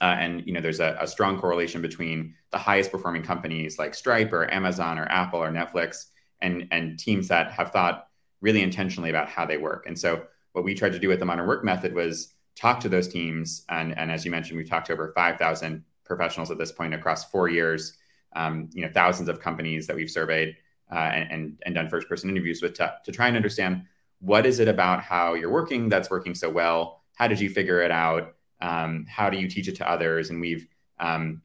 Uh, 0.00 0.16
and 0.18 0.46
you 0.46 0.52
know, 0.52 0.60
there's 0.60 0.80
a, 0.80 0.96
a, 1.00 1.06
strong 1.06 1.38
correlation 1.38 1.82
between 1.82 2.34
the 2.52 2.58
highest 2.58 2.90
performing 2.90 3.22
companies 3.22 3.78
like 3.78 3.94
Stripe 3.94 4.32
or 4.32 4.52
Amazon 4.52 4.98
or 4.98 5.04
Apple 5.10 5.40
or 5.40 5.50
Netflix 5.50 6.06
and 6.40 6.66
and 6.70 6.98
teams 6.98 7.28
that 7.28 7.52
have 7.52 7.70
thought 7.70 8.08
really 8.40 8.62
intentionally 8.62 9.10
about 9.10 9.28
how 9.28 9.44
they 9.44 9.58
work. 9.58 9.84
And 9.86 9.98
so, 9.98 10.24
what 10.52 10.64
we 10.64 10.74
tried 10.74 10.92
to 10.92 10.98
do 10.98 11.08
with 11.08 11.18
the 11.18 11.26
modern 11.26 11.46
work 11.46 11.64
method 11.64 11.94
was 11.94 12.34
talk 12.56 12.80
to 12.80 12.88
those 12.88 13.08
teams. 13.08 13.64
And, 13.68 13.96
and 13.96 14.10
as 14.10 14.24
you 14.24 14.30
mentioned, 14.30 14.58
we've 14.58 14.68
talked 14.68 14.86
to 14.88 14.92
over 14.92 15.12
5,000 15.14 15.84
professionals 16.04 16.50
at 16.50 16.58
this 16.58 16.72
point 16.72 16.92
across 16.92 17.30
four 17.30 17.48
years. 17.48 17.96
Um, 18.34 18.68
you 18.72 18.82
know, 18.82 18.90
thousands 18.92 19.28
of 19.28 19.40
companies 19.40 19.86
that 19.86 19.96
we've 19.96 20.10
surveyed 20.10 20.56
uh, 20.90 20.96
and, 20.98 21.30
and, 21.30 21.62
and 21.66 21.74
done 21.74 21.88
first 21.88 22.08
person 22.08 22.30
interviews 22.30 22.62
with 22.62 22.74
to, 22.74 22.94
to 23.04 23.12
try 23.12 23.28
and 23.28 23.36
understand 23.36 23.84
what 24.20 24.44
is 24.44 24.60
it 24.60 24.68
about 24.68 25.02
how 25.02 25.34
you're 25.34 25.50
working 25.50 25.88
that's 25.88 26.10
working 26.10 26.34
so 26.34 26.50
well. 26.50 27.02
How 27.14 27.26
did 27.28 27.40
you 27.40 27.48
figure 27.48 27.80
it 27.80 27.90
out? 27.90 28.34
Um, 28.60 29.06
how 29.08 29.30
do 29.30 29.38
you 29.38 29.48
teach 29.48 29.68
it 29.68 29.76
to 29.76 29.90
others? 29.90 30.30
And 30.30 30.40
we've 30.40 30.66
um, 30.98 31.42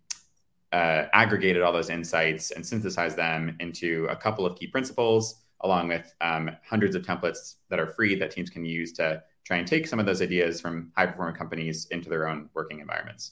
uh, 0.72 1.06
aggregated 1.14 1.62
all 1.62 1.72
those 1.72 1.90
insights 1.90 2.52
and 2.52 2.66
synthesized 2.66 3.18
them 3.18 3.56
into 3.60 4.08
a 4.10 4.16
couple 4.16 4.46
of 4.46 4.58
key 4.58 4.68
principles 4.68 5.42
along 5.62 5.88
with 5.88 6.14
um, 6.22 6.52
hundreds 6.68 6.96
of 6.96 7.04
templates 7.04 7.56
that 7.70 7.80
are 7.80 7.88
free 7.88 8.16
that 8.16 8.32
teams 8.32 8.50
can 8.50 8.66
use 8.66 8.92
to 8.94 9.24
try 9.46 9.58
and 9.58 9.68
take 9.68 9.88
some 9.88 10.00
of 10.00 10.06
those 10.06 10.22
ideas 10.22 10.60
from 10.60 10.92
high 10.98 11.06
performing 11.06 11.36
companies 11.36 11.88
into 11.92 12.10
their 12.10 12.28
own 12.28 12.50
working 12.54 12.80
environments. 12.80 13.32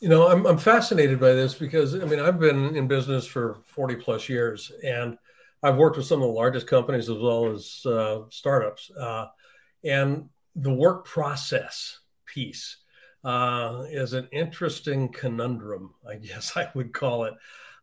You 0.00 0.08
know 0.08 0.28
I'm, 0.28 0.46
I'm 0.46 0.58
fascinated 0.58 1.18
by 1.18 1.32
this 1.32 1.54
because 1.54 1.94
i 1.94 2.04
mean 2.04 2.20
i've 2.20 2.38
been 2.38 2.76
in 2.76 2.86
business 2.86 3.26
for 3.26 3.58
40 3.66 3.96
plus 3.96 4.28
years 4.28 4.70
and 4.84 5.18
i've 5.62 5.76
worked 5.76 5.96
with 5.96 6.06
some 6.06 6.22
of 6.22 6.28
the 6.28 6.34
largest 6.34 6.66
companies 6.66 7.08
as 7.10 7.18
well 7.18 7.50
as 7.50 7.82
uh, 7.84 8.20
startups. 8.30 8.90
Uh, 8.90 9.26
and 9.84 10.28
the 10.54 10.72
work 10.72 11.04
process 11.04 11.98
piece 12.26 12.76
uh, 13.24 13.84
is 13.90 14.12
an 14.12 14.28
interesting 14.32 15.08
conundrum, 15.08 15.94
I 16.08 16.16
guess 16.16 16.52
I 16.56 16.68
would 16.74 16.92
call 16.92 17.24
it, 17.24 17.34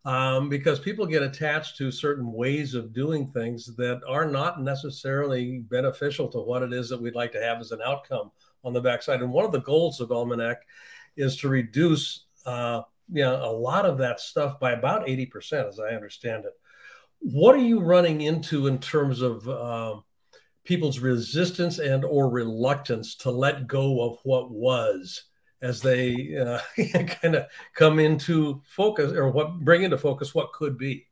um, 0.06 0.50
because 0.50 0.80
people 0.80 1.06
get 1.06 1.24
attached 1.24 1.78
to 1.78 1.92
certain 1.92 2.32
ways 2.32 2.74
of 2.74 2.94
doing 2.94 3.28
things 3.32 3.76
that 3.76 4.02
are 4.08 4.30
not 4.30 4.62
necessarily 4.62 5.60
beneficial 5.60 6.28
to 6.30 6.40
what 6.40 6.64
it 6.64 6.74
is 6.74 6.90
that 6.90 7.02
we'd 7.02 7.16
like 7.16 7.32
to 7.34 7.42
have 7.42 7.60
as 7.60 7.72
an 7.72 7.82
outcome 7.84 8.32
on 8.64 8.74
the 8.74 8.82
backside. 8.82 9.22
And 9.22 9.32
one 9.32 9.46
of 9.46 9.52
the 9.52 9.62
goals 9.62 10.00
of 10.00 10.12
Almanac 10.12 10.62
is 11.18 11.38
to 11.38 11.50
reduce, 11.50 12.26
uh, 12.46 12.82
you 13.12 13.24
know, 13.24 13.44
a 13.44 13.52
lot 13.52 13.86
of 13.86 13.98
that 14.00 14.20
stuff 14.20 14.60
by 14.60 14.72
about 14.72 15.08
80%, 15.08 15.68
as 15.68 15.80
I 15.80 15.96
understand 15.96 16.46
it. 16.46 16.54
What 17.20 17.56
are 17.56 17.60
you 17.60 17.80
running 17.80 18.22
into 18.22 18.68
in 18.68 18.80
terms 18.80 19.22
of 19.22 19.48
uh, 19.48 19.96
people's 20.66 21.00
resistance 21.00 21.80
and 21.80 22.04
or 22.04 22.30
reluctance 22.30 23.16
to 23.16 23.32
let 23.32 23.68
go 23.68 24.02
of 24.02 24.18
what 24.24 24.52
was 24.52 25.24
as 25.62 25.82
they 25.82 26.36
uh, 26.38 26.60
kind 27.22 27.36
of 27.36 27.46
come 27.74 28.00
into 28.00 28.62
focus 28.66 29.14
or 29.14 29.32
what 29.32 29.60
bring 29.60 29.84
into 29.84 29.98
focus 29.98 30.36
what 30.36 30.52
could 30.52 30.78
be. 30.78 31.08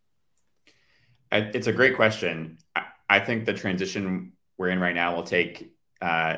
It's 1.32 1.68
a 1.68 1.74
great 1.74 1.96
question. 1.96 2.58
I 3.10 3.20
think 3.20 3.46
the 3.46 3.54
transition 3.54 4.34
we're 4.58 4.70
in 4.70 4.80
right 4.80 4.94
now 4.94 5.16
will 5.16 5.24
take 5.24 5.74
uh, 6.02 6.38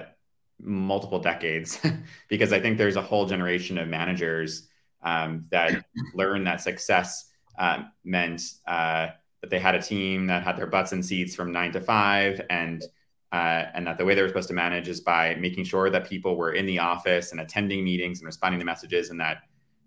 multiple 0.59 1.19
decades 1.19 1.79
because 2.29 2.53
i 2.53 2.59
think 2.59 2.77
there's 2.77 2.95
a 2.95 3.01
whole 3.01 3.25
generation 3.25 3.77
of 3.77 3.87
managers 3.87 4.69
um, 5.03 5.45
that 5.51 5.85
learned 6.15 6.47
that 6.47 6.61
success 6.61 7.29
um, 7.59 7.91
meant 8.03 8.41
uh, 8.67 9.07
that 9.41 9.49
they 9.49 9.59
had 9.59 9.75
a 9.75 9.81
team 9.81 10.27
that 10.27 10.43
had 10.43 10.57
their 10.57 10.67
butts 10.67 10.93
in 10.93 11.03
seats 11.03 11.35
from 11.35 11.51
nine 11.51 11.71
to 11.71 11.81
five 11.81 12.41
and 12.49 12.83
uh, 13.35 13.69
and 13.73 13.85
that 13.85 13.97
the 13.97 14.05
way 14.05 14.15
they 14.15 14.21
were 14.21 14.29
supposed 14.29 14.47
to 14.47 14.53
manage 14.53 14.87
is 14.87 15.01
by 15.01 15.35
making 15.35 15.65
sure 15.65 15.89
that 15.89 16.07
people 16.07 16.37
were 16.37 16.53
in 16.53 16.65
the 16.65 16.79
office 16.79 17.33
and 17.33 17.41
attending 17.41 17.83
meetings 17.83 18.19
and 18.19 18.25
responding 18.25 18.59
to 18.59 18.65
messages 18.65 19.09
and 19.09 19.19
that 19.19 19.39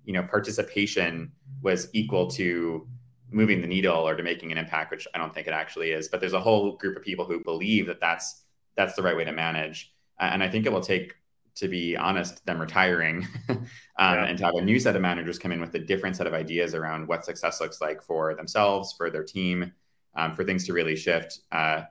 you 0.05 0.13
know 0.13 0.23
participation 0.23 1.33
was 1.63 1.89
equal 1.95 2.27
to 2.27 2.87
moving 3.31 3.63
the 3.63 3.67
needle 3.67 4.07
or 4.07 4.15
to 4.15 4.23
making 4.23 4.53
an 4.53 4.59
impact 4.59 4.91
which 4.91 5.09
i 5.15 5.19
don't 5.19 5.33
think 5.35 5.47
it 5.47 5.55
actually 5.55 5.93
is. 5.93 6.09
But 6.09 6.21
there's 6.21 6.35
a 6.35 6.41
whole 6.41 6.77
group 6.77 6.95
of 6.95 7.03
people 7.03 7.25
who 7.25 7.43
believe 7.43 7.87
that 7.87 8.01
that's 8.01 8.45
that's 8.77 8.95
the 8.95 9.03
right 9.03 9.17
way 9.17 9.25
to 9.25 9.33
manage. 9.33 9.95
And 10.21 10.43
i 10.43 10.49
think 10.51 10.67
it 10.67 10.73
will 10.73 10.83
take 10.83 11.15
to 11.55 11.69
be 11.69 11.97
honest 11.97 12.45
them 12.45 12.61
retiring 12.61 13.27
um, 13.49 13.67
yeah. 13.99 14.27
and 14.27 14.37
to 14.37 14.45
have 14.45 14.57
a 14.57 14.61
new 14.61 14.79
set 14.79 14.95
of 14.95 15.01
managers 15.01 15.39
come 15.39 15.53
in 15.53 15.61
with 15.61 15.75
a 15.75 15.79
different 15.79 16.17
set 16.17 16.27
of 16.27 16.35
ideas 16.35 16.75
around 16.75 17.09
what 17.09 17.25
success 17.25 17.63
looks 17.63 17.81
like 17.81 18.03
for 18.03 18.35
themselves 18.35 18.93
for 18.93 19.09
their 19.09 19.25
team 19.25 19.73
um, 20.17 20.35
for 20.35 20.45
things 20.45 20.67
to 20.67 20.75
really 20.75 20.97
shift. 20.97 21.41
Uh, 21.51 21.83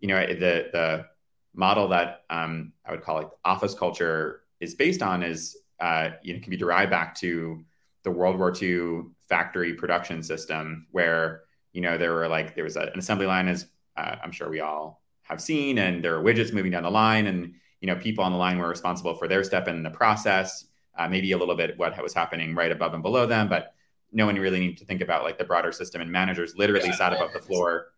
you 0.00 0.08
know 0.08 0.26
the 0.26 0.68
the 0.72 1.06
model 1.54 1.88
that 1.88 2.24
um, 2.30 2.72
I 2.84 2.90
would 2.90 3.02
call 3.02 3.20
it 3.20 3.28
office 3.44 3.74
culture 3.74 4.42
is 4.60 4.74
based 4.74 5.02
on 5.02 5.22
is 5.22 5.56
uh, 5.80 6.10
you 6.22 6.34
know 6.34 6.40
can 6.40 6.50
be 6.50 6.56
derived 6.56 6.90
back 6.90 7.14
to 7.16 7.64
the 8.02 8.10
World 8.10 8.38
War 8.38 8.54
II 8.60 9.02
factory 9.28 9.74
production 9.74 10.22
system 10.22 10.86
where 10.92 11.42
you 11.72 11.80
know 11.80 11.98
there 11.98 12.12
were 12.12 12.28
like 12.28 12.54
there 12.54 12.64
was 12.64 12.76
an 12.76 12.90
assembly 12.96 13.26
line 13.26 13.48
as 13.48 13.66
uh, 13.96 14.16
I'm 14.22 14.32
sure 14.32 14.48
we 14.48 14.60
all 14.60 15.02
have 15.22 15.40
seen 15.40 15.78
and 15.78 16.04
there 16.04 16.16
are 16.16 16.22
widgets 16.22 16.52
moving 16.52 16.70
down 16.70 16.84
the 16.84 16.90
line 16.90 17.26
and 17.26 17.54
you 17.80 17.86
know 17.86 17.96
people 17.96 18.22
on 18.22 18.32
the 18.32 18.38
line 18.38 18.58
were 18.58 18.68
responsible 18.68 19.14
for 19.14 19.26
their 19.26 19.42
step 19.42 19.66
in 19.68 19.82
the 19.82 19.90
process 19.90 20.66
uh, 20.96 21.08
maybe 21.08 21.32
a 21.32 21.38
little 21.38 21.56
bit 21.56 21.76
what 21.78 22.00
was 22.02 22.14
happening 22.14 22.54
right 22.54 22.70
above 22.70 22.94
and 22.94 23.02
below 23.02 23.26
them 23.26 23.48
but 23.48 23.74
no 24.12 24.24
one 24.24 24.36
really 24.36 24.60
needed 24.60 24.78
to 24.78 24.84
think 24.84 25.00
about 25.00 25.24
like 25.24 25.36
the 25.36 25.44
broader 25.44 25.72
system 25.72 26.00
and 26.00 26.10
managers 26.10 26.54
literally 26.56 26.92
sat 26.92 27.12
above 27.12 27.32
the 27.32 27.40
floor 27.40 27.88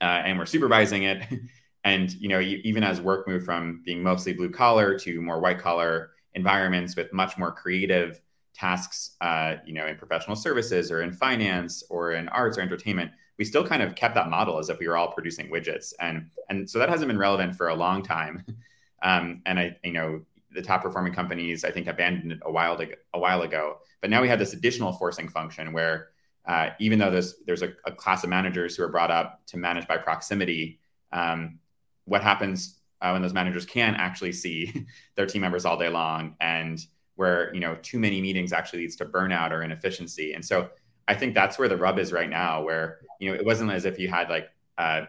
uh, 0.00 0.22
and 0.24 0.38
we're 0.38 0.46
supervising 0.46 1.04
it. 1.04 1.22
and 1.84 2.12
you 2.14 2.28
know, 2.28 2.40
even 2.40 2.82
as 2.82 3.00
work 3.00 3.28
moved 3.28 3.44
from 3.44 3.82
being 3.84 4.02
mostly 4.02 4.32
blue 4.32 4.50
collar 4.50 4.98
to 4.98 5.20
more 5.20 5.40
white 5.40 5.58
collar 5.58 6.10
environments 6.34 6.96
with 6.96 7.12
much 7.12 7.36
more 7.38 7.52
creative 7.52 8.20
tasks, 8.54 9.16
uh, 9.20 9.56
you 9.66 9.74
know, 9.74 9.86
in 9.86 9.96
professional 9.96 10.36
services 10.36 10.90
or 10.90 11.02
in 11.02 11.12
finance 11.12 11.82
or 11.90 12.12
in 12.12 12.28
arts 12.28 12.56
or 12.56 12.62
entertainment, 12.62 13.10
we 13.38 13.44
still 13.44 13.66
kind 13.66 13.82
of 13.82 13.94
kept 13.94 14.14
that 14.14 14.30
model 14.30 14.58
as 14.58 14.70
if 14.70 14.78
we 14.78 14.88
were 14.88 14.96
all 14.96 15.12
producing 15.12 15.50
widgets, 15.50 15.92
and 16.00 16.30
and 16.48 16.68
so 16.68 16.78
that 16.78 16.88
hasn't 16.88 17.08
been 17.08 17.18
relevant 17.18 17.54
for 17.54 17.68
a 17.68 17.74
long 17.74 18.02
time. 18.02 18.44
Um, 19.02 19.42
and 19.44 19.58
I, 19.58 19.76
you 19.84 19.92
know, 19.92 20.22
the 20.50 20.62
top 20.62 20.82
performing 20.82 21.12
companies 21.12 21.62
I 21.62 21.70
think 21.70 21.88
abandoned 21.88 22.32
it 22.32 22.38
a 22.40 22.50
while 22.50 22.74
to, 22.78 22.88
a 23.12 23.18
while 23.18 23.42
ago, 23.42 23.80
but 24.00 24.08
now 24.08 24.22
we 24.22 24.28
have 24.28 24.38
this 24.38 24.54
additional 24.54 24.94
forcing 24.94 25.28
function 25.28 25.74
where 25.74 26.08
uh, 26.46 26.70
even 26.78 26.98
though 26.98 27.10
there's 27.10 27.36
there's 27.46 27.62
a, 27.62 27.72
a, 27.86 27.92
class 27.92 28.22
of 28.22 28.30
managers 28.30 28.76
who 28.76 28.82
are 28.82 28.88
brought 28.88 29.10
up 29.10 29.40
to 29.46 29.56
manage 29.56 29.88
by 29.88 29.96
proximity, 29.96 30.78
um, 31.12 31.58
what 32.04 32.22
happens 32.22 32.80
uh, 33.00 33.10
when 33.10 33.22
those 33.22 33.32
managers 33.32 33.64
can 33.64 33.94
actually 33.94 34.32
see 34.32 34.86
their 35.16 35.26
team 35.26 35.40
members 35.42 35.64
all 35.64 35.76
day 35.76 35.88
long 35.88 36.36
and 36.40 36.80
where 37.16 37.54
you 37.54 37.60
know 37.60 37.76
too 37.82 37.98
many 37.98 38.20
meetings 38.20 38.52
actually 38.52 38.80
leads 38.80 38.96
to 38.96 39.04
burnout 39.04 39.52
or 39.52 39.62
inefficiency. 39.62 40.34
And 40.34 40.44
so 40.44 40.70
i 41.08 41.14
think 41.14 41.34
that's 41.34 41.58
where 41.58 41.68
the 41.68 41.76
rub 41.76 41.98
is 41.98 42.12
right 42.12 42.30
now 42.30 42.62
where 42.62 42.98
you 43.18 43.30
know 43.30 43.36
it 43.36 43.44
wasn't 43.44 43.70
as 43.70 43.84
if 43.84 43.98
you 43.98 44.08
had 44.08 44.28
like 44.28 44.48
uh, 44.78 45.02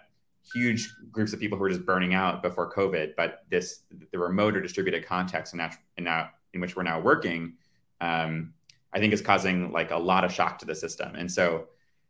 huge 0.54 0.94
groups 1.12 1.34
of 1.34 1.40
people 1.40 1.58
who 1.58 1.64
were 1.64 1.70
just 1.70 1.86
burning 1.86 2.14
out 2.14 2.44
before 2.44 2.72
covid 2.72 3.14
but 3.16 3.44
this 3.50 3.84
the 4.12 4.20
remote 4.20 4.56
or 4.56 4.62
distributed 4.62 5.06
context 5.06 5.54
in, 5.54 5.60
in, 5.98 6.08
in 6.54 6.62
which 6.62 6.76
we're 6.76 6.84
now 6.84 7.00
working 7.00 7.54
um, 8.02 8.54
i 8.96 9.00
think 9.00 9.14
is 9.14 9.22
causing 9.22 9.72
like 9.72 9.92
a 9.92 9.98
lot 9.98 10.24
of 10.24 10.32
shock 10.32 10.58
to 10.58 10.66
the 10.66 10.76
system 10.76 11.14
and 11.16 11.32
so 11.32 11.68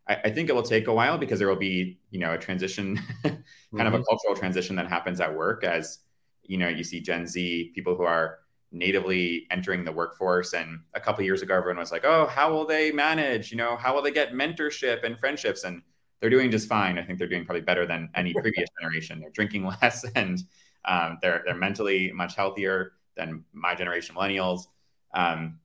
I, 0.08 0.16
I 0.26 0.30
think 0.30 0.50
it 0.50 0.56
will 0.56 0.64
take 0.64 0.88
a 0.88 0.94
while 0.94 1.18
because 1.18 1.40
there 1.40 1.48
will 1.48 1.56
be, 1.56 2.00
you 2.12 2.20
know, 2.20 2.34
a 2.34 2.38
transition, 2.38 2.98
kind 3.24 3.36
mm-hmm. 3.36 3.80
of 3.80 3.94
a 3.94 3.98
mm-hmm. 3.98 4.04
cultural 4.08 4.36
transition 4.36 4.76
that 4.76 4.88
happens 4.88 5.20
at 5.20 5.36
work 5.36 5.64
as, 5.64 6.00
you 6.44 6.58
know, 6.58 6.68
you 6.68 6.84
see 6.84 7.02
Gen 7.02 7.26
Z 7.26 7.72
people 7.74 7.96
who 7.96 8.04
are 8.04 8.40
natively 8.72 9.48
entering 9.50 9.84
the 9.84 9.92
workforce. 9.92 10.54
And 10.54 10.80
a 10.94 11.00
couple 11.00 11.24
years 11.24 11.42
ago, 11.42 11.56
everyone 11.56 11.80
was 11.80 11.92
like, 11.92 12.06
"Oh, 12.06 12.28
how 12.28 12.52
will 12.52 12.66
they 12.66 12.92
manage? 12.92 13.52
You 13.52 13.58
know, 13.58 13.76
how 13.78 13.96
will 13.96 14.02
they 14.02 14.12
get 14.12 14.34
mentorship 14.34 15.04
and 15.04 15.18
friendships?" 15.18 15.64
And 15.64 15.82
they're 16.20 16.30
doing 16.30 16.52
just 16.52 16.68
fine. 16.68 17.00
I 17.00 17.04
think 17.04 17.18
they're 17.18 17.28
doing 17.28 17.46
probably 17.46 17.62
better 17.62 17.86
than 17.86 18.10
any 18.16 18.34
previous 18.42 18.70
generation. 18.80 19.20
They're 19.20 19.32
drinking 19.32 19.66
less 19.82 20.06
and 20.16 20.40
um, 20.86 21.18
they're 21.22 21.42
they're 21.46 21.56
mentally 21.56 22.12
much 22.12 22.36
healthier 22.36 22.94
than 23.18 23.44
my 23.54 23.74
generation, 23.76 24.16
millennials. 24.16 24.68
Um, 25.14 25.60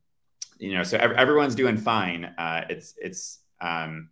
you 0.60 0.74
know, 0.74 0.82
so 0.82 0.98
everyone's 0.98 1.54
doing 1.54 1.76
fine. 1.78 2.26
Uh, 2.36 2.66
it's 2.68 2.94
it's 2.98 3.38
um, 3.60 4.10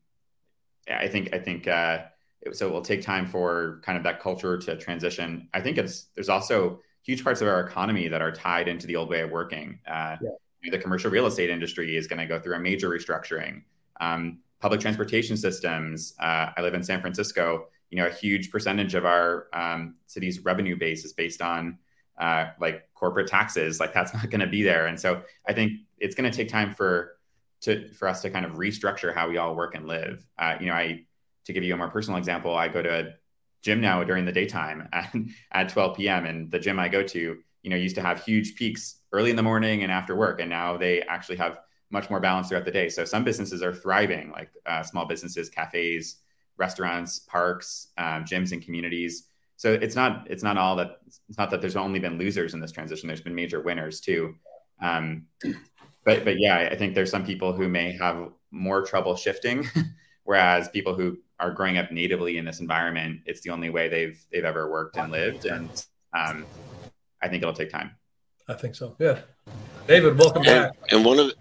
I 0.91 1.07
think 1.07 1.35
I 1.35 1.39
think 1.39 1.69
uh, 1.69 2.05
so. 2.53 2.69
It 2.69 2.73
will 2.73 2.83
take 2.83 3.03
time 3.03 3.27
for 3.27 3.81
kind 3.85 3.99
of 3.99 4.05
that 4.05 4.21
culture 4.21 4.57
to 4.57 4.77
transition. 4.77 5.49
I 5.53 5.61
think 5.61 5.77
it's 5.77 6.07
there's 6.15 6.31
also 6.31 6.81
huge 7.03 7.23
parts 7.23 7.43
of 7.43 7.49
our 7.49 7.61
economy 7.61 8.09
that 8.09 8.23
are 8.23 8.33
tied 8.33 8.67
into 8.67 8.87
the 8.87 8.97
old 8.97 9.11
way 9.11 9.21
of 9.21 9.31
working. 9.31 9.79
Uh, 9.87 10.17
yeah. 10.23 10.71
The 10.71 10.79
commercial 10.79 11.11
real 11.11 11.27
estate 11.27 11.51
industry 11.51 11.97
is 11.97 12.07
going 12.07 12.19
to 12.19 12.27
go 12.27 12.41
through 12.41 12.57
a 12.57 12.59
major 12.59 12.89
restructuring. 12.89 13.63
Um, 14.01 14.41
public 14.61 14.81
transportation 14.81 15.37
systems. 15.37 16.15
Uh, 16.19 16.51
I 16.57 16.63
live 16.63 16.75
in 16.75 16.83
San 16.83 17.01
Francisco. 17.01 17.67
You 17.91 17.99
know, 17.99 18.09
a 18.09 18.13
huge 18.13 18.51
percentage 18.51 18.95
of 18.95 19.05
our 19.05 19.47
um, 19.53 19.97
city's 20.07 20.41
revenue 20.45 20.77
base 20.77 21.05
is 21.05 21.13
based 21.13 21.43
on 21.43 21.79
uh, 22.19 22.47
like 22.61 22.88
corporate 22.99 23.29
taxes. 23.29 23.81
Like 23.81 23.95
that's 23.95 24.13
not 24.13 24.29
going 24.31 24.41
to 24.41 24.47
be 24.47 24.63
there, 24.63 24.87
and 24.87 24.99
so 24.99 25.23
I 25.47 25.53
think 25.53 25.73
it's 25.99 26.15
going 26.15 26.31
to 26.31 26.37
take 26.37 26.49
time 26.49 26.73
for 26.75 27.17
to 27.63 27.93
for 27.95 28.09
us 28.09 28.23
to 28.23 28.31
kind 28.31 28.45
of 28.45 28.53
restructure 28.53 29.15
how 29.15 29.29
we 29.29 29.39
all 29.39 29.55
work 29.55 29.75
and 29.75 29.87
live. 29.87 30.27
Uh, 30.39 30.57
you 30.61 30.67
know, 30.67 30.75
I 30.75 31.05
to 31.45 31.53
give 31.53 31.65
you 31.65 31.75
a 31.75 31.77
more 31.77 31.89
personal 31.89 32.19
example, 32.19 32.55
I 32.55 32.69
go 32.69 32.83
to 32.83 33.01
a 33.01 33.15
gym 33.63 33.81
now 33.81 34.05
during 34.05 34.25
the 34.25 34.33
daytime 34.33 34.89
at, 34.93 35.15
at 35.53 35.69
12 35.71 35.97
p.m. 35.97 36.27
and 36.27 36.51
the 36.51 36.59
gym 36.59 36.79
I 36.79 36.89
go 36.89 37.03
to, 37.03 37.39
you 37.63 37.71
know, 37.71 37.77
used 37.77 37.97
to 37.97 38.03
have 38.03 38.23
huge 38.23 38.55
peaks 38.55 39.01
early 39.13 39.31
in 39.31 39.37
the 39.37 39.43
morning 39.43 39.83
and 39.83 39.91
after 39.91 40.15
work, 40.15 40.41
and 40.41 40.51
now 40.51 40.77
they 40.77 41.03
actually 41.03 41.37
have 41.37 41.59
much 41.91 42.11
more 42.11 42.21
balance 42.21 42.49
throughout 42.49 42.67
the 42.67 42.71
day. 42.71 42.89
So 42.89 43.05
some 43.05 43.25
businesses 43.25 43.63
are 43.63 43.75
thriving, 43.75 44.31
like 44.31 44.51
uh, 44.67 44.83
small 44.83 45.07
businesses, 45.07 45.49
cafes, 45.49 46.17
restaurants, 46.59 47.21
parks, 47.21 47.89
um, 47.97 48.25
gyms, 48.25 48.53
and 48.53 48.63
communities. 48.63 49.28
So 49.59 49.73
it's 49.73 49.97
not 49.97 50.29
it's 50.31 50.45
not 50.45 50.57
all 50.57 50.77
that 50.77 51.01
it's 51.29 51.37
not 51.37 51.51
that 51.51 51.61
there's 51.61 51.75
only 51.75 51.99
been 51.99 52.17
losers 52.17 52.55
in 52.55 52.61
this 52.61 52.71
transition. 52.71 53.09
There's 53.09 53.21
been 53.21 53.35
major 53.35 53.61
winners 53.61 54.01
too. 54.01 54.37
Um, 54.81 55.27
but 56.05 56.25
but 56.25 56.39
yeah, 56.39 56.69
I 56.71 56.77
think 56.77 56.95
there's 56.95 57.11
some 57.11 57.27
people 57.27 57.53
who 57.53 57.69
may 57.69 57.91
have 57.97 58.31
more 58.53 58.87
trouble 58.87 59.17
shifting, 59.17 59.69
whereas 60.25 60.69
people 60.69 60.95
who 60.95 61.19
are 61.41 61.51
growing 61.51 61.77
up 61.77 61.91
natively 61.91 62.39
in 62.39 62.45
this 62.45 62.61
environment, 62.61 63.21
it's 63.27 63.41
the 63.41 63.51
only 63.51 63.69
way 63.69 63.89
they've 63.89 64.25
they've 64.31 64.45
ever 64.45 64.71
worked 64.71 64.97
and 64.97 65.11
lived, 65.11 65.45
and 65.45 65.69
um, 66.17 66.47
I 67.21 67.27
think 67.27 67.43
it'll 67.43 67.53
take 67.53 67.71
time. 67.71 67.97
I 68.47 68.55
think 68.55 68.77
so. 68.77 68.95
Yeah, 69.01 69.19
David, 69.89 70.17
welcome 70.17 70.45
and, 70.47 70.73
back. 70.73 70.77
And 70.93 71.05
one 71.05 71.19
of 71.19 71.33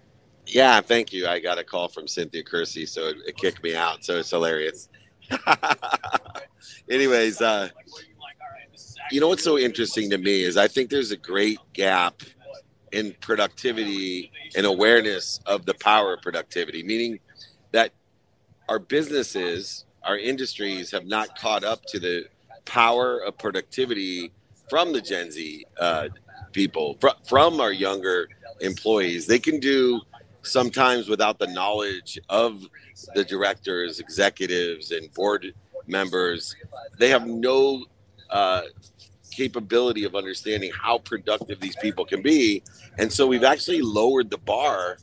yeah, 0.47 0.82
thank 0.82 1.13
you. 1.13 1.28
I 1.28 1.39
got 1.39 1.59
a 1.59 1.63
call 1.63 1.88
from 1.88 2.07
Cynthia 2.07 2.43
Kersey, 2.43 2.88
so 2.88 3.09
it, 3.09 3.18
it 3.28 3.38
kicked 3.38 3.61
me 3.61 3.76
out. 3.76 4.03
So 4.03 4.18
it's 4.18 4.32
hilarious. 4.32 4.89
Anyways, 6.89 7.41
uh, 7.41 7.69
you 9.11 9.19
know 9.19 9.28
what's 9.28 9.43
so 9.43 9.57
interesting 9.57 10.09
to 10.09 10.17
me 10.17 10.43
is 10.43 10.57
I 10.57 10.67
think 10.67 10.89
there's 10.89 11.11
a 11.11 11.17
great 11.17 11.59
gap 11.73 12.21
in 12.91 13.15
productivity 13.21 14.32
and 14.55 14.65
awareness 14.65 15.39
of 15.45 15.65
the 15.65 15.73
power 15.75 16.13
of 16.13 16.21
productivity, 16.21 16.84
meaning 16.84 17.19
that 17.71 17.91
our 18.69 18.80
businesses, 18.80 19.86
our 20.03 20.17
industries 20.17 20.91
have 20.91 21.05
not 21.05 21.38
caught 21.38 21.63
up 21.63 21.84
to 21.86 21.99
the 21.99 22.25
power 22.65 23.19
of 23.19 23.38
productivity 23.38 24.32
from 24.69 24.91
the 24.93 25.01
Gen 25.01 25.32
Z 25.32 25.65
uh, 25.80 26.09
people, 26.51 26.97
fr- 26.99 27.09
from 27.28 27.61
our 27.61 27.71
younger 27.71 28.28
employees. 28.61 29.28
They 29.28 29.39
can 29.39 29.59
do 29.59 30.01
sometimes 30.48 31.10
without 31.10 31.39
the 31.39 31.48
knowledge 31.48 32.20
of 32.30 32.68
the 33.14 33.24
directors, 33.24 34.00
executives, 34.00 34.91
and 34.91 35.14
board 35.14 35.54
members. 35.88 36.56
They 36.98 37.10
have 37.10 37.26
no 37.28 37.86
uh, 38.30 38.64
capability 39.32 40.04
of 40.04 40.16
understanding 40.16 40.72
how 40.72 40.98
productive 41.00 41.60
these 41.60 41.76
people 41.76 42.06
can 42.06 42.22
be. 42.22 42.64
And 42.98 43.12
so 43.12 43.28
we've 43.28 43.43
actually 43.43 43.82
lowered 43.82 44.30
the 44.30 44.39
bar 44.39 44.98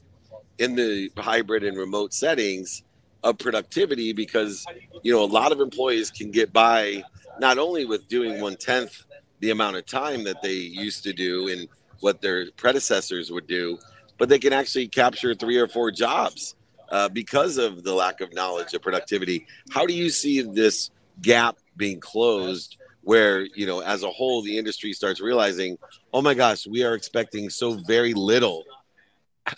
in 0.58 0.74
the 0.74 1.10
hybrid 1.16 1.64
and 1.64 1.76
remote 1.76 2.12
settings 2.12 2.82
of 3.22 3.38
productivity 3.38 4.12
because 4.12 4.66
you 5.02 5.12
know 5.12 5.24
a 5.24 5.26
lot 5.26 5.50
of 5.50 5.60
employees 5.60 6.10
can 6.10 6.30
get 6.30 6.52
by 6.52 7.02
not 7.40 7.58
only 7.58 7.84
with 7.84 8.06
doing 8.06 8.40
one 8.40 8.56
tenth 8.56 9.04
the 9.40 9.50
amount 9.50 9.76
of 9.76 9.86
time 9.86 10.24
that 10.24 10.42
they 10.42 10.52
used 10.52 11.02
to 11.04 11.12
do 11.12 11.48
and 11.48 11.68
what 12.00 12.20
their 12.20 12.50
predecessors 12.52 13.32
would 13.32 13.46
do, 13.46 13.78
but 14.18 14.28
they 14.28 14.38
can 14.38 14.52
actually 14.52 14.88
capture 14.88 15.34
three 15.34 15.58
or 15.58 15.68
four 15.68 15.90
jobs 15.90 16.54
uh, 16.90 17.08
because 17.08 17.58
of 17.58 17.82
the 17.82 17.92
lack 17.92 18.20
of 18.20 18.32
knowledge 18.34 18.74
of 18.74 18.82
productivity. 18.82 19.46
How 19.70 19.86
do 19.86 19.94
you 19.94 20.10
see 20.10 20.42
this 20.42 20.90
gap 21.20 21.56
being 21.76 22.00
closed 22.00 22.76
where 23.02 23.42
you 23.54 23.66
know 23.66 23.80
as 23.80 24.02
a 24.02 24.10
whole 24.10 24.42
the 24.42 24.58
industry 24.58 24.92
starts 24.92 25.20
realizing 25.20 25.78
oh 26.12 26.22
my 26.22 26.34
gosh 26.34 26.66
we 26.66 26.82
are 26.82 26.94
expecting 26.94 27.48
so 27.50 27.74
very 27.86 28.14
little 28.14 28.64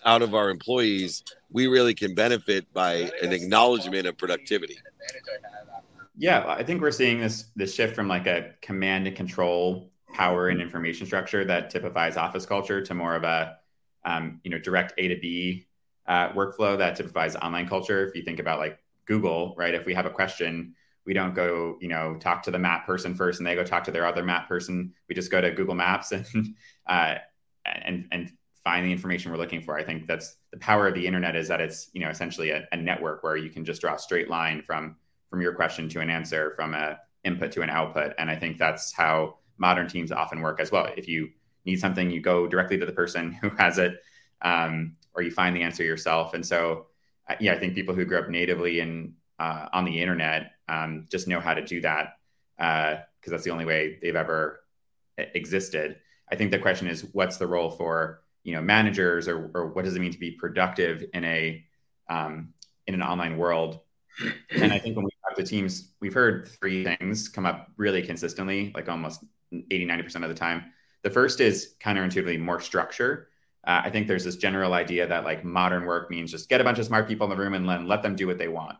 out 0.04 0.20
of 0.20 0.34
our 0.34 0.50
employees 0.50 1.22
we 1.50 1.66
really 1.66 1.94
can 1.94 2.14
benefit 2.14 2.70
by 2.74 3.11
an 3.22 3.32
acknowledgement 3.32 4.07
of 4.07 4.18
productivity 4.18 4.76
yeah 6.18 6.44
i 6.48 6.62
think 6.62 6.82
we're 6.82 6.90
seeing 6.90 7.20
this 7.20 7.46
this 7.54 7.74
shift 7.74 7.94
from 7.94 8.09
like 8.09 8.26
a 8.26 8.52
command 8.61 9.07
and 9.07 9.16
control 9.16 9.90
power 10.12 10.48
and 10.48 10.61
information 10.61 11.07
structure 11.07 11.44
that 11.44 11.70
typifies 11.70 12.16
office 12.16 12.44
culture 12.44 12.82
to 12.82 12.94
more 12.94 13.14
of 13.14 13.22
a 13.22 13.57
um, 14.07 14.40
you 14.42 14.50
know 14.50 14.59
direct 14.59 14.94
a 14.96 15.09
to 15.09 15.16
b 15.20 15.66
uh, 16.07 16.30
workflow 16.30 16.78
that 16.78 16.96
typifies 16.96 17.36
online 17.36 17.68
culture. 17.68 18.07
If 18.07 18.14
you 18.14 18.22
think 18.22 18.38
about 18.38 18.59
like 18.59 18.78
google 19.07 19.54
right 19.57 19.74
if 19.74 19.86
we 19.86 19.94
have 19.94 20.07
a 20.07 20.11
question 20.11 20.74
we 21.07 21.14
don't 21.14 21.34
go 21.34 21.78
you 21.80 21.88
know 21.88 22.16
talk 22.20 22.42
to 22.42 22.50
the 22.50 22.59
map 22.59 22.84
person 22.84 23.14
first 23.14 23.38
and 23.38 23.46
they 23.46 23.54
go 23.54 23.64
talk 23.64 23.84
to 23.84 23.90
their 23.90 24.07
other 24.07 24.24
map 24.24 24.48
person. 24.48 24.92
We 25.09 25.14
just 25.14 25.30
go 25.30 25.40
to 25.40 25.52
google 25.52 25.74
maps 25.74 26.12
and 26.12 26.54
uh, 26.86 27.14
and 27.64 28.07
and 28.11 28.32
find 28.64 28.84
the 28.84 28.90
information 28.90 29.30
we're 29.30 29.38
looking 29.38 29.62
for. 29.62 29.78
I 29.78 29.84
think 29.84 30.09
that's 30.09 30.36
the 30.50 30.59
power 30.59 30.88
of 30.88 30.94
the 30.94 31.07
internet 31.07 31.36
is 31.36 31.48
that 31.48 31.61
it's 31.61 31.88
you 31.92 32.00
know 32.00 32.11
essentially 32.11 32.50
a, 32.50 32.66
a 32.72 32.76
network 32.76 33.22
where 33.22 33.36
you 33.36 33.48
can 33.48 33.64
just 33.64 33.80
draw 33.80 33.94
a 33.94 33.98
straight 33.98 34.28
line 34.28 34.61
from 34.62 34.96
from 35.30 35.40
your 35.40 35.54
question 35.54 35.88
to 35.90 36.00
an 36.00 36.11
answer 36.11 36.52
from 36.57 36.74
a 36.74 36.98
input 37.24 37.52
to 37.52 37.62
an 37.62 37.70
output. 37.70 38.12
And 38.18 38.30
i 38.30 38.36
think 38.36 38.59
that's 38.59 38.92
how 38.92 39.38
modern 39.59 39.88
teams 39.88 40.12
often 40.12 40.40
work 40.40 40.61
as 40.61 40.70
well. 40.70 40.88
If 40.96 41.09
you 41.09 41.30
need 41.66 41.80
something 41.80 42.10
you 42.10 42.20
go 42.20 42.46
directly 42.46 42.78
to 42.78 42.86
the 42.86 42.92
person 42.92 43.32
who 43.32 43.50
has 43.50 43.78
it 43.78 44.02
um, 44.42 44.96
or 45.14 45.22
you 45.22 45.30
find 45.30 45.56
the 45.56 45.62
answer 45.62 45.82
yourself 45.82 46.34
and 46.34 46.44
so 46.44 46.86
uh, 47.28 47.34
yeah 47.40 47.52
i 47.52 47.58
think 47.58 47.74
people 47.74 47.94
who 47.94 48.04
grew 48.04 48.18
up 48.18 48.28
natively 48.28 48.80
and 48.80 49.14
uh, 49.38 49.68
on 49.72 49.84
the 49.84 50.00
internet 50.00 50.52
um, 50.68 51.06
just 51.10 51.28
know 51.28 51.40
how 51.40 51.54
to 51.54 51.64
do 51.64 51.80
that 51.80 52.18
because 52.56 52.98
uh, 52.98 53.30
that's 53.30 53.44
the 53.44 53.50
only 53.50 53.64
way 53.64 53.98
they've 54.00 54.16
ever 54.16 54.60
existed. 55.18 55.96
I 56.30 56.36
think 56.36 56.50
the 56.50 56.58
question 56.58 56.88
is, 56.88 57.04
what's 57.12 57.36
the 57.36 57.46
role 57.46 57.70
for 57.70 58.22
you 58.44 58.54
know 58.54 58.62
managers, 58.62 59.28
or, 59.28 59.50
or 59.54 59.66
what 59.68 59.84
does 59.84 59.96
it 59.96 60.00
mean 60.00 60.12
to 60.12 60.18
be 60.18 60.32
productive 60.32 61.04
in 61.12 61.24
a 61.24 61.64
um, 62.08 62.54
in 62.86 62.94
an 62.94 63.02
online 63.02 63.36
world? 63.36 63.80
And 64.50 64.72
I 64.72 64.78
think 64.78 64.96
when 64.96 65.04
we 65.04 65.10
talk 65.22 65.36
to 65.36 65.42
teams, 65.42 65.92
we've 66.00 66.14
heard 66.14 66.48
three 66.48 66.84
things 66.84 67.28
come 67.28 67.44
up 67.44 67.68
really 67.76 68.02
consistently, 68.02 68.72
like 68.74 68.88
almost 68.88 69.22
80, 69.52 69.86
90% 69.86 70.22
of 70.22 70.30
the 70.30 70.34
time. 70.34 70.72
The 71.07 71.11
first 71.11 71.40
is 71.40 71.76
counterintuitively 71.78 72.40
more 72.40 72.59
structure. 72.59 73.28
uh, 73.62 73.82
I 73.84 73.90
think 73.90 74.09
there's 74.09 74.24
this 74.24 74.34
general 74.34 74.74
idea 74.74 75.07
that 75.07 75.22
like 75.22 75.44
modern 75.44 75.84
work 75.84 76.11
means 76.11 76.32
just 76.32 76.48
get 76.48 76.61
a 76.61 76.64
bunch 76.64 76.80
of 76.80 76.84
smart 76.84 77.07
people 77.07 77.24
in 77.26 77.30
the 77.30 77.40
room 77.40 77.54
and 77.54 77.64
let, 77.64 77.84
let 77.84 78.02
them 78.02 78.16
do 78.16 78.26
what 78.26 78.38
they 78.38 78.48
want. 78.48 78.76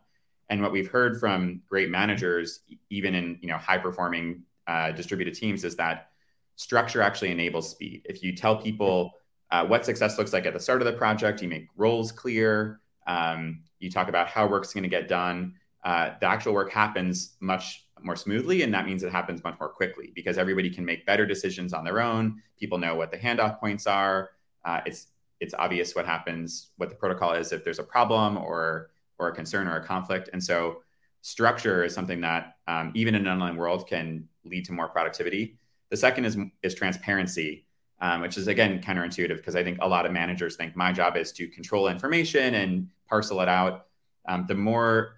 And 0.49 0.61
what 0.61 0.73
we've 0.73 0.91
heard 0.91 1.21
from 1.21 1.63
great 1.69 1.89
managers, 1.89 2.63
even 2.91 3.15
in 3.15 3.39
you 3.43 3.47
know 3.47 3.57
high 3.57 3.79
performing 3.79 4.43
uh, 4.67 4.91
distributed 4.91 5.35
teams, 5.35 5.63
is 5.63 5.77
that 5.77 6.09
structure 6.57 7.01
actually 7.01 7.31
enables 7.31 7.71
speed. 7.71 8.03
If 8.07 8.25
you 8.25 8.35
tell 8.35 8.57
people 8.57 9.13
uh, 9.53 9.65
what 9.65 9.85
success 9.85 10.19
looks 10.19 10.33
like 10.33 10.47
at 10.47 10.53
the 10.53 10.59
start 10.59 10.83
of 10.83 10.87
the 10.87 10.95
project, 10.95 11.43
you 11.43 11.49
make 11.49 11.69
roles 11.77 12.11
clear, 12.11 12.81
um, 13.07 13.61
you 13.79 13.89
talk 13.89 14.09
about 14.09 14.27
how 14.27 14.49
work's 14.49 14.73
going 14.75 14.83
to 14.83 14.89
get 14.89 15.07
done. 15.07 15.55
Uh, 15.85 16.11
the 16.19 16.27
actual 16.27 16.55
work 16.55 16.73
happens 16.73 17.37
much 17.39 17.86
more 18.03 18.17
smoothly, 18.17 18.63
and 18.63 18.73
that 18.75 18.87
means 18.87 19.03
it 19.03 19.13
happens 19.13 19.43
much 19.43 19.59
more 19.59 19.69
quickly 19.69 20.13
because 20.15 20.39
everybody 20.39 20.71
can 20.71 20.85
make 20.85 21.07
better 21.07 21.27
decisions 21.27 21.73
on 21.73 21.85
their 21.85 22.01
own. 22.01 22.43
People 22.59 22.79
know 22.79 22.95
what 22.95 23.11
the 23.11 23.17
handoff 23.17 23.59
points 23.59 23.87
are 23.87 24.31
uh, 24.67 24.81
it's 24.85 25.07
it's 25.41 25.55
obvious 25.55 25.95
what 25.95 26.07
happens, 26.07 26.71
what 26.77 26.89
the 26.89 26.95
protocol 26.95 27.33
is 27.33 27.53
if 27.53 27.63
there's 27.63 27.79
a 27.79 27.85
problem 27.85 28.37
or 28.37 28.91
or 29.19 29.29
a 29.29 29.35
concern 29.35 29.69
or 29.69 29.77
a 29.77 29.85
conflict. 29.85 30.29
And 30.33 30.43
so 30.43 30.83
structure 31.23 31.85
is 31.85 31.95
something 31.95 32.21
that 32.21 32.57
um, 32.67 32.93
even 32.95 33.15
in 33.15 33.27
an 33.27 33.33
online 33.33 33.57
world 33.57 33.87
can 33.87 34.29
lead 34.45 34.65
to 34.67 34.73
more 34.73 34.89
productivity. 34.89 35.57
The 35.91 35.97
second 35.97 36.25
is 36.25 36.37
is 36.63 36.75
transparency, 36.75 37.67
um, 38.01 38.21
which 38.21 38.37
is 38.37 38.49
again 38.49 38.83
counterintuitive 38.83 39.37
because 39.37 39.57
I 39.57 39.63
think 39.63 39.79
a 39.81 39.89
lot 39.89 40.05
of 40.05 40.13
managers 40.13 40.57
think 40.57 40.75
my 40.77 40.93
job 40.93 41.17
is 41.17 41.33
to 41.33 41.47
control 41.47 41.89
information 41.89 42.55
and 42.55 42.89
parcel 43.09 43.41
it 43.41 43.49
out. 43.49 43.87
Um, 44.29 44.47
the 44.49 44.57
more 44.57 45.17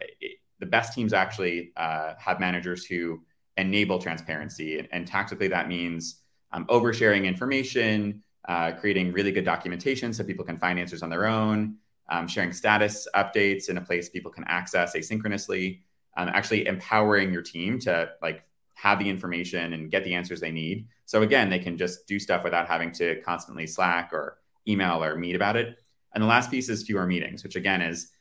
the 0.59 0.67
best 0.67 0.93
teams 0.95 1.13
actually 1.13 1.73
uh, 1.77 2.15
have 2.19 2.41
managers 2.41 2.85
who 2.85 3.21
enable 3.57 3.99
transparency, 3.99 4.79
and, 4.79 4.89
and 4.93 5.07
tactically 5.07 5.49
that 5.49 5.69
means 5.69 6.23
um, 6.53 6.65
oversharing 6.67 7.25
information, 7.25 8.23
uh, 8.49 8.73
creating 8.73 9.13
really 9.13 9.33
good 9.33 9.45
documentation 9.45 10.13
so 10.13 10.25
people 10.25 10.45
can 10.45 10.59
find 10.59 10.79
answers 10.79 11.03
on 11.03 11.11
their 11.11 11.27
own, 11.27 11.77
um, 12.09 12.27
sharing 12.27 12.53
status 12.53 13.07
updates 13.15 13.69
in 13.69 13.77
a 13.77 13.81
place 13.81 14.09
people 14.09 14.31
can 14.31 14.45
access 14.45 14.97
asynchronously, 14.97 15.81
um, 16.17 16.29
actually 16.29 16.67
empowering 16.67 17.33
your 17.33 17.43
team 17.43 17.79
to 17.79 18.11
like 18.23 18.45
have 18.75 18.99
the 18.99 19.09
information 19.09 19.73
and 19.73 19.91
get 19.91 20.05
the 20.05 20.15
answers 20.15 20.41
they 20.41 20.51
need. 20.51 20.87
So 21.05 21.23
again, 21.23 21.51
they 21.51 21.59
can 21.59 21.77
just 21.77 22.07
do 22.07 22.19
stuff 22.19 22.45
without 22.45 22.69
having 22.69 22.93
to 22.93 23.21
constantly 23.23 23.67
Slack 23.67 24.13
or 24.13 24.39
email 24.67 25.03
or 25.03 25.17
meet 25.17 25.35
about 25.35 25.57
it. 25.57 25.79
And 26.15 26.23
the 26.23 26.29
last 26.29 26.51
piece 26.51 26.69
is 26.69 26.85
fewer 26.85 27.07
meetings, 27.07 27.43
which 27.43 27.57
again 27.57 27.83
is 27.83 28.13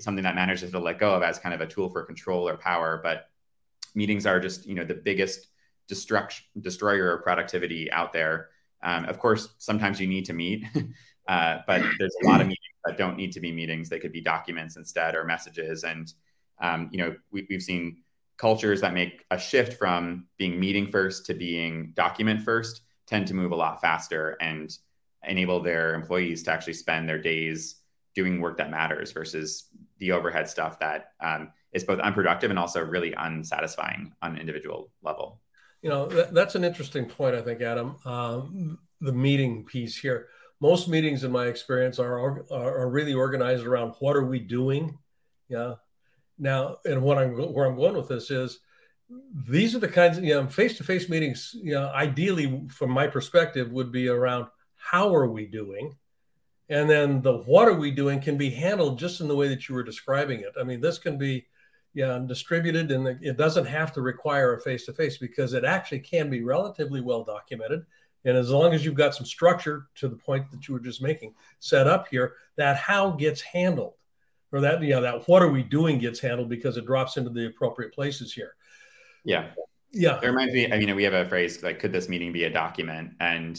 something 0.00 0.24
that 0.24 0.34
managers 0.34 0.62
have 0.62 0.72
to 0.72 0.78
let 0.78 0.98
go 0.98 1.14
of 1.14 1.22
as 1.22 1.38
kind 1.38 1.54
of 1.54 1.60
a 1.60 1.66
tool 1.66 1.88
for 1.90 2.04
control 2.04 2.48
or 2.48 2.56
power. 2.56 3.00
But 3.02 3.28
meetings 3.94 4.26
are 4.26 4.40
just 4.40 4.66
you 4.66 4.74
know 4.74 4.84
the 4.84 4.94
biggest 4.94 5.48
destruction 5.88 6.46
destroyer 6.60 7.16
of 7.16 7.22
productivity 7.22 7.90
out 7.90 8.12
there. 8.12 8.50
Um, 8.82 9.04
of 9.06 9.18
course, 9.18 9.54
sometimes 9.58 10.00
you 10.00 10.06
need 10.06 10.26
to 10.26 10.32
meet, 10.32 10.64
uh, 11.28 11.58
but 11.66 11.82
there's 11.98 12.16
a 12.22 12.26
lot 12.26 12.40
of 12.40 12.46
meetings 12.46 12.58
that 12.84 12.98
don't 12.98 13.16
need 13.16 13.32
to 13.32 13.40
be 13.40 13.52
meetings. 13.52 13.88
They 13.88 13.98
could 13.98 14.12
be 14.12 14.20
documents 14.20 14.76
instead 14.76 15.14
or 15.14 15.24
messages. 15.24 15.84
And 15.84 16.12
um, 16.60 16.88
you 16.92 16.98
know, 16.98 17.16
we, 17.30 17.46
we've 17.48 17.62
seen 17.62 18.02
cultures 18.36 18.80
that 18.80 18.94
make 18.94 19.24
a 19.30 19.38
shift 19.38 19.74
from 19.74 20.26
being 20.38 20.58
meeting 20.58 20.90
first 20.90 21.26
to 21.26 21.34
being 21.34 21.92
document 21.94 22.42
first 22.42 22.82
tend 23.06 23.26
to 23.28 23.34
move 23.34 23.52
a 23.52 23.56
lot 23.56 23.80
faster 23.80 24.36
and 24.40 24.76
enable 25.26 25.60
their 25.60 25.94
employees 25.94 26.42
to 26.42 26.50
actually 26.52 26.72
spend 26.72 27.08
their 27.08 27.18
days 27.18 27.76
doing 28.14 28.40
work 28.40 28.58
that 28.58 28.70
matters 28.70 29.12
versus 29.12 29.68
the 29.98 30.12
overhead 30.12 30.48
stuff 30.48 30.78
that 30.78 31.12
um, 31.20 31.50
is 31.72 31.84
both 31.84 31.98
unproductive 32.00 32.50
and 32.50 32.58
also 32.58 32.84
really 32.84 33.12
unsatisfying 33.14 34.12
on 34.22 34.32
an 34.32 34.38
individual 34.38 34.90
level. 35.02 35.40
You 35.82 35.90
know, 35.90 36.06
that, 36.06 36.32
that's 36.32 36.54
an 36.54 36.64
interesting 36.64 37.06
point, 37.06 37.34
I 37.34 37.42
think, 37.42 37.60
Adam. 37.60 37.96
Um, 38.04 38.78
the 39.00 39.12
meeting 39.12 39.64
piece 39.64 39.98
here. 39.98 40.28
Most 40.60 40.88
meetings, 40.88 41.24
in 41.24 41.32
my 41.32 41.46
experience, 41.46 41.98
are, 41.98 42.18
are, 42.18 42.44
are 42.50 42.88
really 42.88 43.12
organized 43.12 43.66
around 43.66 43.94
what 43.98 44.16
are 44.16 44.24
we 44.24 44.38
doing. 44.38 44.96
Yeah. 45.48 45.74
Now, 46.38 46.78
and 46.84 47.02
what 47.02 47.18
I'm 47.18 47.36
where 47.52 47.66
I'm 47.66 47.76
going 47.76 47.96
with 47.96 48.08
this 48.08 48.30
is 48.30 48.58
these 49.48 49.74
are 49.74 49.78
the 49.78 49.88
kinds 49.88 50.16
of 50.18 50.24
you 50.24 50.34
know 50.34 50.46
face-to-face 50.48 51.08
meetings. 51.08 51.54
You 51.54 51.74
know, 51.74 51.92
ideally, 51.94 52.62
from 52.70 52.90
my 52.90 53.06
perspective, 53.06 53.70
would 53.72 53.92
be 53.92 54.08
around 54.08 54.46
how 54.76 55.14
are 55.14 55.28
we 55.28 55.46
doing, 55.46 55.96
and 56.68 56.88
then 56.88 57.20
the 57.22 57.38
what 57.38 57.68
are 57.68 57.74
we 57.74 57.90
doing 57.90 58.20
can 58.20 58.36
be 58.36 58.50
handled 58.50 58.98
just 58.98 59.20
in 59.20 59.28
the 59.28 59.36
way 59.36 59.48
that 59.48 59.68
you 59.68 59.74
were 59.74 59.82
describing 59.82 60.40
it. 60.40 60.52
I 60.58 60.64
mean, 60.64 60.80
this 60.80 60.98
can 60.98 61.18
be 61.18 61.46
yeah, 61.94 62.18
distributed, 62.26 62.90
and 62.90 63.06
it 63.22 63.36
doesn't 63.36 63.66
have 63.66 63.92
to 63.92 64.02
require 64.02 64.54
a 64.54 64.60
face 64.60 64.84
to 64.86 64.92
face 64.92 65.16
because 65.16 65.52
it 65.52 65.64
actually 65.64 66.00
can 66.00 66.28
be 66.28 66.42
relatively 66.42 67.00
well 67.00 67.22
documented. 67.22 67.86
And 68.24 68.36
as 68.36 68.50
long 68.50 68.72
as 68.72 68.84
you've 68.84 68.96
got 68.96 69.14
some 69.14 69.26
structure 69.26 69.86
to 69.96 70.08
the 70.08 70.16
point 70.16 70.50
that 70.50 70.66
you 70.66 70.74
were 70.74 70.80
just 70.80 71.00
making 71.00 71.34
set 71.60 71.86
up 71.86 72.08
here, 72.08 72.34
that 72.56 72.76
how 72.76 73.10
gets 73.10 73.40
handled, 73.42 73.94
or 74.50 74.60
that 74.60 74.82
you 74.82 74.90
know 74.90 75.02
that 75.02 75.28
what 75.28 75.42
are 75.42 75.50
we 75.50 75.62
doing 75.62 75.98
gets 75.98 76.18
handled 76.18 76.48
because 76.48 76.76
it 76.76 76.86
drops 76.86 77.16
into 77.16 77.30
the 77.30 77.46
appropriate 77.46 77.94
places 77.94 78.32
here. 78.32 78.54
Yeah, 79.24 79.50
yeah. 79.92 80.18
It 80.20 80.26
reminds 80.26 80.52
me. 80.52 80.72
I 80.72 80.78
mean, 80.78 80.94
we 80.96 81.04
have 81.04 81.14
a 81.14 81.28
phrase 81.28 81.62
like, 81.62 81.78
"Could 81.78 81.92
this 81.92 82.08
meeting 82.08 82.32
be 82.32 82.44
a 82.44 82.50
document?" 82.50 83.12
And 83.20 83.56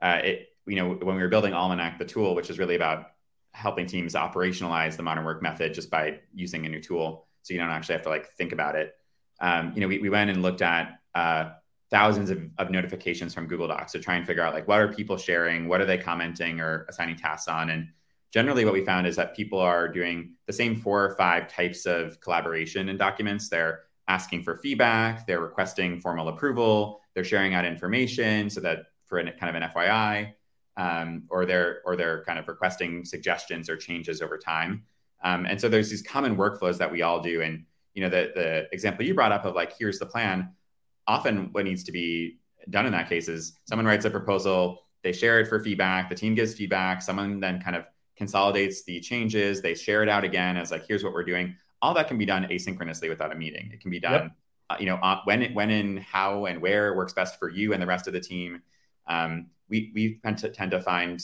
uh, 0.00 0.20
it, 0.22 0.48
you 0.66 0.76
know, 0.76 0.90
when 0.90 1.16
we 1.16 1.22
were 1.22 1.28
building 1.28 1.52
Almanac, 1.52 1.98
the 1.98 2.04
tool, 2.04 2.34
which 2.34 2.50
is 2.50 2.58
really 2.58 2.76
about 2.76 3.12
helping 3.52 3.86
teams 3.86 4.14
operationalize 4.14 4.96
the 4.96 5.02
modern 5.02 5.24
work 5.24 5.42
method 5.42 5.72
just 5.74 5.90
by 5.90 6.18
using 6.34 6.66
a 6.66 6.68
new 6.68 6.80
tool 6.80 7.26
so 7.42 7.54
you 7.54 7.60
don't 7.60 7.70
actually 7.70 7.92
have 7.92 8.02
to 8.02 8.08
like 8.08 8.30
think 8.32 8.52
about 8.52 8.74
it. 8.74 8.94
Um, 9.40 9.72
you 9.74 9.80
know, 9.80 9.88
we, 9.88 9.98
we 9.98 10.10
went 10.10 10.30
and 10.30 10.42
looked 10.42 10.62
at 10.62 10.98
uh, 11.14 11.50
thousands 11.90 12.30
of, 12.30 12.42
of 12.58 12.70
notifications 12.70 13.34
from 13.34 13.46
Google 13.46 13.68
Docs 13.68 13.92
to 13.92 14.00
try 14.00 14.16
and 14.16 14.26
figure 14.26 14.42
out 14.42 14.54
like 14.54 14.66
what 14.66 14.80
are 14.80 14.92
people 14.92 15.16
sharing, 15.16 15.68
what 15.68 15.80
are 15.80 15.84
they 15.84 15.98
commenting 15.98 16.60
or 16.60 16.86
assigning 16.88 17.16
tasks 17.16 17.46
on, 17.46 17.70
and 17.70 17.88
generally 18.32 18.64
what 18.64 18.74
we 18.74 18.84
found 18.84 19.06
is 19.06 19.14
that 19.16 19.36
people 19.36 19.60
are 19.60 19.86
doing 19.86 20.32
the 20.46 20.52
same 20.52 20.74
four 20.74 21.04
or 21.04 21.14
five 21.16 21.46
types 21.46 21.86
of 21.86 22.20
collaboration 22.20 22.88
in 22.88 22.96
documents. 22.96 23.48
They're 23.48 23.82
asking 24.08 24.42
for 24.42 24.56
feedback, 24.56 25.26
they're 25.26 25.40
requesting 25.40 26.00
formal 26.00 26.28
approval, 26.28 27.00
they're 27.14 27.24
sharing 27.24 27.54
out 27.54 27.64
information 27.64 28.50
so 28.50 28.60
that 28.60 28.86
for 29.04 29.18
an, 29.18 29.30
kind 29.38 29.54
of 29.54 29.62
an 29.62 29.70
FYI, 29.70 30.32
um, 30.76 31.24
or 31.30 31.46
they're 31.46 31.80
or 31.84 31.96
they're 31.96 32.24
kind 32.24 32.38
of 32.38 32.48
requesting 32.48 33.04
suggestions 33.04 33.68
or 33.68 33.76
changes 33.76 34.22
over 34.22 34.38
time. 34.38 34.84
Um, 35.22 35.46
and 35.46 35.60
so 35.60 35.68
there's 35.68 35.90
these 35.90 36.02
common 36.02 36.36
workflows 36.36 36.78
that 36.78 36.90
we 36.90 37.02
all 37.02 37.20
do. 37.20 37.42
And 37.42 37.64
you 37.94 38.02
know, 38.02 38.08
the 38.08 38.32
the 38.34 38.68
example 38.72 39.04
you 39.04 39.14
brought 39.14 39.32
up 39.32 39.44
of 39.44 39.54
like, 39.54 39.72
here's 39.78 39.98
the 39.98 40.06
plan. 40.06 40.50
Often, 41.06 41.52
what 41.52 41.64
needs 41.64 41.84
to 41.84 41.92
be 41.92 42.38
done 42.70 42.86
in 42.86 42.92
that 42.92 43.08
case 43.08 43.28
is 43.28 43.58
someone 43.66 43.86
writes 43.86 44.04
a 44.04 44.10
proposal, 44.10 44.80
they 45.02 45.12
share 45.12 45.38
it 45.40 45.48
for 45.48 45.60
feedback, 45.60 46.08
the 46.08 46.14
team 46.14 46.34
gives 46.34 46.54
feedback, 46.54 47.02
someone 47.02 47.40
then 47.40 47.60
kind 47.60 47.76
of 47.76 47.84
consolidates 48.16 48.84
the 48.84 49.00
changes, 49.00 49.60
they 49.60 49.74
share 49.74 50.02
it 50.02 50.08
out 50.08 50.24
again 50.24 50.56
as 50.56 50.70
like, 50.70 50.86
here's 50.86 51.04
what 51.04 51.12
we're 51.12 51.24
doing. 51.24 51.54
All 51.82 51.92
that 51.94 52.08
can 52.08 52.16
be 52.16 52.24
done 52.24 52.44
asynchronously 52.44 53.08
without 53.08 53.32
a 53.32 53.34
meeting. 53.34 53.70
It 53.72 53.80
can 53.80 53.90
be 53.90 54.00
done, 54.00 54.12
yep. 54.12 54.32
uh, 54.70 54.76
you 54.80 54.86
know, 54.86 54.96
uh, 54.96 55.20
when 55.24 55.42
it, 55.42 55.54
when 55.54 55.70
and 55.70 55.98
how 55.98 56.46
and 56.46 56.62
where 56.62 56.96
works 56.96 57.12
best 57.12 57.38
for 57.38 57.50
you 57.50 57.74
and 57.74 57.82
the 57.82 57.86
rest 57.86 58.06
of 58.06 58.14
the 58.14 58.20
team. 58.20 58.62
Um, 59.06 59.46
we 59.68 59.92
we 59.94 60.20
tend 60.22 60.38
to 60.38 60.48
tend 60.48 60.70
to 60.72 60.80
find 60.80 61.22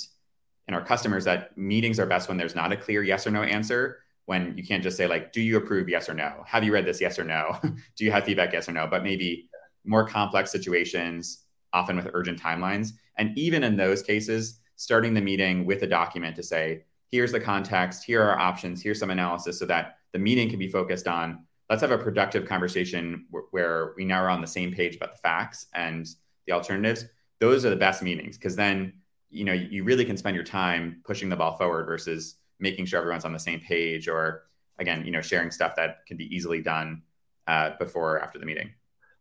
in 0.69 0.75
our 0.75 0.85
customers 0.85 1.25
that 1.25 1.57
meetings 1.57 1.99
are 1.99 2.07
best 2.07 2.29
when 2.29 2.39
there's 2.39 2.55
not 2.55 2.73
a 2.73 2.77
clear 2.77 3.03
yes 3.03 3.27
or 3.27 3.31
no 3.31 3.43
answer 3.43 3.99
when 4.27 4.57
you 4.57 4.65
can't 4.65 4.83
just 4.83 4.97
say 4.97 5.07
like 5.07 5.33
do 5.33 5.41
you 5.41 5.57
approve 5.57 5.89
yes 5.89 6.09
or 6.09 6.15
no? 6.15 6.45
Have 6.47 6.63
you 6.63 6.73
read 6.73 6.87
this 6.87 7.01
yes 7.01 7.19
or 7.19 7.25
no? 7.25 7.59
Do 7.97 8.05
you 8.05 8.13
have 8.13 8.25
feedback 8.25 8.53
yes 8.53 8.69
or 8.69 8.73
no? 8.73 8.87
But 8.87 9.03
maybe 9.03 9.49
more 9.85 10.07
complex 10.07 10.53
situations 10.53 11.45
often 11.73 11.97
with 11.97 12.11
urgent 12.13 12.41
timelines. 12.41 12.93
And 13.17 13.37
even 13.37 13.65
in 13.65 13.77
those 13.77 14.03
cases 14.03 14.61
starting 14.77 15.13
the 15.13 15.21
meeting 15.21 15.67
with 15.67 15.83
a 15.83 15.87
document 15.87 16.35
to 16.37 16.43
say 16.43 16.85
here's 17.11 17.33
the 17.33 17.39
context 17.39 18.03
here 18.03 18.23
are 18.23 18.31
our 18.31 18.39
options 18.39 18.83
here's 18.83 18.99
some 18.99 19.11
analysis 19.11 19.59
so 19.59 19.67
that 19.67 19.97
the 20.13 20.19
meeting 20.19 20.49
can 20.49 20.59
be 20.59 20.69
focused 20.69 21.07
on 21.07 21.45
let's 21.69 21.83
have 21.83 21.91
a 21.91 21.99
productive 21.99 22.47
conversation 22.47 23.27
where 23.51 23.93
we 23.97 24.07
now 24.07 24.23
are 24.23 24.31
on 24.31 24.41
the 24.41 24.47
same 24.47 24.73
page 24.73 24.97
about 24.97 25.13
the 25.13 25.19
facts 25.19 25.67
and 25.75 26.07
the 26.47 26.53
alternatives 26.53 27.05
those 27.41 27.65
are 27.65 27.71
the 27.71 27.77
best 27.77 28.03
meetings 28.03 28.37
because 28.37 28.55
then 28.55 28.93
you 29.31 29.45
know 29.45 29.53
you 29.53 29.83
really 29.83 30.05
can 30.05 30.17
spend 30.17 30.37
your 30.37 30.45
time 30.45 31.01
pushing 31.05 31.29
the 31.29 31.37
ball 31.37 31.57
forward 31.57 31.87
versus 31.87 32.37
making 32.61 32.85
sure 32.85 33.01
everyone's 33.01 33.25
on 33.25 33.33
the 33.33 33.39
same 33.39 33.59
page 33.61 34.07
or 34.07 34.45
again 34.79 35.05
you 35.05 35.11
know 35.11 35.21
sharing 35.21 35.51
stuff 35.51 35.75
that 35.77 36.07
can 36.07 36.17
be 36.17 36.35
easily 36.35 36.61
done 36.61 37.03
uh, 37.49 37.71
before 37.79 38.17
or 38.17 38.23
after 38.23 38.39
the 38.39 38.47
meeting. 38.47 38.71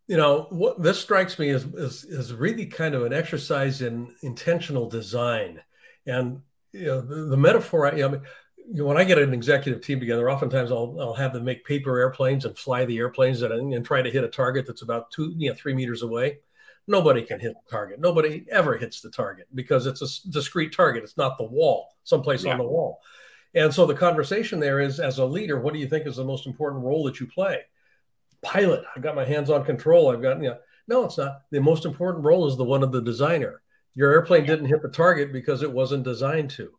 You 0.06 0.16
know 0.16 0.46
what 0.50 0.82
this 0.82 1.00
strikes 1.00 1.38
me 1.38 1.50
as, 1.50 1.64
is, 1.64 2.04
as 2.04 2.32
really 2.32 2.66
kind 2.66 2.94
of 2.94 3.04
an 3.04 3.12
exercise 3.12 3.80
in 3.82 4.14
intentional 4.22 4.88
design. 4.88 5.60
And 6.06 6.42
you 6.72 6.86
know 6.86 7.00
the, 7.00 7.26
the 7.26 7.36
metaphor 7.36 7.86
I, 7.86 7.96
you 7.96 8.08
know, 8.08 8.84
when 8.84 8.96
I 8.96 9.04
get 9.04 9.18
an 9.18 9.32
executive 9.32 9.82
team 9.82 10.00
together, 10.00 10.30
oftentimes 10.30 10.70
I'll, 10.70 10.96
I'll 11.00 11.14
have 11.14 11.32
them 11.32 11.44
make 11.44 11.64
paper 11.64 11.98
airplanes 11.98 12.44
and 12.44 12.56
fly 12.56 12.84
the 12.84 12.98
airplanes 12.98 13.42
and, 13.42 13.72
and 13.72 13.84
try 13.84 14.02
to 14.02 14.10
hit 14.10 14.24
a 14.24 14.28
target 14.28 14.66
that's 14.66 14.82
about 14.82 15.10
two, 15.10 15.32
you 15.36 15.48
know, 15.48 15.56
three 15.56 15.74
meters 15.74 16.02
away 16.02 16.38
nobody 16.90 17.22
can 17.22 17.40
hit 17.40 17.54
the 17.54 17.70
target. 17.70 18.00
Nobody 18.00 18.44
ever 18.50 18.76
hits 18.76 19.00
the 19.00 19.10
target 19.10 19.46
because 19.54 19.86
it's 19.86 20.02
a 20.02 20.30
discrete 20.30 20.74
target. 20.74 21.04
It's 21.04 21.16
not 21.16 21.38
the 21.38 21.44
wall, 21.44 21.96
someplace 22.04 22.44
yeah. 22.44 22.52
on 22.52 22.58
the 22.58 22.64
wall. 22.64 23.00
And 23.54 23.72
so 23.72 23.86
the 23.86 23.94
conversation 23.94 24.60
there 24.60 24.80
is 24.80 25.00
as 25.00 25.18
a 25.18 25.24
leader, 25.24 25.60
what 25.60 25.72
do 25.72 25.80
you 25.80 25.88
think 25.88 26.06
is 26.06 26.16
the 26.16 26.24
most 26.24 26.46
important 26.46 26.84
role 26.84 27.04
that 27.04 27.20
you 27.20 27.26
play? 27.26 27.62
Pilot, 28.42 28.84
I've 28.94 29.02
got 29.02 29.16
my 29.16 29.24
hands 29.24 29.50
on 29.50 29.64
control. 29.64 30.10
I've 30.10 30.22
got, 30.22 30.42
you 30.42 30.50
know, 30.50 30.58
no, 30.88 31.04
it's 31.04 31.18
not. 31.18 31.42
The 31.50 31.60
most 31.60 31.84
important 31.84 32.24
role 32.24 32.46
is 32.46 32.56
the 32.56 32.64
one 32.64 32.82
of 32.82 32.92
the 32.92 33.02
designer. 33.02 33.62
your 33.94 34.12
airplane 34.12 34.44
didn't 34.44 34.66
hit 34.66 34.82
the 34.82 34.88
target 34.88 35.32
because 35.32 35.62
it 35.62 35.72
wasn't 35.72 36.04
designed 36.04 36.50
to. 36.50 36.72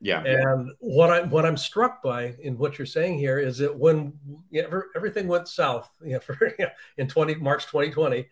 Yeah. 0.00 0.22
And 0.22 0.70
what 0.78 1.10
I 1.10 1.22
what 1.22 1.44
I'm 1.44 1.58
struck 1.58 2.02
by 2.02 2.34
in 2.40 2.56
what 2.56 2.78
you're 2.78 2.86
saying 2.86 3.18
here 3.18 3.38
is 3.38 3.58
that 3.58 3.76
when 3.76 4.14
you 4.50 4.62
know, 4.62 4.82
everything 4.96 5.28
went 5.28 5.46
south 5.46 5.90
you 6.02 6.14
know, 6.14 6.20
for, 6.26 6.38
you 6.58 6.64
know, 6.64 6.70
in 6.96 7.06
20 7.06 7.34
March 7.36 7.66
2020, 7.66 8.26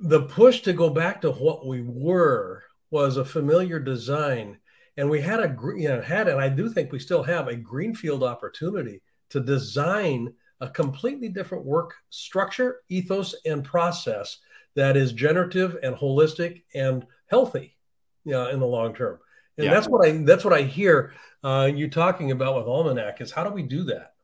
the 0.00 0.22
push 0.22 0.60
to 0.62 0.72
go 0.72 0.90
back 0.90 1.20
to 1.20 1.30
what 1.30 1.66
we 1.66 1.82
were 1.82 2.64
was 2.90 3.16
a 3.16 3.24
familiar 3.24 3.78
design, 3.78 4.58
and 4.96 5.08
we 5.08 5.20
had 5.20 5.40
a 5.40 5.56
you 5.76 5.88
know 5.88 6.00
had 6.00 6.28
and 6.28 6.40
I 6.40 6.48
do 6.48 6.68
think 6.68 6.90
we 6.90 6.98
still 6.98 7.22
have 7.22 7.48
a 7.48 7.56
greenfield 7.56 8.22
opportunity 8.22 9.02
to 9.30 9.40
design 9.40 10.32
a 10.60 10.68
completely 10.68 11.28
different 11.28 11.64
work 11.64 11.94
structure, 12.10 12.80
ethos, 12.88 13.34
and 13.44 13.64
process 13.64 14.38
that 14.74 14.96
is 14.96 15.12
generative 15.12 15.76
and 15.82 15.94
holistic 15.94 16.62
and 16.74 17.06
healthy, 17.26 17.76
you 18.24 18.32
know, 18.32 18.48
in 18.48 18.60
the 18.60 18.66
long 18.66 18.94
term. 18.94 19.18
And 19.56 19.66
yeah. 19.66 19.74
that's 19.74 19.88
what 19.88 20.06
I 20.06 20.12
that's 20.24 20.44
what 20.44 20.54
I 20.54 20.62
hear 20.62 21.12
uh, 21.44 21.70
you 21.72 21.88
talking 21.88 22.30
about 22.30 22.56
with 22.56 22.66
Almanac 22.66 23.20
is 23.20 23.30
how 23.30 23.44
do 23.44 23.50
we 23.50 23.62
do 23.62 23.84
that? 23.84 24.14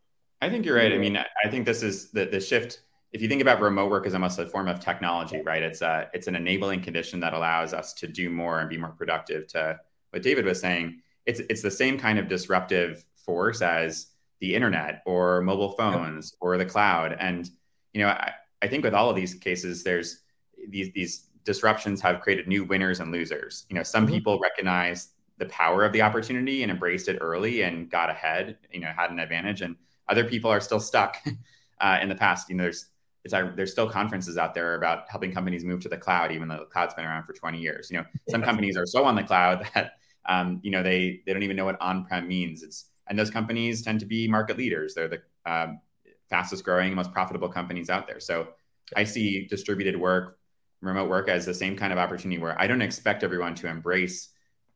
I 0.40 0.50
think 0.50 0.64
you're 0.66 0.76
right. 0.76 0.92
I 0.92 0.98
mean, 0.98 1.16
I 1.16 1.48
think 1.48 1.66
this 1.66 1.82
is 1.82 2.10
the 2.10 2.26
the 2.26 2.40
shift. 2.40 2.80
If 3.16 3.22
you 3.22 3.28
think 3.28 3.40
about 3.40 3.62
remote 3.62 3.90
work 3.90 4.06
as 4.06 4.12
almost 4.12 4.38
a 4.38 4.44
form 4.44 4.68
of 4.68 4.78
technology, 4.78 5.40
right? 5.40 5.62
It's 5.62 5.80
a 5.80 6.10
it's 6.12 6.26
an 6.26 6.36
enabling 6.36 6.82
condition 6.82 7.18
that 7.20 7.32
allows 7.32 7.72
us 7.72 7.94
to 7.94 8.06
do 8.06 8.28
more 8.28 8.60
and 8.60 8.68
be 8.68 8.76
more 8.76 8.90
productive. 8.90 9.46
To 9.48 9.80
what 10.10 10.22
David 10.22 10.44
was 10.44 10.60
saying, 10.60 11.00
it's 11.24 11.40
it's 11.48 11.62
the 11.62 11.70
same 11.70 11.98
kind 11.98 12.18
of 12.18 12.28
disruptive 12.28 13.06
force 13.14 13.62
as 13.62 14.08
the 14.40 14.54
internet 14.54 15.02
or 15.06 15.40
mobile 15.40 15.72
phones 15.72 16.32
yep. 16.32 16.38
or 16.42 16.58
the 16.58 16.66
cloud. 16.66 17.16
And 17.18 17.48
you 17.94 18.02
know, 18.02 18.08
I, 18.08 18.32
I 18.60 18.68
think 18.68 18.84
with 18.84 18.92
all 18.92 19.08
of 19.08 19.16
these 19.16 19.32
cases, 19.32 19.82
there's 19.82 20.20
these 20.68 20.92
these 20.92 21.28
disruptions 21.42 22.02
have 22.02 22.20
created 22.20 22.46
new 22.46 22.64
winners 22.64 23.00
and 23.00 23.10
losers. 23.10 23.64
You 23.70 23.76
know, 23.76 23.82
some 23.82 24.04
mm-hmm. 24.04 24.12
people 24.12 24.38
recognize 24.40 25.14
the 25.38 25.46
power 25.46 25.86
of 25.86 25.94
the 25.94 26.02
opportunity 26.02 26.64
and 26.64 26.70
embraced 26.70 27.08
it 27.08 27.16
early 27.22 27.62
and 27.62 27.88
got 27.88 28.10
ahead. 28.10 28.58
You 28.70 28.80
know, 28.80 28.92
had 28.94 29.10
an 29.10 29.20
advantage, 29.20 29.62
and 29.62 29.74
other 30.06 30.24
people 30.24 30.50
are 30.50 30.60
still 30.60 30.80
stuck 30.80 31.16
uh, 31.80 31.98
in 32.02 32.10
the 32.10 32.14
past. 32.14 32.50
You 32.50 32.56
know, 32.56 32.64
there's 32.64 32.90
there's 33.30 33.72
still 33.72 33.88
conferences 33.88 34.36
out 34.36 34.54
there 34.54 34.74
about 34.74 35.04
helping 35.08 35.32
companies 35.32 35.64
move 35.64 35.80
to 35.80 35.88
the 35.88 35.96
cloud, 35.96 36.32
even 36.32 36.48
though 36.48 36.58
the 36.58 36.66
cloud's 36.66 36.94
been 36.94 37.04
around 37.04 37.24
for 37.24 37.32
20 37.32 37.58
years. 37.58 37.90
You 37.90 37.98
know, 37.98 38.04
some 38.28 38.42
companies 38.42 38.76
are 38.76 38.86
so 38.86 39.04
on 39.04 39.14
the 39.14 39.22
cloud 39.22 39.66
that 39.74 39.92
um, 40.28 40.60
you 40.62 40.70
know 40.70 40.82
they 40.82 41.22
they 41.26 41.32
don't 41.32 41.42
even 41.42 41.56
know 41.56 41.64
what 41.64 41.80
on-prem 41.80 42.28
means. 42.28 42.62
It's 42.62 42.86
and 43.08 43.18
those 43.18 43.30
companies 43.30 43.82
tend 43.82 44.00
to 44.00 44.06
be 44.06 44.26
market 44.28 44.58
leaders. 44.58 44.94
They're 44.94 45.08
the 45.08 45.22
um, 45.50 45.80
fastest 46.28 46.64
growing, 46.64 46.94
most 46.94 47.12
profitable 47.12 47.48
companies 47.48 47.88
out 47.88 48.06
there. 48.06 48.20
So 48.20 48.48
I 48.96 49.04
see 49.04 49.46
distributed 49.46 49.98
work, 49.98 50.38
remote 50.80 51.08
work 51.08 51.28
as 51.28 51.46
the 51.46 51.54
same 51.54 51.76
kind 51.76 51.92
of 51.92 51.98
opportunity 51.98 52.40
where 52.40 52.60
I 52.60 52.66
don't 52.66 52.82
expect 52.82 53.22
everyone 53.22 53.54
to 53.56 53.68
embrace 53.68 54.30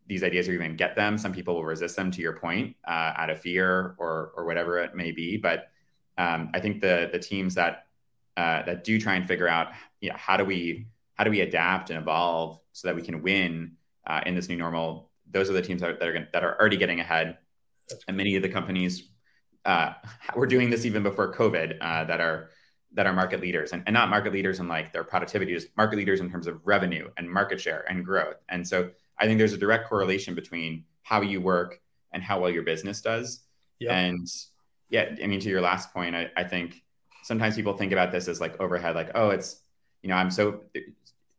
these 0.07 0.25
ideas 0.25 0.49
or 0.49 0.53
even 0.53 0.77
get 0.77 0.97
them. 0.97 1.19
Some 1.19 1.33
people 1.33 1.55
will 1.55 1.65
resist 1.65 1.97
them, 1.97 2.11
to 2.11 2.21
your 2.21 2.37
point, 2.37 2.77
uh, 2.87 3.13
out 3.17 3.31
of 3.31 3.41
fear 3.41 3.95
or 3.99 4.33
or 4.37 4.45
whatever 4.45 4.79
it 4.79 4.95
may 4.95 5.13
be. 5.13 5.37
But 5.37 5.71
um, 6.19 6.51
I 6.55 6.61
think 6.61 6.81
the 6.81 7.09
the 7.13 7.19
teams 7.19 7.55
that 7.55 7.87
uh, 8.41 8.63
that 8.65 8.85
do 8.85 8.99
try 8.99 9.17
and 9.17 9.29
figure 9.29 9.49
out, 9.49 9.69
yeah, 10.01 10.17
how 10.17 10.37
do 10.37 10.45
we 10.45 10.87
how 11.15 11.25
do 11.25 11.31
we 11.31 11.43
adapt 11.43 11.91
and 11.91 11.99
evolve 11.99 12.59
so 12.73 12.89
that 12.89 12.97
we 12.97 13.03
can 13.03 13.21
win 13.21 13.73
uh, 14.07 14.23
in 14.25 14.35
this 14.35 14.49
new 14.49 14.57
normal? 14.57 15.11
Those 15.31 15.51
are 15.51 15.53
the 15.53 15.61
teams 15.61 15.83
that 15.83 15.91
are, 15.91 15.99
that 15.99 16.09
are, 16.09 16.29
that 16.33 16.45
are 16.45 16.59
already 16.59 16.79
getting 16.79 17.01
ahead, 17.01 17.37
and 18.09 18.17
many 18.17 18.37
of 18.37 18.43
the 18.43 18.49
companies 18.49 19.11
uh, 19.67 19.93
were 20.35 20.47
doing 20.47 20.71
this 20.71 20.87
even 20.87 21.03
before 21.03 21.35
COVID 21.35 21.77
uh, 21.83 22.05
that 22.05 22.21
are 22.21 22.51
that 22.95 23.07
are 23.07 23.13
market 23.13 23.41
leaders 23.41 23.73
and, 23.73 23.83
and 23.87 23.95
not 23.95 24.09
market 24.09 24.33
leaders 24.33 24.59
in 24.59 24.67
like 24.67 24.93
their 24.93 25.05
productivity, 25.05 25.55
just 25.55 25.69
market 25.77 25.97
leaders 25.97 26.21
in 26.21 26.31
terms 26.31 26.47
of 26.47 26.61
revenue 26.65 27.09
and 27.19 27.31
market 27.31 27.61
share 27.61 27.85
and 27.89 28.05
growth. 28.05 28.37
And 28.49 28.67
so 28.67 28.91
I 29.19 29.27
think 29.27 29.39
there's 29.39 29.53
a 29.53 29.59
direct 29.59 29.89
correlation 29.89 30.35
between 30.35 30.85
how 31.03 31.21
you 31.21 31.41
work 31.41 31.81
and 32.13 32.23
how 32.23 32.41
well 32.41 32.51
your 32.51 32.65
business 32.65 33.01
does. 33.01 33.45
Yep. 33.79 33.93
And 33.93 34.27
yeah, 34.89 35.15
I 35.23 35.27
mean, 35.29 35.39
to 35.41 35.49
your 35.49 35.61
last 35.61 35.93
point, 35.93 36.17
I, 36.17 36.31
I 36.37 36.43
think 36.43 36.83
sometimes 37.23 37.57
people 37.57 37.77
think 37.77 37.93
about 37.93 38.13
this 38.13 38.29
as 38.29 38.41
like 38.41 38.61
overhead, 38.61 38.95
like, 38.95 39.11
oh, 39.15 39.31
it's, 39.31 39.61
you 40.03 40.09
know, 40.09 40.17
I'm 40.17 40.31
so, 40.31 40.61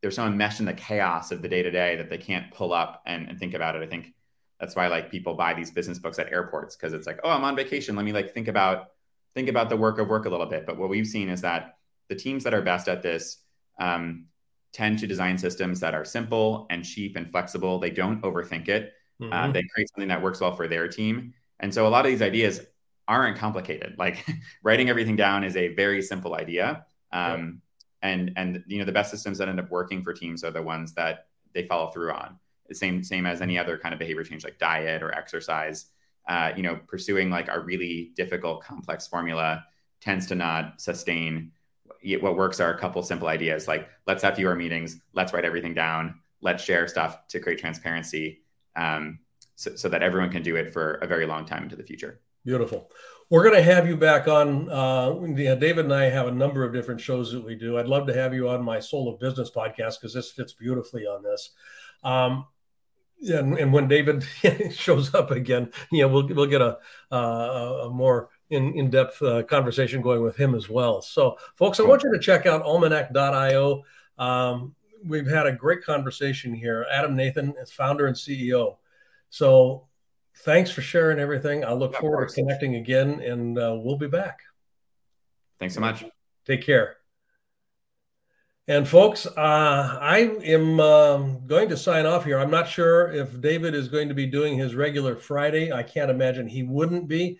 they're 0.01 0.11
so 0.11 0.25
enmeshed 0.25 0.59
in 0.59 0.65
the 0.65 0.73
chaos 0.73 1.31
of 1.31 1.41
the 1.41 1.47
day 1.47 1.63
to 1.63 1.71
day 1.71 1.95
that 1.97 2.09
they 2.09 2.17
can't 2.17 2.51
pull 2.51 2.73
up 2.73 3.03
and, 3.05 3.29
and 3.29 3.39
think 3.39 3.53
about 3.53 3.75
it. 3.75 3.83
I 3.83 3.87
think 3.87 4.13
that's 4.59 4.75
why 4.75 4.87
like 4.87 5.09
people 5.09 5.33
buy 5.33 5.53
these 5.53 5.71
business 5.71 5.99
books 5.99 6.19
at 6.19 6.31
airports 6.31 6.75
because 6.75 6.93
it's 6.93 7.07
like, 7.07 7.19
oh, 7.23 7.29
I'm 7.29 7.43
on 7.43 7.55
vacation. 7.55 7.95
Let 7.95 8.05
me 8.05 8.13
like 8.13 8.33
think 8.33 8.47
about 8.47 8.89
think 9.33 9.49
about 9.49 9.69
the 9.69 9.77
work 9.77 9.97
of 9.97 10.07
work 10.07 10.25
a 10.25 10.29
little 10.29 10.45
bit. 10.45 10.65
But 10.65 10.77
what 10.77 10.89
we've 10.89 11.07
seen 11.07 11.29
is 11.29 11.41
that 11.41 11.77
the 12.09 12.15
teams 12.15 12.43
that 12.43 12.53
are 12.53 12.61
best 12.61 12.87
at 12.87 13.01
this 13.01 13.37
um, 13.79 14.25
tend 14.73 14.99
to 14.99 15.07
design 15.07 15.37
systems 15.37 15.79
that 15.79 15.93
are 15.93 16.05
simple 16.05 16.67
and 16.69 16.83
cheap 16.85 17.15
and 17.15 17.29
flexible. 17.29 17.79
They 17.79 17.89
don't 17.89 18.21
overthink 18.21 18.67
it. 18.67 18.93
Uh, 19.21 19.25
mm-hmm. 19.25 19.33
Uh, 19.33 19.51
they 19.51 19.63
create 19.73 19.89
something 19.89 20.09
that 20.09 20.21
works 20.21 20.41
well 20.41 20.55
for 20.55 20.67
their 20.67 20.87
team. 20.87 21.33
And 21.59 21.73
so 21.73 21.87
a 21.87 21.89
lot 21.89 22.05
of 22.05 22.11
these 22.11 22.21
ideas 22.21 22.61
aren't 23.11 23.37
complicated. 23.37 23.95
Like 23.97 24.25
writing 24.63 24.89
everything 24.89 25.15
down 25.15 25.43
is 25.43 25.55
a 25.55 25.73
very 25.75 26.01
simple 26.01 26.35
idea. 26.35 26.85
Um, 27.11 27.61
And 28.03 28.31
and 28.35 28.63
you 28.67 28.79
know 28.79 28.85
the 28.85 28.91
best 28.91 29.11
systems 29.11 29.37
that 29.37 29.47
end 29.47 29.59
up 29.59 29.69
working 29.69 30.01
for 30.03 30.13
teams 30.13 30.43
are 30.43 30.51
the 30.51 30.61
ones 30.61 30.93
that 30.93 31.27
they 31.53 31.67
follow 31.67 31.91
through 31.91 32.11
on. 32.11 32.39
The 32.67 32.75
same 32.75 33.03
same 33.03 33.25
as 33.25 33.41
any 33.41 33.59
other 33.59 33.77
kind 33.77 33.93
of 33.93 33.99
behavior 33.99 34.23
change 34.23 34.43
like 34.43 34.57
diet 34.57 35.03
or 35.03 35.13
exercise. 35.13 35.87
Uh, 36.27 36.51
you 36.55 36.63
know, 36.63 36.79
pursuing 36.87 37.29
like 37.29 37.47
a 37.49 37.59
really 37.59 38.11
difficult, 38.15 38.63
complex 38.63 39.07
formula 39.07 39.65
tends 40.01 40.25
to 40.27 40.35
not 40.35 40.81
sustain 40.81 41.51
what 42.19 42.35
works 42.35 42.59
are 42.59 42.73
a 42.73 42.77
couple 42.79 43.01
simple 43.03 43.27
ideas 43.27 43.67
like 43.67 43.87
let's 44.07 44.23
have 44.23 44.35
fewer 44.35 44.55
meetings 44.55 44.99
let's 45.13 45.33
write 45.33 45.45
everything 45.45 45.73
down 45.73 46.15
let's 46.41 46.63
share 46.63 46.87
stuff 46.87 47.27
to 47.27 47.39
create 47.39 47.59
transparency 47.59 48.41
um, 48.75 49.19
so, 49.55 49.75
so, 49.75 49.89
that 49.89 50.01
everyone 50.01 50.31
can 50.31 50.41
do 50.41 50.55
it 50.55 50.73
for 50.73 50.95
a 50.95 51.07
very 51.07 51.25
long 51.25 51.45
time 51.45 51.63
into 51.63 51.75
the 51.75 51.83
future 51.83 52.21
beautiful 52.45 52.89
we're 53.29 53.43
going 53.43 53.55
to 53.55 53.61
have 53.63 53.87
you 53.87 53.95
back 53.95 54.27
on 54.27 54.69
uh, 54.69 55.11
david 55.55 55.85
and 55.85 55.93
i 55.93 56.05
have 56.05 56.27
a 56.27 56.31
number 56.31 56.63
of 56.63 56.73
different 56.73 56.99
shows 56.99 57.31
that 57.31 57.43
we 57.43 57.55
do 57.55 57.77
i'd 57.77 57.87
love 57.87 58.07
to 58.07 58.13
have 58.13 58.33
you 58.33 58.49
on 58.49 58.63
my 58.63 58.79
soul 58.79 59.11
of 59.11 59.19
business 59.19 59.49
podcast 59.49 59.99
because 59.99 60.13
this 60.13 60.31
fits 60.31 60.53
beautifully 60.53 61.05
on 61.05 61.23
this 61.23 61.51
um, 62.03 62.45
and, 63.29 63.57
and 63.57 63.71
when 63.71 63.87
david 63.87 64.23
shows 64.71 65.13
up 65.13 65.31
again 65.31 65.71
yeah 65.91 66.05
we'll, 66.05 66.27
we'll 66.27 66.45
get 66.45 66.61
a, 66.61 66.77
uh, 67.11 67.85
a 67.85 67.89
more 67.89 68.29
in, 68.51 68.73
in-depth 68.75 69.21
uh, 69.21 69.43
conversation 69.43 70.01
going 70.01 70.21
with 70.21 70.35
him 70.35 70.53
as 70.53 70.69
well. 70.69 71.01
So, 71.01 71.37
folks, 71.55 71.79
I 71.79 71.83
want 71.83 72.03
you 72.03 72.11
to 72.11 72.19
check 72.19 72.45
out 72.45 72.61
almanac.io. 72.61 73.81
Um, 74.19 74.75
we've 75.03 75.27
had 75.27 75.47
a 75.47 75.53
great 75.53 75.83
conversation 75.83 76.53
here. 76.53 76.85
Adam 76.91 77.15
Nathan 77.15 77.55
is 77.61 77.71
founder 77.71 78.07
and 78.07 78.15
CEO. 78.15 78.75
So, 79.29 79.87
thanks 80.39 80.71
for 80.71 80.81
sharing 80.81 81.19
everything. 81.19 81.63
I 81.63 81.73
look 81.73 81.95
forward 81.95 82.29
to 82.29 82.35
connecting 82.35 82.75
again, 82.75 83.21
and 83.21 83.57
uh, 83.57 83.77
we'll 83.81 83.97
be 83.97 84.07
back. 84.07 84.39
Thanks 85.59 85.75
so 85.75 85.81
much. 85.81 86.03
Take 86.45 86.63
care. 86.63 86.97
And 88.67 88.87
folks, 88.87 89.25
uh, 89.25 89.99
I 90.01 90.37
am 90.43 90.79
um, 90.79 91.45
going 91.45 91.69
to 91.69 91.77
sign 91.77 92.05
off 92.05 92.25
here. 92.25 92.39
I'm 92.39 92.51
not 92.51 92.67
sure 92.67 93.11
if 93.11 93.41
David 93.41 93.75
is 93.75 93.87
going 93.87 94.07
to 94.07 94.13
be 94.13 94.25
doing 94.25 94.57
his 94.57 94.75
regular 94.75 95.15
Friday. 95.15 95.71
I 95.71 95.83
can't 95.83 96.11
imagine 96.11 96.47
he 96.47 96.63
wouldn't 96.63 97.07
be 97.07 97.39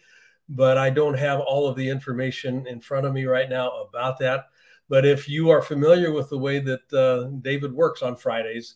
but 0.51 0.77
I 0.77 0.89
don't 0.89 1.17
have 1.17 1.39
all 1.39 1.67
of 1.67 1.77
the 1.77 1.89
information 1.89 2.67
in 2.67 2.81
front 2.81 3.05
of 3.05 3.13
me 3.13 3.25
right 3.25 3.49
now 3.49 3.71
about 3.87 4.19
that. 4.19 4.49
But 4.89 5.05
if 5.05 5.29
you 5.29 5.49
are 5.49 5.61
familiar 5.61 6.11
with 6.11 6.29
the 6.29 6.37
way 6.37 6.59
that 6.59 6.93
uh, 6.93 7.29
David 7.41 7.71
works 7.71 8.01
on 8.01 8.17
Fridays, 8.17 8.75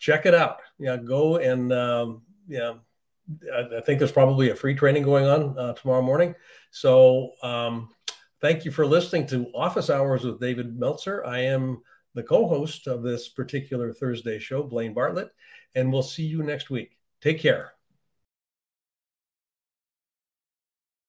check 0.00 0.26
it 0.26 0.34
out. 0.34 0.58
Yeah, 0.78 0.96
go 0.96 1.36
and 1.36 1.72
um, 1.72 2.22
yeah, 2.48 2.74
I, 3.54 3.80
think 3.80 3.98
there's 3.98 4.12
probably 4.12 4.50
a 4.50 4.54
free 4.54 4.74
training 4.74 5.04
going 5.04 5.26
on 5.26 5.58
uh, 5.58 5.72
tomorrow 5.74 6.02
morning. 6.02 6.34
So 6.70 7.30
um, 7.42 7.90
thank 8.40 8.64
you 8.64 8.70
for 8.70 8.86
listening 8.86 9.26
to 9.28 9.46
Office 9.54 9.90
Hours 9.90 10.24
with 10.24 10.40
David 10.40 10.78
Meltzer. 10.78 11.24
I 11.24 11.40
am 11.40 11.82
the 12.14 12.22
co-host 12.22 12.86
of 12.86 13.02
this 13.02 13.28
particular 13.28 13.92
Thursday 13.92 14.38
show, 14.38 14.62
Blaine 14.62 14.94
Bartlett, 14.94 15.30
and 15.74 15.92
we'll 15.92 16.02
see 16.02 16.24
you 16.24 16.42
next 16.42 16.70
week. 16.70 16.96
Take 17.20 17.38
care. 17.38 17.72